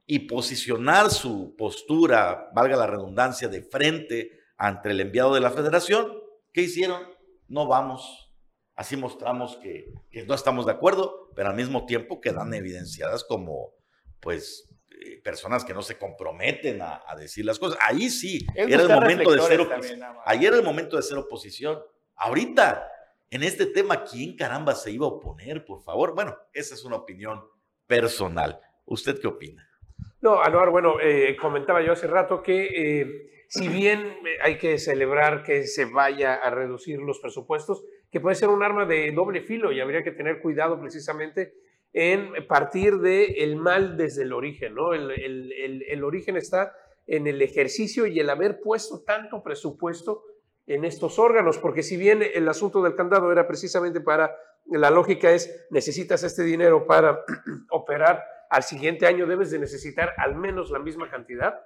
y 0.07 0.20
posicionar 0.20 1.11
su 1.11 1.57
postura, 1.57 2.50
valga 2.55 2.76
la 2.76 2.87
redundancia, 2.87 3.48
de 3.48 3.62
frente 3.62 4.31
ante 4.56 4.90
el 4.90 5.00
enviado 5.00 5.35
de 5.35 5.40
la 5.40 5.50
federación, 5.50 6.12
¿qué 6.52 6.62
hicieron? 6.62 7.02
No 7.48 7.66
vamos 7.66 8.31
Así 8.75 8.96
mostramos 8.96 9.58
que, 9.58 9.92
no 10.27 10.35
estamos 10.35 10.66
de 10.66 10.73
acuerdo, 10.73 11.31
pero 11.35 11.50
al 11.50 11.56
mismo 11.56 11.85
tiempo 11.85 12.20
quedan 12.20 12.54
evidenciadas 12.54 13.25
como, 13.25 13.75
pues, 14.20 14.68
eh, 14.90 15.20
personas 15.23 15.64
que 15.64 15.75
no 15.75 15.83
se 15.83 15.98
comprometen 15.98 16.81
a, 16.81 17.02
decir 17.18 17.44
las 17.44 17.58
cosas. 17.58 17.79
Ahí 17.83 18.08
sí, 18.08 18.46
era 18.54 18.83
el 18.83 18.88
momento 18.88 19.31
de 19.31 19.40
ser. 19.42 19.68
Ahí 20.25 20.46
era 20.46 20.56
el 20.56 20.62
momento 20.62 20.96
de 20.96 21.02
ser 21.02 21.18
oposición. 21.18 21.81
Ahorita, 22.16 22.88
en 23.31 23.42
este 23.42 23.66
tema, 23.66 24.04
¿quién 24.04 24.37
caramba 24.37 24.75
se 24.75 24.90
iba 24.90 25.06
a 25.06 25.10
oponer, 25.10 25.64
por 25.64 25.83
favor? 25.83 26.14
Bueno, 26.14 26.37
esa 26.52 26.75
es 26.75 26.85
una 26.85 26.96
opinión 26.96 27.42
personal. 27.87 28.60
¿Usted 28.87 29.20
qué 29.20 29.27
opina? 29.27 29.68
No, 30.20 30.40
Anuar, 30.40 30.70
bueno, 30.70 31.00
eh, 31.00 31.37
comentaba 31.37 31.83
yo 31.83 31.92
hace 31.92 32.06
rato 32.06 32.42
que 32.42 33.00
eh, 33.00 33.44
si 33.48 33.68
bien 33.68 34.16
hay 34.42 34.56
que 34.56 34.79
celebrar 34.79 35.42
que 35.42 35.66
se 35.66 35.85
vaya 35.85 36.35
a 36.35 36.48
reducir 36.50 37.00
los 37.00 37.18
presupuestos, 37.20 37.85
que 38.13 38.21
puede 38.21 38.37
ser 38.37 38.50
un 38.50 38.63
arma 38.63 38.85
de 38.85 39.10
doble 39.10 39.40
filo 39.40 39.73
y 39.73 39.81
habría 39.81 40.04
que 40.04 40.13
tener 40.13 40.40
cuidado 40.40 40.79
precisamente 40.79 41.54
en 41.94 42.46
partir 42.46 42.98
del 42.98 43.35
el 43.37 43.56
mal 43.56 43.96
desde 43.96 44.23
el 44.23 44.35
origen, 44.35 44.75
¿no? 44.75 44.92
El, 44.92 45.10
el, 45.10 45.83
el, 45.88 46.04
origen 46.04 46.37
está 46.37 46.75
en 47.06 47.27
el 47.27 47.40
ejercicio 47.40 48.06
y 48.06 48.21
el 48.21 48.31
haber 48.31 48.60
puesto 48.60 49.02
tanto 49.02 49.42
presupuesto 49.42 50.25
en 50.67 50.85
estos 50.85 51.19
órganos, 51.19 51.58
porque 51.58 51.83
si 51.83 51.96
bien 51.96 52.23
el 52.23 52.48
asunto 52.48 52.83
del 52.83 52.94
candado 52.94 53.33
era 53.33 53.48
precisamente 53.48 54.00
para, 54.00 54.37
la 54.67 54.90
lógica 54.90 55.33
es, 55.33 55.67
necesitas 55.71 56.23
este 56.23 56.44
dinero 56.44 56.87
para 56.87 57.25
operar 57.71 58.23
al 58.50 58.63
siguiente 58.63 59.06
año 59.06 59.27
debes 59.27 59.50
de 59.50 59.58
necesitar 59.58 60.13
al 60.19 60.37
menos 60.37 60.71
la 60.71 60.79
misma 60.79 61.10
cantidad. 61.10 61.58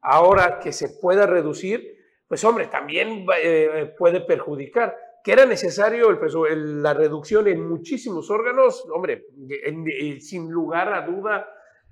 Ahora 0.00 0.60
que 0.60 0.72
se 0.72 0.88
pueda 0.88 1.26
reducir, 1.26 1.98
pues 2.28 2.44
hombre, 2.44 2.68
también 2.68 3.26
eh, 3.42 3.92
puede 3.98 4.20
perjudicar. 4.20 4.96
Que 5.28 5.34
era 5.34 5.44
necesario 5.44 6.08
el, 6.48 6.82
la 6.82 6.94
reducción 6.94 7.48
en 7.48 7.68
muchísimos 7.68 8.30
órganos, 8.30 8.88
hombre, 8.90 9.26
sin 10.20 10.50
lugar 10.50 10.90
a 10.94 11.02
duda, 11.02 11.46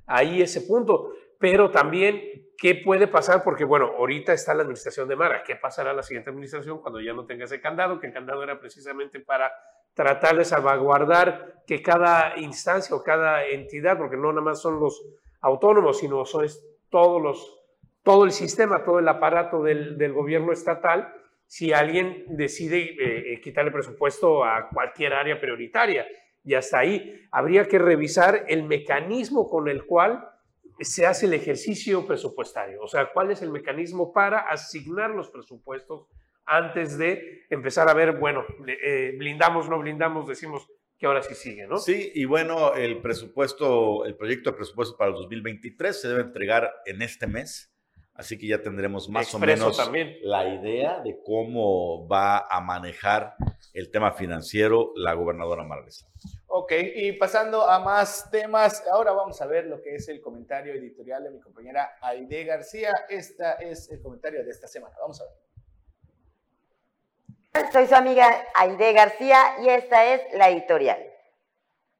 ahí 0.06 0.40
ese 0.40 0.62
punto. 0.62 1.12
Pero 1.38 1.70
también, 1.70 2.18
¿qué 2.56 2.80
puede 2.82 3.08
pasar? 3.08 3.44
Porque, 3.44 3.66
bueno, 3.66 3.92
ahorita 3.98 4.32
está 4.32 4.54
la 4.54 4.62
administración 4.62 5.06
de 5.06 5.16
Mara. 5.16 5.42
¿Qué 5.42 5.54
pasará 5.54 5.92
la 5.92 6.02
siguiente 6.02 6.30
administración 6.30 6.80
cuando 6.80 6.98
ya 6.98 7.12
no 7.12 7.26
tenga 7.26 7.44
ese 7.44 7.60
candado? 7.60 8.00
Que 8.00 8.06
el 8.06 8.14
candado 8.14 8.42
era 8.42 8.58
precisamente 8.58 9.20
para 9.20 9.52
tratar 9.92 10.38
de 10.38 10.44
salvaguardar 10.46 11.62
que 11.66 11.82
cada 11.82 12.38
instancia 12.38 12.96
o 12.96 13.02
cada 13.02 13.44
entidad, 13.44 13.98
porque 13.98 14.16
no 14.16 14.32
nada 14.32 14.40
más 14.40 14.62
son 14.62 14.80
los 14.80 15.04
autónomos, 15.42 15.98
sino 15.98 16.24
son 16.24 16.46
todos 16.88 17.20
los, 17.20 17.60
todo 18.02 18.24
el 18.24 18.30
sistema, 18.30 18.82
todo 18.82 18.98
el 18.98 19.08
aparato 19.08 19.62
del, 19.62 19.98
del 19.98 20.14
gobierno 20.14 20.52
estatal, 20.52 21.12
si 21.46 21.72
alguien 21.72 22.24
decide 22.28 22.78
eh, 22.78 23.32
eh, 23.32 23.40
quitarle 23.40 23.70
presupuesto 23.70 24.44
a 24.44 24.68
cualquier 24.68 25.14
área 25.14 25.40
prioritaria. 25.40 26.06
Y 26.44 26.54
hasta 26.54 26.78
ahí 26.78 27.26
habría 27.30 27.66
que 27.66 27.78
revisar 27.78 28.44
el 28.48 28.62
mecanismo 28.64 29.48
con 29.48 29.68
el 29.68 29.84
cual 29.84 30.28
se 30.80 31.06
hace 31.06 31.26
el 31.26 31.34
ejercicio 31.34 32.06
presupuestario. 32.06 32.80
O 32.82 32.88
sea, 32.88 33.10
cuál 33.12 33.30
es 33.30 33.42
el 33.42 33.50
mecanismo 33.50 34.12
para 34.12 34.40
asignar 34.40 35.10
los 35.10 35.30
presupuestos 35.30 36.06
antes 36.44 36.96
de 36.96 37.44
empezar 37.50 37.88
a 37.88 37.94
ver, 37.94 38.18
bueno, 38.18 38.44
eh, 38.66 39.14
blindamos, 39.18 39.68
no 39.68 39.78
blindamos, 39.80 40.28
decimos 40.28 40.68
que 40.98 41.06
ahora 41.06 41.22
sí 41.22 41.34
sigue, 41.34 41.66
¿no? 41.66 41.78
Sí, 41.78 42.12
y 42.14 42.24
bueno, 42.24 42.74
el 42.74 43.02
presupuesto, 43.02 44.04
el 44.04 44.16
proyecto 44.16 44.50
de 44.50 44.56
presupuesto 44.56 44.96
para 44.96 45.10
el 45.10 45.16
2023 45.16 46.00
se 46.00 46.08
debe 46.08 46.22
entregar 46.22 46.72
en 46.86 47.02
este 47.02 47.26
mes, 47.26 47.75
así 48.18 48.38
que 48.38 48.46
ya 48.46 48.62
tendremos 48.62 49.08
más 49.08 49.34
o 49.34 49.38
menos 49.38 49.78
la 50.22 50.48
idea 50.48 51.00
de 51.00 51.20
cómo 51.24 52.06
va 52.08 52.46
a 52.48 52.60
manejar 52.60 53.34
el 53.72 53.90
tema 53.90 54.12
financiero 54.12 54.92
la 54.96 55.14
gobernadora 55.14 55.64
Marlesa. 55.64 56.06
Ok, 56.46 56.72
y 56.94 57.12
pasando 57.12 57.68
a 57.68 57.78
más 57.80 58.30
temas, 58.30 58.82
ahora 58.90 59.12
vamos 59.12 59.40
a 59.42 59.46
ver 59.46 59.66
lo 59.66 59.82
que 59.82 59.94
es 59.96 60.08
el 60.08 60.20
comentario 60.20 60.72
editorial 60.74 61.24
de 61.24 61.30
mi 61.30 61.40
compañera 61.40 61.98
Aide 62.00 62.44
García. 62.44 62.92
Este 63.08 63.44
es 63.60 63.90
el 63.90 64.00
comentario 64.00 64.42
de 64.44 64.50
esta 64.50 64.66
semana. 64.66 64.94
Vamos 65.00 65.20
a 65.20 65.24
ver. 65.24 65.32
Soy 67.72 67.86
su 67.86 67.94
amiga 67.94 68.46
Aide 68.54 68.92
García 68.92 69.56
y 69.62 69.68
esta 69.68 70.14
es 70.14 70.22
la 70.34 70.50
editorial. 70.50 71.15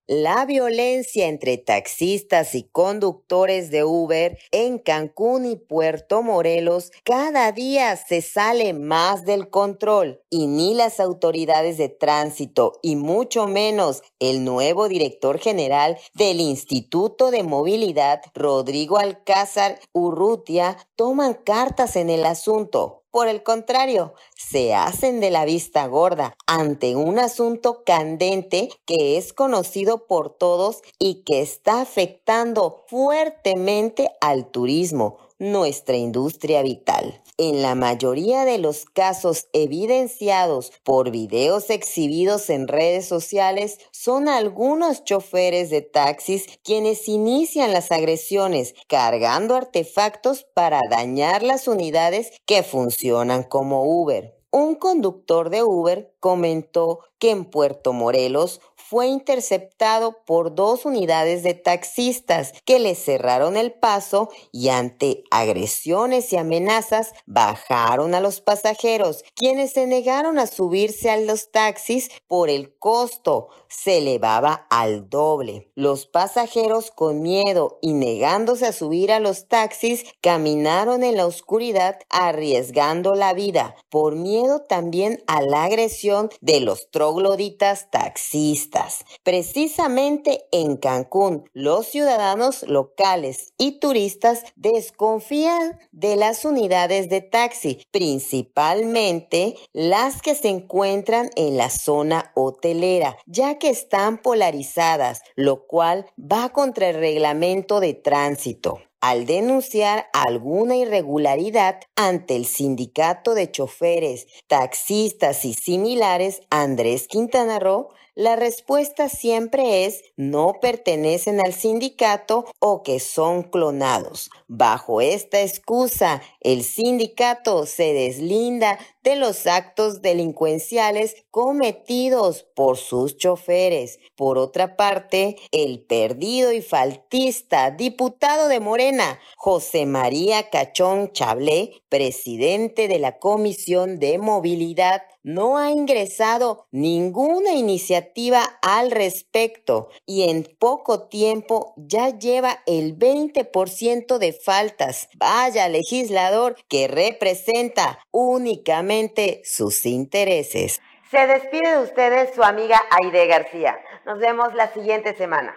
La 0.09 0.47
violencia 0.47 1.27
entre 1.27 1.59
taxistas 1.59 2.55
y 2.55 2.63
conductores 2.63 3.73
de 3.73 3.83
Uber 3.83 4.39
en 4.53 4.79
Cancún 4.79 5.45
y 5.47 5.57
Puerto 5.57 6.23
Morelos 6.23 6.93
cada 7.03 7.51
día 7.51 7.97
se 7.97 8.23
sale 8.23 8.73
más 8.73 9.25
del 9.25 9.51
control 9.51 10.23
y 10.31 10.47
ni 10.47 10.75
las 10.75 11.01
autoridades 11.01 11.77
de 11.77 11.89
tránsito 11.89 12.79
y 12.83 12.95
mucho 12.95 13.49
menos 13.49 14.05
el 14.21 14.45
nuevo 14.45 14.87
director 14.87 15.41
general 15.41 15.99
del 16.15 16.41
Instituto 16.41 17.33
de 17.33 17.43
Movilidad, 17.43 18.23
Rodrigo 18.33 18.99
Alcázar 18.99 19.81
Urrutia, 19.93 20.77
toman 20.95 21.35
cartas 21.35 21.97
en 21.97 22.11
el 22.11 22.27
asunto. 22.27 23.06
Por 23.17 23.29
el 23.29 23.43
contrario, 23.43 24.13
se 24.37 24.75
hacen 24.75 25.21
de 25.21 25.31
la 25.31 25.47
vista 25.47 25.87
gorda 25.87 26.37
ante 26.47 26.97
un 26.97 27.19
asunto 27.19 27.83
candente 27.83 28.69
que 28.85 29.17
es 29.17 29.33
conocido 29.33 30.07
por 30.07 30.37
todos 30.37 30.83
y 30.99 31.23
que 31.25 31.41
está 31.41 31.81
afectando 31.81 32.85
fuertemente 32.89 34.11
al 34.21 34.51
turismo, 34.51 35.17
nuestra 35.39 35.97
industria 35.97 36.61
vital. 36.61 37.23
En 37.39 37.61
la 37.61 37.75
mayoría 37.75 38.47
de 38.47 38.57
los 38.57 38.87
casos 38.87 39.49
evidenciados 39.53 40.73
por 40.83 41.11
videos 41.11 41.69
exhibidos 41.69 42.49
en 42.49 42.67
redes 42.67 43.07
sociales, 43.07 43.79
son 43.91 44.29
algunos 44.29 45.05
choferes 45.05 45.69
de 45.69 45.83
taxis 45.83 46.47
quienes 46.65 47.09
inician 47.09 47.75
las 47.75 47.93
agresiones 47.93 48.75
cargando 48.89 49.55
artefactos 49.55 50.47
para 50.55 50.81
dañar 50.89 51.43
las 51.43 51.69
unidades 51.69 52.33
que 52.47 52.63
funcionan 52.63 53.43
como 53.43 53.85
Uber. 53.85 54.35
Un 54.51 54.75
conductor 54.75 55.51
de 55.51 55.63
Uber 55.63 56.15
comentó 56.19 57.01
que 57.19 57.31
en 57.31 57.45
Puerto 57.45 57.93
Morelos 57.93 58.63
fue 58.89 59.09
interceptado 59.09 60.25
por 60.25 60.55
dos 60.55 60.85
unidades 60.85 61.43
de 61.43 61.55
taxistas 61.55 62.53
que 62.65 62.79
le 62.79 62.95
cerraron 62.95 63.57
el 63.57 63.73
paso 63.73 64.29
y 64.53 64.69
ante 64.69 65.25
agresiones 65.31 66.33
y 66.33 66.37
amenazas 66.37 67.13
bajaron 67.27 68.15
a 68.15 68.21
los 68.21 68.41
pasajeros, 68.41 69.25
quienes 69.35 69.73
se 69.73 69.87
negaron 69.87 70.39
a 70.39 70.47
subirse 70.47 71.11
a 71.11 71.17
los 71.17 71.51
taxis 71.51 72.11
por 72.29 72.49
el 72.49 72.77
costo, 72.79 73.49
se 73.69 73.99
elevaba 73.99 74.67
al 74.71 75.11
doble. 75.11 75.71
Los 75.75 76.07
pasajeros 76.07 76.91
con 76.91 77.23
miedo 77.23 77.79
y 77.83 77.93
negándose 77.93 78.67
a 78.67 78.73
subir 78.73 79.11
a 79.11 79.21
los 79.21 79.49
taxis 79.49 80.05
caminaron 80.21 81.03
en 81.03 81.17
la 81.17 81.27
oscuridad 81.27 81.99
arriesgando 82.09 83.15
la 83.15 83.33
vida 83.33 83.75
por 83.91 84.15
miedo 84.15 84.63
también 84.63 85.23
a 85.27 85.43
la 85.43 85.65
agresión 85.65 86.31
de 86.41 86.61
los 86.61 86.91
trogloditas 86.91 87.91
taxistas. 87.91 88.76
Precisamente 89.23 90.47
en 90.53 90.77
Cancún, 90.77 91.49
los 91.53 91.87
ciudadanos 91.87 92.63
locales 92.63 93.53
y 93.59 93.79
turistas 93.81 94.45
desconfían 94.57 95.79
de 95.93 96.17
las 96.17 96.45
unidades 96.45 97.09
de 97.09 97.21
taxi, 97.21 97.87
principalmente 97.91 99.57
las 99.73 100.23
que 100.23 100.35
se 100.35 100.49
encuentran 100.49 101.31
en 101.37 101.57
la 101.57 101.71
zona 101.71 102.33
hotelera, 102.35 103.17
ya 103.27 103.59
que 103.59 103.71
están 103.71 104.19
polarizadas, 104.19 105.23
lo 105.35 105.67
cual 105.67 106.07
va 106.19 106.51
contra 106.51 106.89
el 106.91 106.97
reglamento 106.97 107.81
de 107.81 107.95
tránsito. 107.95 108.81
Al 109.01 109.27
denunciar 109.27 110.09
alguna 110.13 110.77
irregularidad 110.77 111.81
ante 111.97 112.35
el 112.35 112.47
sindicato 112.47 113.35
de 113.35 113.51
choferes, 113.51 114.27
taxistas 114.49 115.45
y 115.45 115.55
similares 115.55 116.41
Andrés 116.51 117.07
Quintana 117.07 117.59
Roo, 117.59 117.91
la 118.17 118.35
respuesta 118.35 119.11
siempre 119.11 119.85
es 119.85 120.03
no 120.17 120.55
pertenecen 120.61 121.39
al 121.39 121.53
sindicato 121.53 122.47
o 122.59 122.83
que 122.83 122.99
son 122.99 123.43
clonados. 123.43 124.31
Bajo 124.49 125.03
esta 125.03 125.43
excusa, 125.43 126.23
el 126.41 126.65
sindicato 126.65 127.67
se 127.67 127.93
deslinda 127.93 128.79
de 129.05 129.17
los 129.17 129.47
actos 129.47 130.01
delincuenciales 130.01 131.27
cometidos 131.31 132.47
por 132.57 132.79
sus 132.79 133.19
choferes. 133.19 134.01
Por 134.17 134.39
otra 134.39 134.77
parte, 134.77 135.37
el 135.53 135.81
perdido 135.81 136.53
y 136.53 136.63
faltista 136.63 137.71
diputado 137.71 138.49
de 138.49 138.61
Morena, 138.61 139.21
José 139.37 139.85
María 139.85 140.49
Cachón 140.49 141.13
Chablé, 141.13 141.83
presidente 141.91 142.89
de 142.89 142.99
la 142.99 143.19
Comisión 143.19 143.99
de 143.99 144.17
Movilidad, 144.17 145.03
no 145.27 145.59
ha 145.59 145.73
ingresado 145.73 146.69
ninguna 146.71 147.51
iniciativa 147.51 148.45
al 148.63 148.93
respecto 148.93 149.89
y 150.07 150.31
en 150.31 150.45
poco 150.61 151.09
tiempo 151.09 151.75
ya 151.77 152.11
lleva 152.11 152.61
el 152.65 152.97
20% 152.97 154.19
de 154.19 154.33
faltas. 154.33 155.09
Vaya 155.17 155.69
legislador 155.69 156.55
que 156.69 156.87
representa 156.87 157.99
únicamente 158.13 159.41
sus 159.43 159.85
intereses. 159.85 160.81
Se 161.11 161.27
despide 161.27 161.77
de 161.77 161.83
ustedes 161.83 162.33
su 162.33 162.45
amiga 162.45 162.81
Aide 162.93 163.27
García. 163.27 163.77
Nos 164.05 164.21
vemos 164.21 164.55
la 164.55 164.73
siguiente 164.73 165.17
semana. 165.17 165.57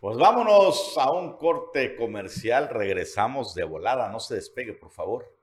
Pues 0.00 0.18
vámonos 0.18 0.98
a 0.98 1.12
un 1.12 1.36
corte 1.36 1.94
comercial. 1.94 2.70
Regresamos 2.70 3.54
de 3.54 3.62
volada. 3.62 4.08
No 4.08 4.18
se 4.18 4.34
despegue, 4.34 4.72
por 4.72 4.90
favor. 4.90 5.41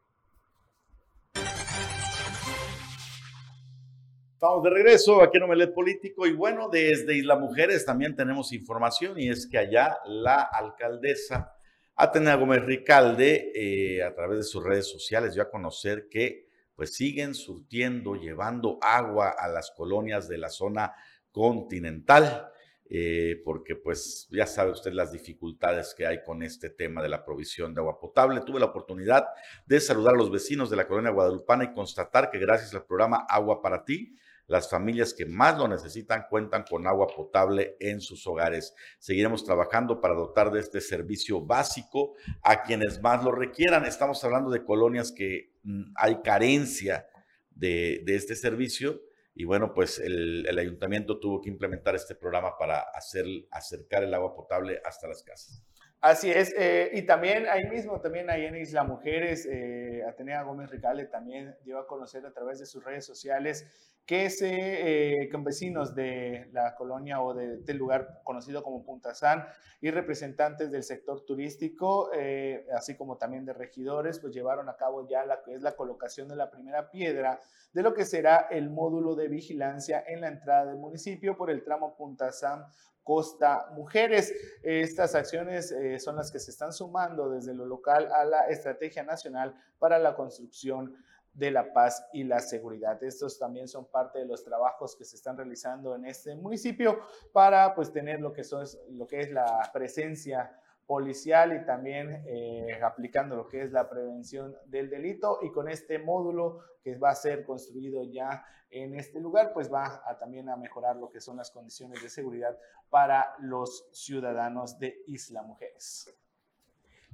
Estamos 4.40 4.64
de 4.64 4.70
regreso 4.70 5.22
aquí 5.22 5.36
en 5.36 5.44
Omelet 5.44 5.74
Político 5.74 6.26
y 6.26 6.32
bueno, 6.32 6.70
desde 6.70 7.14
Isla 7.14 7.36
Mujeres 7.36 7.84
también 7.84 8.16
tenemos 8.16 8.54
información 8.54 9.20
y 9.20 9.28
es 9.28 9.46
que 9.46 9.58
allá 9.58 9.98
la 10.06 10.44
alcaldesa 10.44 11.58
Atenea 11.94 12.36
Gómez 12.36 12.64
Ricalde 12.64 13.52
eh, 13.54 14.02
a 14.02 14.16
través 14.16 14.38
de 14.38 14.44
sus 14.44 14.64
redes 14.64 14.90
sociales 14.90 15.34
dio 15.34 15.44
a 15.44 15.50
conocer 15.50 16.08
que 16.10 16.48
pues 16.74 16.94
siguen 16.96 17.36
surtiendo, 17.36 18.16
llevando 18.16 18.80
agua 18.82 19.36
a 19.38 19.50
las 19.50 19.72
colonias 19.72 20.30
de 20.30 20.38
la 20.38 20.48
zona 20.48 20.96
continental. 21.34 22.50
Eh, 22.92 23.44
porque 23.46 23.76
pues 23.76 24.28
ya 24.32 24.48
sabe 24.48 24.72
usted 24.72 24.94
las 24.94 25.12
dificultades 25.12 25.94
que 25.96 26.08
hay 26.08 26.24
con 26.24 26.42
este 26.42 26.72
tema 26.72 27.04
de 27.04 27.10
la 27.10 27.24
provisión 27.24 27.76
de 27.76 27.82
agua 27.82 28.00
potable. 28.00 28.42
Tuve 28.42 28.60
la 28.60 28.66
oportunidad 28.66 29.28
de 29.68 29.80
saludar 29.80 30.16
a 30.16 30.18
los 30.18 30.32
vecinos 30.32 30.72
de 30.72 30.76
la 30.76 30.88
colonia 30.88 31.12
guadalupana 31.12 31.66
y 31.66 31.74
constatar 31.74 32.32
que 32.32 32.40
gracias 32.40 32.74
al 32.74 32.86
programa 32.86 33.28
Agua 33.30 33.62
para 33.62 33.86
ti, 33.86 34.16
las 34.50 34.68
familias 34.68 35.14
que 35.14 35.26
más 35.26 35.58
lo 35.58 35.68
necesitan 35.68 36.26
cuentan 36.28 36.66
con 36.68 36.88
agua 36.88 37.08
potable 37.08 37.78
en 37.80 38.02
sus 38.02 38.26
hogares. 38.26 38.74
Seguiremos 38.98 39.46
trabajando 39.46 40.02
para 40.02 40.16
dotar 40.16 40.52
de 40.52 40.60
este 40.60 40.82
servicio 40.82 41.40
básico 41.40 42.16
a 42.42 42.64
quienes 42.64 43.00
más 43.00 43.24
lo 43.24 43.32
requieran. 43.32 43.86
Estamos 43.86 44.24
hablando 44.24 44.50
de 44.50 44.66
colonias 44.66 45.12
que 45.12 45.54
mm, 45.64 45.92
hay 45.96 46.22
carencia 46.24 47.08
de, 47.52 48.04
este 48.08 48.36
servicio 48.36 49.04
y 49.36 49.46
bueno, 49.46 49.72
pues 49.72 50.00
el, 50.00 50.58
ayuntamiento 50.58 51.20
tuvo 51.20 51.42
que 51.42 51.50
implementar 51.50 51.94
este 51.94 52.16
programa 52.16 52.58
para 52.58 52.80
hacer, 52.80 53.26
acercar 53.52 54.04
el 54.04 54.14
agua 54.16 54.34
potable 54.34 54.82
hasta 54.84 55.08
las 55.08 55.22
casas. 55.22 55.64
Así 56.02 56.32
es, 56.32 56.56
eh, 56.58 56.90
y 56.94 57.02
también 57.02 57.46
ahí 57.50 57.66
mismo, 57.70 58.00
también 58.00 58.30
ahí 58.30 58.46
en 58.46 58.56
Isla 58.56 58.84
Mujeres, 58.84 59.46
eh, 59.46 60.02
Atenea 60.08 60.44
Gómez 60.44 60.70
Ricale 60.70 61.06
también 61.06 61.56
dio 61.66 61.78
a 61.78 61.88
conocer 61.88 62.26
a 62.26 62.32
través 62.32 62.60
de 62.60 62.66
sus 62.66 62.84
redes 62.84 63.06
sociales 63.06 63.99
que 64.10 64.32
se, 64.32 65.22
eh, 65.22 65.30
campesinos 65.30 65.94
de 65.94 66.50
la 66.52 66.74
colonia 66.74 67.22
o 67.22 67.36
de, 67.36 67.58
del 67.58 67.78
lugar 67.78 68.22
conocido 68.24 68.64
como 68.64 68.84
Punta 68.84 69.14
San 69.14 69.46
y 69.82 69.92
representantes 69.92 70.72
del 70.72 70.82
sector 70.82 71.24
turístico, 71.26 72.10
eh, 72.16 72.66
así 72.76 72.98
como 72.98 73.18
también 73.18 73.46
de 73.46 73.54
regidores, 73.54 74.18
pues 74.18 74.34
llevaron 74.34 74.68
a 74.68 74.78
cabo 74.78 75.08
ya 75.08 75.24
la 75.28 75.44
que 75.44 75.54
es 75.54 75.62
la 75.62 75.76
colocación 75.76 76.28
de 76.28 76.36
la 76.36 76.50
primera 76.50 76.90
piedra 76.90 77.40
de 77.72 77.84
lo 77.84 77.94
que 77.94 78.04
será 78.04 78.48
el 78.50 78.72
módulo 78.72 79.14
de 79.14 79.28
vigilancia 79.28 80.04
en 80.08 80.22
la 80.22 80.30
entrada 80.30 80.66
del 80.66 80.78
municipio 80.78 81.38
por 81.38 81.52
el 81.52 81.64
tramo 81.64 81.96
Punta 81.96 82.32
San 82.32 82.66
Costa 83.04 83.68
Mujeres. 83.76 84.34
Estas 84.64 85.14
acciones 85.14 85.72
eh, 85.72 86.00
son 86.00 86.16
las 86.16 86.32
que 86.32 86.40
se 86.40 86.50
están 86.50 86.74
sumando 86.74 87.30
desde 87.30 87.54
lo 87.54 87.68
local 87.68 88.10
a 88.12 88.26
la 88.26 88.48
Estrategia 88.48 89.04
Nacional 89.04 89.54
para 89.78 90.00
la 90.00 90.16
Construcción 90.16 90.96
de 91.40 91.52
la 91.52 91.74
paz 91.74 92.06
y 92.14 92.24
la 92.24 92.40
seguridad. 92.40 93.02
Estos 93.02 93.40
también 93.40 93.68
son 93.68 93.86
parte 93.86 94.20
de 94.20 94.26
los 94.26 94.44
trabajos 94.44 94.96
que 94.96 95.06
se 95.06 95.16
están 95.16 95.38
realizando 95.38 95.96
en 95.96 96.06
este 96.06 96.36
municipio 96.36 97.00
para 97.32 97.74
pues 97.74 97.92
tener 97.92 98.20
lo 98.20 98.34
que, 98.34 98.44
son, 98.44 98.66
lo 98.92 99.08
que 99.08 99.22
es 99.22 99.32
la 99.32 99.70
presencia 99.74 100.60
policial 100.86 101.56
y 101.56 101.66
también 101.66 102.24
eh, 102.28 102.80
aplicando 102.84 103.36
lo 103.36 103.48
que 103.48 103.62
es 103.62 103.72
la 103.72 103.90
prevención 103.90 104.56
del 104.66 104.90
delito 104.90 105.40
y 105.42 105.52
con 105.52 105.70
este 105.70 106.00
módulo 106.00 106.60
que 106.84 106.98
va 106.98 107.12
a 107.12 107.16
ser 107.16 107.46
construido 107.46 108.04
ya 108.04 108.44
en 108.72 108.96
este 108.96 109.20
lugar, 109.20 109.52
pues 109.54 109.72
va 109.72 110.04
también 110.20 110.50
a 110.50 110.58
mejorar 110.58 110.96
lo 110.96 111.10
que 111.10 111.22
son 111.22 111.38
las 111.38 111.52
condiciones 111.52 112.04
de 112.04 112.10
seguridad 112.10 112.58
para 112.90 113.36
los 113.40 113.88
ciudadanos 113.92 114.78
de 114.78 115.04
Isla 115.08 115.42
Mujeres. 115.42 116.16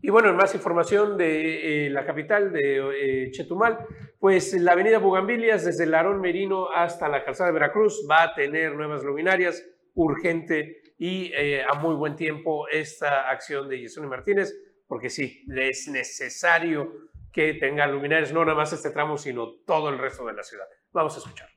Y 0.06 0.12
bueno, 0.12 0.30
en 0.30 0.36
más 0.36 0.54
información 0.54 1.18
de 1.18 1.88
eh, 1.88 1.90
la 1.90 2.06
capital 2.06 2.54
de 2.54 3.24
eh, 3.24 3.32
Chetumal, 3.32 3.88
pues 4.20 4.54
la 4.54 4.74
avenida 4.74 5.00
Bugambilias 5.00 5.66
desde 5.66 5.86
el 5.86 5.92
Larón 5.92 6.22
Merino 6.22 6.70
hasta 6.70 7.10
la 7.10 7.26
calzada 7.26 7.48
de 7.48 7.56
Veracruz 7.56 8.06
va 8.08 8.22
a 8.22 8.36
tener 8.36 8.76
nuevas 8.76 9.04
luminarias, 9.04 9.66
urgente 9.96 10.94
y 11.00 11.32
eh, 11.34 11.64
a 11.64 11.74
muy 11.74 11.96
buen 11.96 12.16
tiempo 12.16 12.68
esta 12.68 13.32
acción 13.32 13.68
de 13.68 13.80
Yesuni 13.80 14.06
Martínez, 14.06 14.54
porque 14.86 15.10
sí, 15.10 15.44
es 15.58 15.88
necesario 15.88 17.10
que 17.34 17.56
tenga 17.56 17.88
luminarias, 17.88 18.32
no 18.32 18.46
nada 18.46 18.56
más 18.56 18.74
este 18.74 18.92
tramo, 18.92 19.18
sino 19.18 19.54
todo 19.66 19.90
el 19.90 19.98
resto 19.98 20.24
de 20.28 20.34
la 20.34 20.44
ciudad. 20.44 20.66
Vamos 20.94 21.16
a 21.16 21.18
escuchar. 21.18 21.50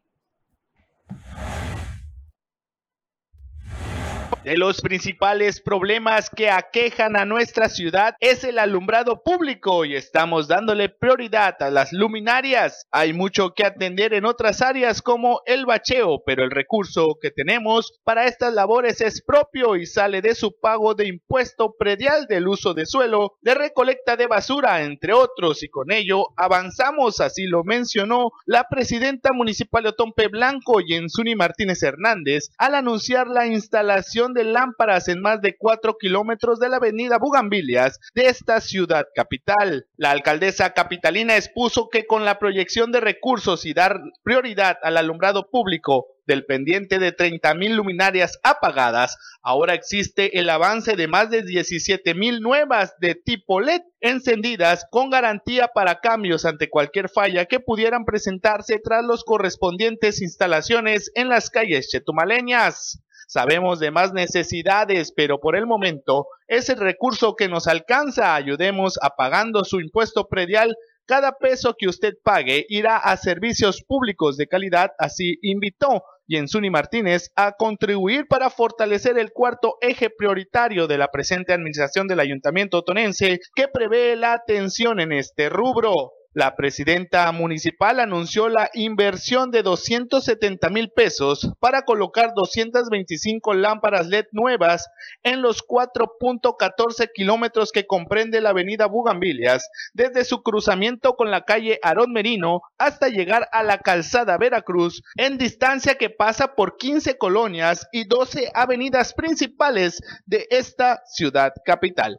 De 4.48 4.56
los 4.56 4.80
principales 4.80 5.60
problemas 5.60 6.30
que 6.30 6.48
aquejan 6.48 7.16
a 7.16 7.26
nuestra 7.26 7.68
ciudad 7.68 8.14
es 8.18 8.44
el 8.44 8.58
alumbrado 8.58 9.22
público 9.22 9.84
y 9.84 9.94
estamos 9.94 10.48
dándole 10.48 10.88
prioridad 10.88 11.62
a 11.62 11.68
las 11.68 11.92
luminarias. 11.92 12.86
Hay 12.90 13.12
mucho 13.12 13.52
que 13.52 13.66
atender 13.66 14.14
en 14.14 14.24
otras 14.24 14.62
áreas 14.62 15.02
como 15.02 15.42
el 15.44 15.66
bacheo, 15.66 16.22
pero 16.24 16.44
el 16.44 16.50
recurso 16.50 17.18
que 17.20 17.30
tenemos 17.30 17.92
para 18.04 18.24
estas 18.24 18.54
labores 18.54 19.02
es 19.02 19.20
propio 19.20 19.76
y 19.76 19.84
sale 19.84 20.22
de 20.22 20.34
su 20.34 20.58
pago 20.58 20.94
de 20.94 21.08
impuesto 21.08 21.74
predial 21.78 22.24
del 22.26 22.48
uso 22.48 22.72
de 22.72 22.86
suelo, 22.86 23.34
de 23.42 23.52
recolecta 23.52 24.16
de 24.16 24.28
basura, 24.28 24.82
entre 24.82 25.12
otros, 25.12 25.62
y 25.62 25.68
con 25.68 25.92
ello 25.92 26.24
avanzamos, 26.38 27.20
así 27.20 27.44
lo 27.44 27.64
mencionó 27.64 28.30
la 28.46 28.64
presidenta 28.70 29.34
municipal 29.34 29.82
de 29.82 29.90
Otompe 29.90 30.28
Blanco, 30.28 30.80
Yensuni 30.80 31.36
Martínez 31.36 31.82
Hernández, 31.82 32.48
al 32.56 32.76
anunciar 32.76 33.26
la 33.26 33.46
instalación 33.46 34.32
de 34.32 34.37
lámparas 34.44 35.08
en 35.08 35.20
más 35.20 35.40
de 35.40 35.56
4 35.56 35.96
kilómetros 35.98 36.58
de 36.58 36.68
la 36.68 36.76
avenida 36.76 37.18
Bugambilias 37.18 37.98
de 38.14 38.26
esta 38.26 38.60
ciudad 38.60 39.06
capital. 39.14 39.86
La 39.96 40.10
alcaldesa 40.10 40.72
capitalina 40.74 41.36
expuso 41.36 41.88
que 41.88 42.06
con 42.06 42.24
la 42.24 42.38
proyección 42.38 42.92
de 42.92 43.00
recursos 43.00 43.66
y 43.66 43.74
dar 43.74 44.00
prioridad 44.22 44.78
al 44.82 44.96
alumbrado 44.96 45.50
público 45.50 46.06
del 46.28 46.44
pendiente 46.44 46.98
de 46.98 47.10
30 47.10 47.54
mil 47.54 47.74
luminarias 47.74 48.38
apagadas, 48.42 49.16
ahora 49.42 49.74
existe 49.74 50.38
el 50.38 50.50
avance 50.50 50.94
de 50.94 51.08
más 51.08 51.30
de 51.30 51.42
17 51.42 52.14
mil 52.14 52.40
nuevas 52.40 52.94
de 53.00 53.14
tipo 53.14 53.60
LED 53.60 53.80
encendidas 54.00 54.86
con 54.90 55.08
garantía 55.08 55.68
para 55.68 56.00
cambios 56.00 56.44
ante 56.44 56.68
cualquier 56.68 57.08
falla 57.08 57.46
que 57.46 57.60
pudieran 57.60 58.04
presentarse 58.04 58.78
tras 58.78 59.04
los 59.04 59.24
correspondientes 59.24 60.20
instalaciones 60.20 61.10
en 61.14 61.30
las 61.30 61.48
calles 61.48 61.88
chetumaleñas. 61.88 63.02
Sabemos 63.28 63.78
de 63.78 63.90
más 63.90 64.14
necesidades, 64.14 65.12
pero 65.12 65.38
por 65.38 65.54
el 65.54 65.66
momento 65.66 66.28
es 66.46 66.70
el 66.70 66.78
recurso 66.78 67.36
que 67.36 67.46
nos 67.46 67.66
alcanza. 67.66 68.34
Ayudemos 68.34 68.98
a 69.02 69.16
pagando 69.16 69.64
su 69.64 69.80
impuesto 69.80 70.28
predial. 70.28 70.74
Cada 71.04 71.32
peso 71.32 71.74
que 71.78 71.88
usted 71.88 72.14
pague 72.24 72.64
irá 72.70 72.96
a 72.96 73.18
servicios 73.18 73.82
públicos 73.86 74.38
de 74.38 74.46
calidad, 74.46 74.92
así 74.98 75.38
invitó 75.42 76.04
Yensuni 76.26 76.70
Martínez 76.70 77.30
a 77.36 77.52
contribuir 77.52 78.26
para 78.28 78.48
fortalecer 78.48 79.18
el 79.18 79.30
cuarto 79.32 79.76
eje 79.82 80.08
prioritario 80.08 80.86
de 80.86 80.96
la 80.96 81.08
presente 81.08 81.52
administración 81.52 82.08
del 82.08 82.20
Ayuntamiento 82.20 82.82
Tonense 82.82 83.40
que 83.54 83.68
prevé 83.68 84.16
la 84.16 84.32
atención 84.32 85.00
en 85.00 85.12
este 85.12 85.50
rubro. 85.50 86.12
La 86.38 86.54
presidenta 86.54 87.32
municipal 87.32 87.98
anunció 87.98 88.48
la 88.48 88.70
inversión 88.72 89.50
de 89.50 89.64
270 89.64 90.70
mil 90.70 90.88
pesos 90.88 91.50
para 91.58 91.82
colocar 91.82 92.30
225 92.36 93.54
lámparas 93.54 94.06
LED 94.06 94.26
nuevas 94.30 94.86
en 95.24 95.42
los 95.42 95.66
4.14 95.66 97.10
kilómetros 97.12 97.72
que 97.72 97.88
comprende 97.88 98.40
la 98.40 98.50
avenida 98.50 98.86
Bugambilias, 98.86 99.68
desde 99.94 100.24
su 100.24 100.44
cruzamiento 100.44 101.16
con 101.16 101.32
la 101.32 101.44
calle 101.44 101.80
Arón 101.82 102.12
Merino 102.12 102.60
hasta 102.78 103.08
llegar 103.08 103.48
a 103.50 103.64
la 103.64 103.78
calzada 103.78 104.38
Veracruz, 104.38 105.02
en 105.16 105.38
distancia 105.38 105.96
que 105.96 106.08
pasa 106.08 106.54
por 106.54 106.76
15 106.76 107.18
colonias 107.18 107.88
y 107.90 108.04
12 108.04 108.52
avenidas 108.54 109.12
principales 109.12 110.00
de 110.24 110.46
esta 110.50 111.02
ciudad 111.04 111.52
capital. 111.64 112.16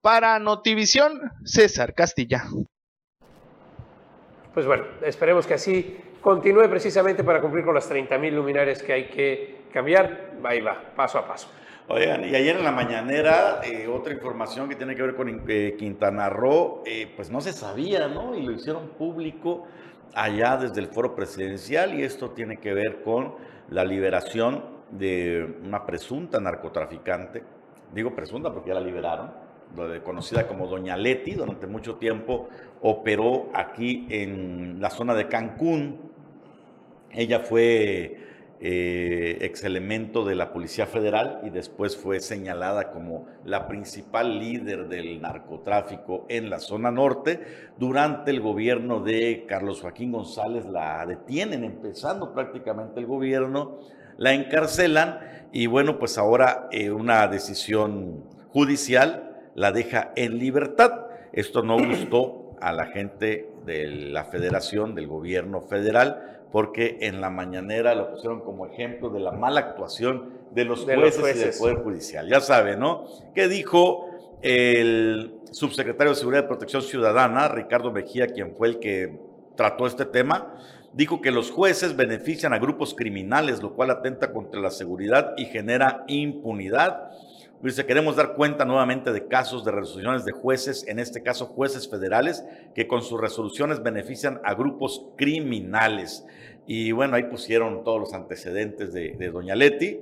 Para 0.00 0.38
Notivisión, 0.38 1.20
César 1.44 1.92
Castilla. 1.92 2.46
Pues 4.52 4.66
bueno, 4.66 4.84
esperemos 5.02 5.46
que 5.46 5.54
así 5.54 5.96
continúe 6.20 6.68
precisamente 6.68 7.22
para 7.22 7.40
cumplir 7.40 7.64
con 7.64 7.74
las 7.74 7.90
30.000 7.90 8.32
luminarias 8.32 8.82
que 8.82 8.92
hay 8.92 9.04
que 9.04 9.60
cambiar. 9.72 10.32
Ahí 10.42 10.60
va, 10.60 10.92
paso 10.96 11.18
a 11.18 11.26
paso. 11.26 11.48
Oigan, 11.88 12.24
y 12.24 12.34
ayer 12.34 12.56
en 12.56 12.64
la 12.64 12.70
mañanera, 12.70 13.60
eh, 13.64 13.88
otra 13.88 14.12
información 14.12 14.68
que 14.68 14.76
tiene 14.76 14.94
que 14.94 15.02
ver 15.02 15.16
con 15.16 15.42
eh, 15.48 15.74
Quintana 15.76 16.28
Roo, 16.28 16.82
eh, 16.86 17.12
pues 17.16 17.30
no 17.30 17.40
se 17.40 17.52
sabía, 17.52 18.06
¿no? 18.06 18.36
Y 18.36 18.42
lo 18.42 18.52
hicieron 18.52 18.90
público 18.90 19.66
allá 20.14 20.56
desde 20.56 20.80
el 20.80 20.86
foro 20.86 21.14
presidencial 21.14 21.98
y 21.98 22.04
esto 22.04 22.30
tiene 22.30 22.58
que 22.58 22.74
ver 22.74 23.02
con 23.02 23.34
la 23.70 23.84
liberación 23.84 24.64
de 24.90 25.56
una 25.64 25.84
presunta 25.84 26.40
narcotraficante. 26.40 27.42
Digo 27.92 28.14
presunta 28.14 28.52
porque 28.52 28.68
ya 28.68 28.74
la 28.74 28.80
liberaron, 28.80 29.32
conocida 30.04 30.46
como 30.46 30.66
Doña 30.66 30.96
Leti, 30.96 31.32
durante 31.32 31.66
mucho 31.66 31.96
tiempo 31.96 32.48
operó 32.82 33.50
aquí 33.54 34.06
en 34.10 34.80
la 34.80 34.90
zona 34.90 35.14
de 35.14 35.28
Cancún. 35.28 35.98
Ella 37.12 37.40
fue 37.40 38.20
eh, 38.62 39.38
ex 39.40 39.64
elemento 39.64 40.22
de 40.24 40.34
la 40.34 40.52
Policía 40.52 40.86
Federal 40.86 41.40
y 41.44 41.48
después 41.48 41.96
fue 41.96 42.20
señalada 42.20 42.90
como 42.90 43.26
la 43.46 43.66
principal 43.66 44.38
líder 44.38 44.86
del 44.86 45.22
narcotráfico 45.22 46.26
en 46.28 46.50
la 46.50 46.58
zona 46.58 46.90
norte. 46.90 47.40
Durante 47.78 48.30
el 48.30 48.40
gobierno 48.40 49.00
de 49.00 49.46
Carlos 49.48 49.80
Joaquín 49.80 50.12
González 50.12 50.66
la 50.66 51.06
detienen, 51.06 51.64
empezando 51.64 52.34
prácticamente 52.34 53.00
el 53.00 53.06
gobierno, 53.06 53.78
la 54.18 54.34
encarcelan 54.34 55.20
y 55.52 55.66
bueno, 55.66 55.98
pues 55.98 56.18
ahora 56.18 56.68
eh, 56.70 56.90
una 56.90 57.26
decisión 57.28 58.24
judicial 58.50 59.29
la 59.54 59.72
deja 59.72 60.12
en 60.16 60.38
libertad. 60.38 61.06
Esto 61.32 61.62
no 61.62 61.76
gustó 61.88 62.56
a 62.60 62.72
la 62.72 62.86
gente 62.86 63.50
de 63.64 63.86
la 63.86 64.24
federación, 64.24 64.94
del 64.94 65.06
gobierno 65.06 65.62
federal, 65.62 66.40
porque 66.52 66.98
en 67.00 67.20
la 67.20 67.30
mañanera 67.30 67.94
lo 67.94 68.10
pusieron 68.10 68.40
como 68.40 68.66
ejemplo 68.66 69.10
de 69.10 69.20
la 69.20 69.32
mala 69.32 69.60
actuación 69.60 70.40
de 70.50 70.64
los, 70.64 70.84
jueces, 70.84 71.36
y 71.36 71.38
del 71.38 71.54
Poder 71.58 71.76
Judicial. 71.76 72.28
Ya 72.28 72.40
sabe, 72.40 72.76
¿no? 72.76 73.06
¿Qué 73.34 73.48
dijo 73.48 74.06
el 74.42 75.40
subsecretario 75.52 76.12
de 76.12 76.16
Seguridad 76.16 76.44
y 76.44 76.48
Protección 76.48 76.82
Ciudadana, 76.82 77.48
Ricardo 77.48 77.92
Mejía, 77.92 78.26
quien 78.26 78.54
fue 78.56 78.68
el 78.68 78.78
que 78.78 79.18
trató 79.56 79.86
este 79.86 80.04
tema? 80.04 80.54
Dijo 80.92 81.20
que 81.20 81.30
los 81.30 81.52
jueces 81.52 81.94
benefician 81.94 82.52
a 82.52 82.58
grupos 82.58 82.94
criminales, 82.94 83.62
lo 83.62 83.74
cual 83.74 83.90
atenta 83.90 84.32
contra 84.32 84.60
la 84.60 84.70
seguridad 84.70 85.34
y 85.36 85.44
genera 85.44 86.04
impunidad. 86.08 87.12
Dice, 87.62 87.84
queremos 87.84 88.16
dar 88.16 88.34
cuenta 88.36 88.64
nuevamente 88.64 89.12
de 89.12 89.26
casos 89.26 89.66
de 89.66 89.70
resoluciones 89.70 90.24
de 90.24 90.32
jueces, 90.32 90.86
en 90.88 90.98
este 90.98 91.22
caso 91.22 91.44
jueces 91.44 91.88
federales, 91.90 92.42
que 92.74 92.88
con 92.88 93.02
sus 93.02 93.20
resoluciones 93.20 93.82
benefician 93.82 94.40
a 94.44 94.54
grupos 94.54 95.04
criminales. 95.16 96.24
Y 96.66 96.92
bueno, 96.92 97.16
ahí 97.16 97.24
pusieron 97.24 97.84
todos 97.84 98.00
los 98.00 98.14
antecedentes 98.14 98.94
de, 98.94 99.30
Doña 99.30 99.54
Leti, 99.54 100.00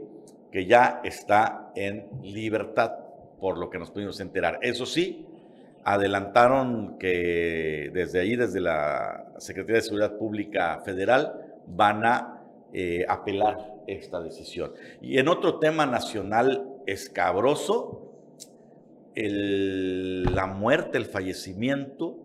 que 0.52 0.66
ya 0.66 1.00
está 1.02 1.72
en 1.74 2.06
libertad, 2.22 2.92
por 3.40 3.58
lo 3.58 3.70
que 3.70 3.78
nos 3.80 3.90
pudimos 3.90 4.20
enterar. 4.20 4.60
Eso 4.62 4.86
sí, 4.86 5.26
adelantaron 5.82 6.96
que 6.96 7.90
desde 7.92 8.20
ahí, 8.20 8.36
desde 8.36 8.60
la 8.60 9.32
Secretaría 9.38 9.76
de 9.76 9.82
Seguridad 9.82 10.16
Pública 10.16 10.80
Federal, 10.84 11.56
van 11.66 12.06
a 12.06 12.40
eh, 12.72 13.04
apelar 13.08 13.74
esta 13.88 14.20
decisión. 14.20 14.72
Y 15.00 15.18
en 15.18 15.26
otro 15.26 15.58
tema 15.58 15.86
nacional 15.86 16.77
escabroso, 16.88 18.12
la 19.14 20.46
muerte, 20.46 20.96
el 20.96 21.04
fallecimiento 21.04 22.16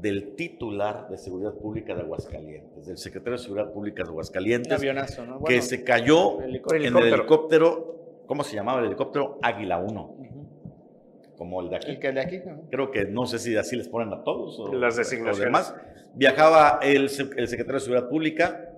del 0.00 0.34
titular 0.36 1.08
de 1.08 1.18
Seguridad 1.18 1.54
Pública 1.54 1.94
de 1.94 2.02
Aguascalientes, 2.02 2.86
del 2.86 2.98
secretario 2.98 3.38
de 3.38 3.42
Seguridad 3.42 3.72
Pública 3.72 4.04
de 4.04 4.10
Aguascalientes, 4.10 4.82
que 5.46 5.62
se 5.62 5.84
cayó 5.84 6.42
en 6.42 6.50
el 6.50 6.96
helicóptero, 6.96 8.22
¿cómo 8.26 8.44
se 8.44 8.54
llamaba 8.54 8.80
el 8.80 8.86
helicóptero? 8.86 9.38
Águila 9.42 9.78
1. 9.78 10.16
Como 11.36 11.60
el 11.62 11.70
de 11.70 11.76
aquí. 11.76 11.96
de 11.96 12.20
aquí 12.20 12.40
Creo 12.70 12.92
que 12.92 13.06
no 13.06 13.26
sé 13.26 13.40
si 13.40 13.56
así 13.56 13.74
les 13.74 13.88
ponen 13.88 14.12
a 14.12 14.22
todos 14.22 14.60
o 14.60 14.72
las 14.74 14.96
designaciones. 14.96 15.44
demás. 15.44 15.74
Viajaba 16.14 16.78
el, 16.82 17.02
el 17.02 17.08
secretario 17.08 17.74
de 17.74 17.80
Seguridad 17.80 18.08
Pública 18.08 18.70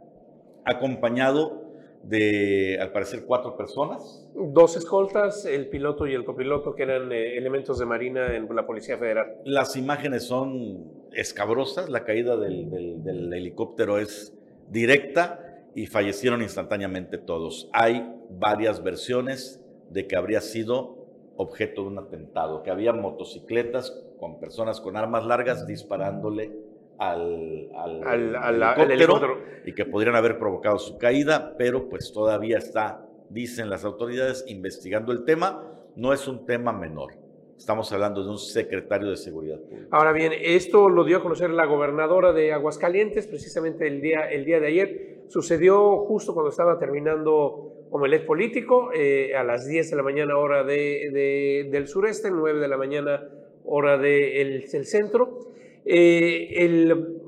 acompañado 0.64 1.65
de, 2.02 2.78
al 2.80 2.92
parecer, 2.92 3.24
cuatro 3.26 3.56
personas. 3.56 4.28
Dos 4.34 4.76
escoltas, 4.76 5.44
el 5.44 5.68
piloto 5.68 6.06
y 6.06 6.14
el 6.14 6.24
copiloto, 6.24 6.74
que 6.74 6.84
eran 6.84 7.12
eh, 7.12 7.36
elementos 7.36 7.78
de 7.78 7.86
Marina 7.86 8.34
en 8.34 8.48
la 8.54 8.66
Policía 8.66 8.98
Federal. 8.98 9.38
Las 9.44 9.76
imágenes 9.76 10.24
son 10.24 10.90
escabrosas, 11.12 11.88
la 11.88 12.04
caída 12.04 12.36
del, 12.36 13.02
del 13.02 13.32
helicóptero 13.32 13.98
es 13.98 14.34
directa 14.68 15.64
y 15.74 15.86
fallecieron 15.86 16.42
instantáneamente 16.42 17.18
todos. 17.18 17.68
Hay 17.72 18.12
varias 18.30 18.82
versiones 18.82 19.62
de 19.90 20.06
que 20.06 20.16
habría 20.16 20.40
sido 20.40 20.96
objeto 21.36 21.82
de 21.82 21.88
un 21.88 21.98
atentado, 21.98 22.62
que 22.62 22.70
había 22.70 22.92
motocicletas 22.92 24.02
con 24.18 24.40
personas 24.40 24.80
con 24.80 24.96
armas 24.96 25.24
largas 25.26 25.66
disparándole 25.66 26.65
al, 26.98 27.70
al, 27.74 28.90
helicóptero, 28.90 29.38
y 29.64 29.74
que 29.74 29.84
podrían 29.84 30.16
haber 30.16 30.38
provocado 30.38 30.78
su 30.78 30.98
caída, 30.98 31.54
pero 31.56 31.88
pues 31.88 32.12
todavía 32.12 32.58
está, 32.58 33.06
dicen 33.30 33.70
las 33.70 33.84
autoridades, 33.84 34.44
investigando 34.48 35.12
el 35.12 35.24
tema. 35.24 35.62
No 35.94 36.12
es 36.12 36.28
un 36.28 36.44
tema 36.44 36.72
menor. 36.72 37.14
Estamos 37.56 37.90
hablando 37.92 38.22
de 38.22 38.30
un 38.30 38.38
secretario 38.38 39.08
de 39.08 39.16
Seguridad 39.16 39.58
Pública. 39.58 39.88
Ahora 39.90 40.12
bien, 40.12 40.32
esto 40.38 40.90
lo 40.90 41.04
dio 41.04 41.18
a 41.18 41.22
conocer 41.22 41.48
la 41.50 41.64
gobernadora 41.64 42.32
de 42.32 42.52
Aguascalientes 42.52 43.26
precisamente 43.26 43.86
el 43.86 44.02
día, 44.02 44.28
el 44.28 44.44
día 44.44 44.60
de 44.60 44.66
ayer. 44.66 45.18
Sucedió 45.28 46.04
justo 46.04 46.34
cuando 46.34 46.50
estaba 46.50 46.78
terminando 46.78 47.86
Omelet 47.90 48.26
Político, 48.26 48.90
eh, 48.94 49.34
a 49.34 49.42
las 49.42 49.66
10 49.66 49.90
de 49.90 49.96
la 49.96 50.02
mañana 50.02 50.36
hora 50.36 50.64
de, 50.64 51.68
del 51.70 51.88
sureste, 51.88 52.30
9 52.30 52.60
de 52.60 52.68
la 52.68 52.76
mañana 52.76 53.26
hora 53.64 53.96
del 53.96 54.66
centro. 54.66 55.38
Eh, 55.88 56.64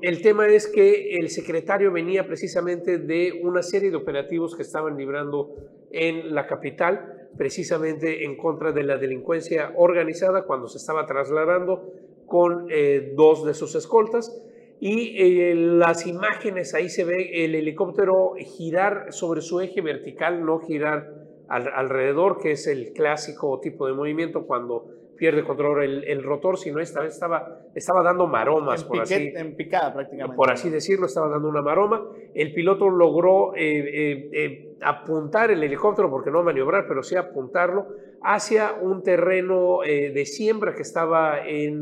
el, 0.01 0.21
tema 0.21 0.47
es 0.47 0.67
que 0.67 1.15
el 1.15 1.29
secretario 1.29 1.93
venía 1.93 2.27
precisamente 2.27 2.97
de 2.97 3.39
una 3.41 3.63
serie 3.63 3.89
de 3.89 3.95
operativos 3.95 4.53
que 4.53 4.63
estaban 4.63 4.97
librando 4.97 5.55
en 5.91 6.35
la 6.35 6.45
capital, 6.45 7.29
precisamente 7.37 8.25
en 8.25 8.35
contra 8.35 8.73
de 8.73 8.83
la 8.83 8.97
delincuencia 8.97 9.71
organizada, 9.77 10.43
cuando 10.43 10.67
se 10.67 10.77
estaba 10.77 11.05
trasladando 11.05 11.93
con 12.25 12.67
eh, 12.69 13.13
dos 13.15 13.45
de 13.45 13.53
sus 13.53 13.75
escoltas. 13.75 14.43
Y 14.81 15.15
eh, 15.17 15.55
las 15.55 16.05
imágenes, 16.05 16.73
ahí 16.73 16.89
se 16.89 17.05
ve 17.05 17.45
el 17.45 17.55
helicóptero 17.55 18.33
girar 18.39 19.13
sobre 19.13 19.39
su 19.39 19.61
eje 19.61 19.79
vertical, 19.79 20.45
no 20.45 20.59
girar 20.59 21.13
alrededor, 21.47 22.39
que 22.39 22.51
es 22.51 22.67
el 22.67 22.91
clásico 22.91 23.59
tipo 23.61 23.87
de 23.87 23.93
movimiento 23.93 24.45
cuando 24.45 24.91
pierde 25.19 25.43
control 25.43 25.83
el, 25.83 26.03
el, 26.05 26.23
rotor, 26.23 26.57
sino 26.57 26.79
esta 26.79 27.01
vez 27.01 27.13
estaba, 27.13 27.59
estaba 27.75 28.01
dando 28.01 28.25
maromas, 28.25 28.85
por 28.85 29.01
así 29.01 29.33
En 29.35 29.55
picada 29.55 29.93
prácticamente. 29.93 30.35
Por 30.35 30.49
así 30.49 30.69
decirlo, 30.69 31.05
estaba 31.05 31.27
dando 31.27 31.49
una 31.49 31.61
maroma. 31.61 32.07
El 32.33 32.53
piloto 32.53 32.89
logró 32.89 33.53
eh, 33.55 33.59
eh, 33.61 34.29
eh, 34.31 34.77
apuntar 34.81 35.51
el 35.51 35.61
helicóptero, 35.61 36.09
porque 36.09 36.31
no 36.31 36.41
maniobrar, 36.41 36.85
pero 36.87 37.03
sí 37.03 37.17
apuntarlo, 37.17 37.87
hacia 38.23 38.73
un 38.81 39.03
terreno 39.03 39.79
de 39.85 40.25
siembra 40.25 40.73
que 40.73 40.81
estaba 40.81 41.45
en, 41.45 41.81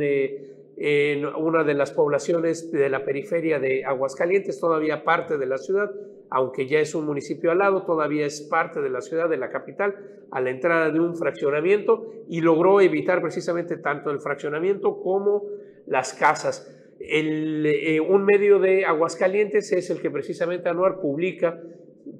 en 0.77 1.25
una 1.25 1.63
de 1.63 1.73
las 1.73 1.91
poblaciones 1.91 2.71
de 2.71 2.89
la 2.89 3.03
periferia 3.03 3.59
de 3.59 3.83
Aguascalientes, 3.83 4.59
todavía 4.59 5.03
parte 5.03 5.37
de 5.37 5.45
la 5.45 5.57
ciudad 5.57 5.91
aunque 6.29 6.67
ya 6.67 6.79
es 6.79 6.95
un 6.95 7.05
municipio 7.05 7.51
al 7.51 7.59
lado, 7.59 7.83
todavía 7.83 8.25
es 8.25 8.41
parte 8.41 8.81
de 8.81 8.89
la 8.89 9.01
ciudad, 9.01 9.29
de 9.29 9.37
la 9.37 9.49
capital, 9.49 9.95
a 10.31 10.41
la 10.41 10.49
entrada 10.49 10.91
de 10.91 10.99
un 10.99 11.15
fraccionamiento 11.15 12.11
y 12.27 12.41
logró 12.41 12.81
evitar 12.81 13.21
precisamente 13.21 13.77
tanto 13.77 14.11
el 14.11 14.19
fraccionamiento 14.19 14.99
como 15.01 15.43
las 15.85 16.13
casas. 16.13 16.73
Eh, 16.99 17.99
un 18.01 18.25
medio 18.25 18.59
de 18.59 18.85
Aguascalientes 18.85 19.71
es 19.71 19.89
el 19.89 20.01
que 20.01 20.11
precisamente 20.11 20.67
Anuar 20.67 20.99
publica 20.99 21.61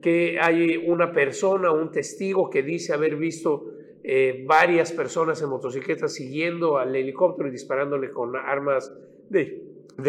que 0.01 0.38
hay 0.39 0.78
una 0.78 1.12
persona, 1.12 1.72
un 1.72 1.91
testigo 1.91 2.49
que 2.49 2.62
dice 2.62 2.93
haber 2.93 3.16
visto 3.16 3.74
eh, 4.10 4.45
varias 4.47 4.93
personas 4.93 5.41
en 5.41 5.49
motocicletas 5.49 6.14
siguiendo 6.14 6.78
al 6.78 6.95
helicóptero 6.95 7.49
y 7.49 7.51
disparándole 7.51 8.10
con 8.10 8.38
armas 8.38 8.89
de, 9.30 9.62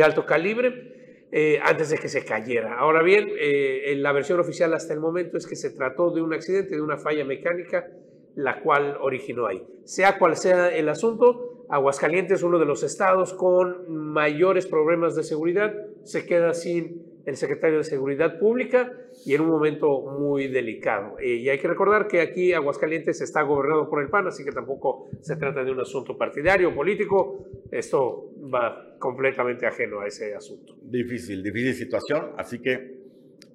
alto 0.05 0.25
calibre. 0.25 0.95
Eh, 1.31 1.61
antes 1.63 1.91
de 1.91 1.99
que 1.99 2.09
se 2.09 2.25
cayera. 2.25 2.79
Ahora 2.79 3.03
bien, 3.03 3.29
eh, 3.39 3.95
la 3.99 4.13
versión 4.13 4.41
oficial 4.41 4.73
hasta 4.73 4.95
el 4.95 5.01
momento 5.01 5.37
es 5.37 5.47
que 5.47 5.57
se 5.57 5.69
trató 5.69 6.11
de 6.11 6.23
un 6.23 6.33
accidente, 6.33 6.75
de 6.75 6.81
una 6.81 6.97
falla 6.97 7.23
mecánica, 7.23 7.87
la 8.35 8.63
cual 8.63 8.97
originó 9.03 9.47
ahí. 9.47 9.63
Sea 9.85 10.19
cual 10.19 10.39
sea 10.39 10.75
el 10.75 10.89
asunto, 10.89 11.67
Aguascalientes, 11.69 12.43
uno 12.43 12.59
de 12.59 12.65
los 12.65 12.83
estados 12.83 13.35
con 13.35 13.93
mayores 13.93 14.67
problemas 14.67 15.15
de 15.17 15.23
seguridad, 15.23 15.75
se 16.05 16.25
queda 16.25 16.55
sin 16.55 17.08
el 17.29 17.37
secretario 17.37 17.76
de 17.76 17.85
Seguridad 17.85 18.39
Pública 18.39 18.91
y 19.26 19.35
en 19.35 19.43
un 19.43 19.51
momento 19.51 20.01
muy 20.18 20.49
delicado. 20.49 21.18
Eh, 21.18 21.35
y 21.35 21.49
hay 21.51 21.59
que 21.59 21.68
recordar 21.68 22.09
que 22.09 22.22
aquí 22.22 22.55
Aguascalientes 22.55 23.20
está 23.20 23.43
gobernado 23.43 23.91
por 23.91 24.03
el 24.03 24.09
PAN, 24.09 24.29
así 24.29 24.43
que 24.45 24.51
tampoco 24.51 25.11
se 25.20 25.37
trata 25.37 25.62
de 25.62 25.70
un 25.70 25.81
asunto 25.81 26.16
partidario, 26.16 26.74
político. 26.74 27.45
Esto 27.70 28.33
va 28.53 28.97
completamente 28.99 29.66
ajeno 29.66 30.01
a 30.01 30.07
ese 30.07 30.35
asunto. 30.35 30.74
Difícil, 30.81 31.43
difícil 31.43 31.74
situación, 31.74 32.33
así 32.39 32.61
que 32.61 32.97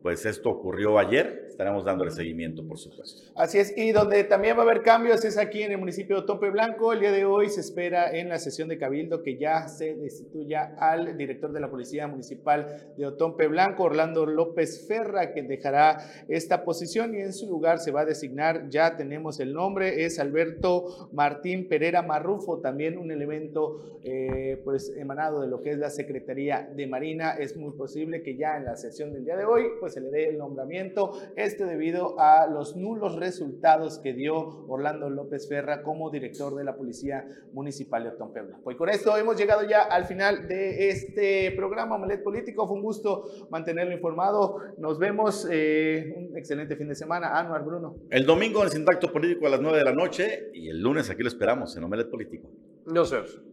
pues 0.04 0.24
esto 0.28 0.52
ocurrió 0.52 1.00
ayer, 1.00 1.53
estaremos 1.54 1.86
dándole 1.86 2.12
seguimiento, 2.12 2.68
por 2.68 2.78
supuesto. 2.78 3.32
Así 3.36 3.60
es, 3.60 3.78
y 3.78 3.92
donde 3.92 4.24
también 4.24 4.58
va 4.58 4.62
a 4.62 4.64
haber 4.64 4.82
cambios 4.82 5.24
es 5.24 5.38
aquí 5.38 5.62
en 5.62 5.72
el 5.72 5.78
municipio 5.78 6.20
de 6.20 6.28
Tope 6.28 6.50
Blanco. 6.50 6.94
El 6.94 7.00
día 7.00 7.12
de 7.12 7.26
hoy 7.26 7.50
se 7.50 7.62
espera 7.62 8.12
en 8.12 8.30
la 8.30 8.40
sesión 8.40 8.68
de 8.68 8.78
Cabildo 8.78 9.22
que 9.22 9.38
ya 9.38 9.68
se 9.68 9.94
destituya 9.94 10.76
al 10.80 11.16
director 11.16 11.52
de 11.52 11.60
la 11.60 11.70
Policía 11.70 12.08
Municipal 12.08 12.94
de 12.98 13.06
Otompe 13.06 13.48
Blanco, 13.48 13.84
Orlando 13.84 14.26
López 14.26 14.88
Ferra, 14.88 15.32
que 15.32 15.44
dejará 15.44 16.00
esta 16.28 16.64
posición 16.66 17.14
y 17.16 17.20
en 17.20 17.34
su 17.34 17.48
lugar 17.48 17.80
se 17.80 17.92
va 17.92 18.02
a 18.02 18.06
designar, 18.06 18.70
ya 18.70 18.98
tenemos 18.98 19.40
el 19.40 19.54
nombre, 19.54 20.06
es 20.06 20.20
Alberto 20.20 21.10
Martín 21.12 21.68
Pereira 21.68 22.02
Marrufo, 22.02 22.60
también 22.60 22.98
un 22.98 23.12
elemento 23.12 24.00
eh, 24.04 24.60
pues 24.66 24.94
emanado 24.98 25.42
de 25.42 25.48
lo 25.48 25.62
que 25.62 25.72
es 25.72 25.78
la 25.78 25.90
Secretaría 25.90 26.70
de 26.76 26.88
Marina. 26.88 27.32
Es 27.32 27.56
muy 27.56 27.72
posible 27.72 28.22
que 28.22 28.36
ya 28.36 28.58
en 28.58 28.66
la 28.66 28.76
sesión 28.76 29.14
del 29.14 29.24
día 29.24 29.38
de 29.38 29.46
hoy 29.46 29.64
pues 29.80 29.94
se 29.94 30.02
le 30.02 30.10
dé 30.10 30.28
el 30.30 30.38
nombramiento, 30.38 31.14
este 31.44 31.66
debido 31.66 32.20
a 32.20 32.48
los 32.48 32.76
nulos 32.76 33.16
resultados 33.16 34.00
que 34.00 34.14
dio 34.14 34.66
Orlando 34.68 35.10
López 35.10 35.48
Ferra 35.48 35.84
como 35.84 36.10
director 36.10 36.56
de 36.56 36.64
la 36.64 36.76
Policía 36.76 37.28
Municipal 37.54 38.04
de 38.04 38.10
Otompeula. 38.10 38.58
Pues 38.64 38.78
con 38.78 38.90
esto 38.90 39.16
hemos 39.18 39.38
llegado 39.38 39.68
ya 39.68 39.84
al 39.84 40.06
final 40.06 40.48
de 40.48 40.90
este 40.90 41.52
programa 41.52 41.96
Omelet 41.96 42.24
Político. 42.24 42.68
Fue 42.68 42.76
un 42.76 42.84
gusto 42.84 43.48
mantenerlo 43.50 43.94
informado. 43.94 44.60
Nos 44.78 45.00
vemos. 45.00 45.48
Eh, 45.52 46.14
un 46.16 46.38
excelente 46.38 46.76
fin 46.76 46.88
de 46.88 46.96
semana. 46.96 47.38
Anuar 47.38 47.64
Bruno. 47.64 47.96
El 48.10 48.26
domingo 48.26 48.60
en 48.60 48.66
el 48.66 48.72
Sintacto 48.72 49.12
Político 49.12 49.48
a 49.48 49.50
las 49.50 49.62
9 49.62 49.78
de 49.78 49.84
la 49.84 49.94
noche 49.94 50.52
y 50.54 50.70
el 50.70 50.82
lunes 50.82 51.10
aquí 51.10 51.22
lo 51.24 51.30
esperamos 51.30 51.76
en 51.78 51.84
Omelet 51.84 52.10
Político. 52.10 52.50
Nos 52.86 53.12
vemos. 53.12 53.53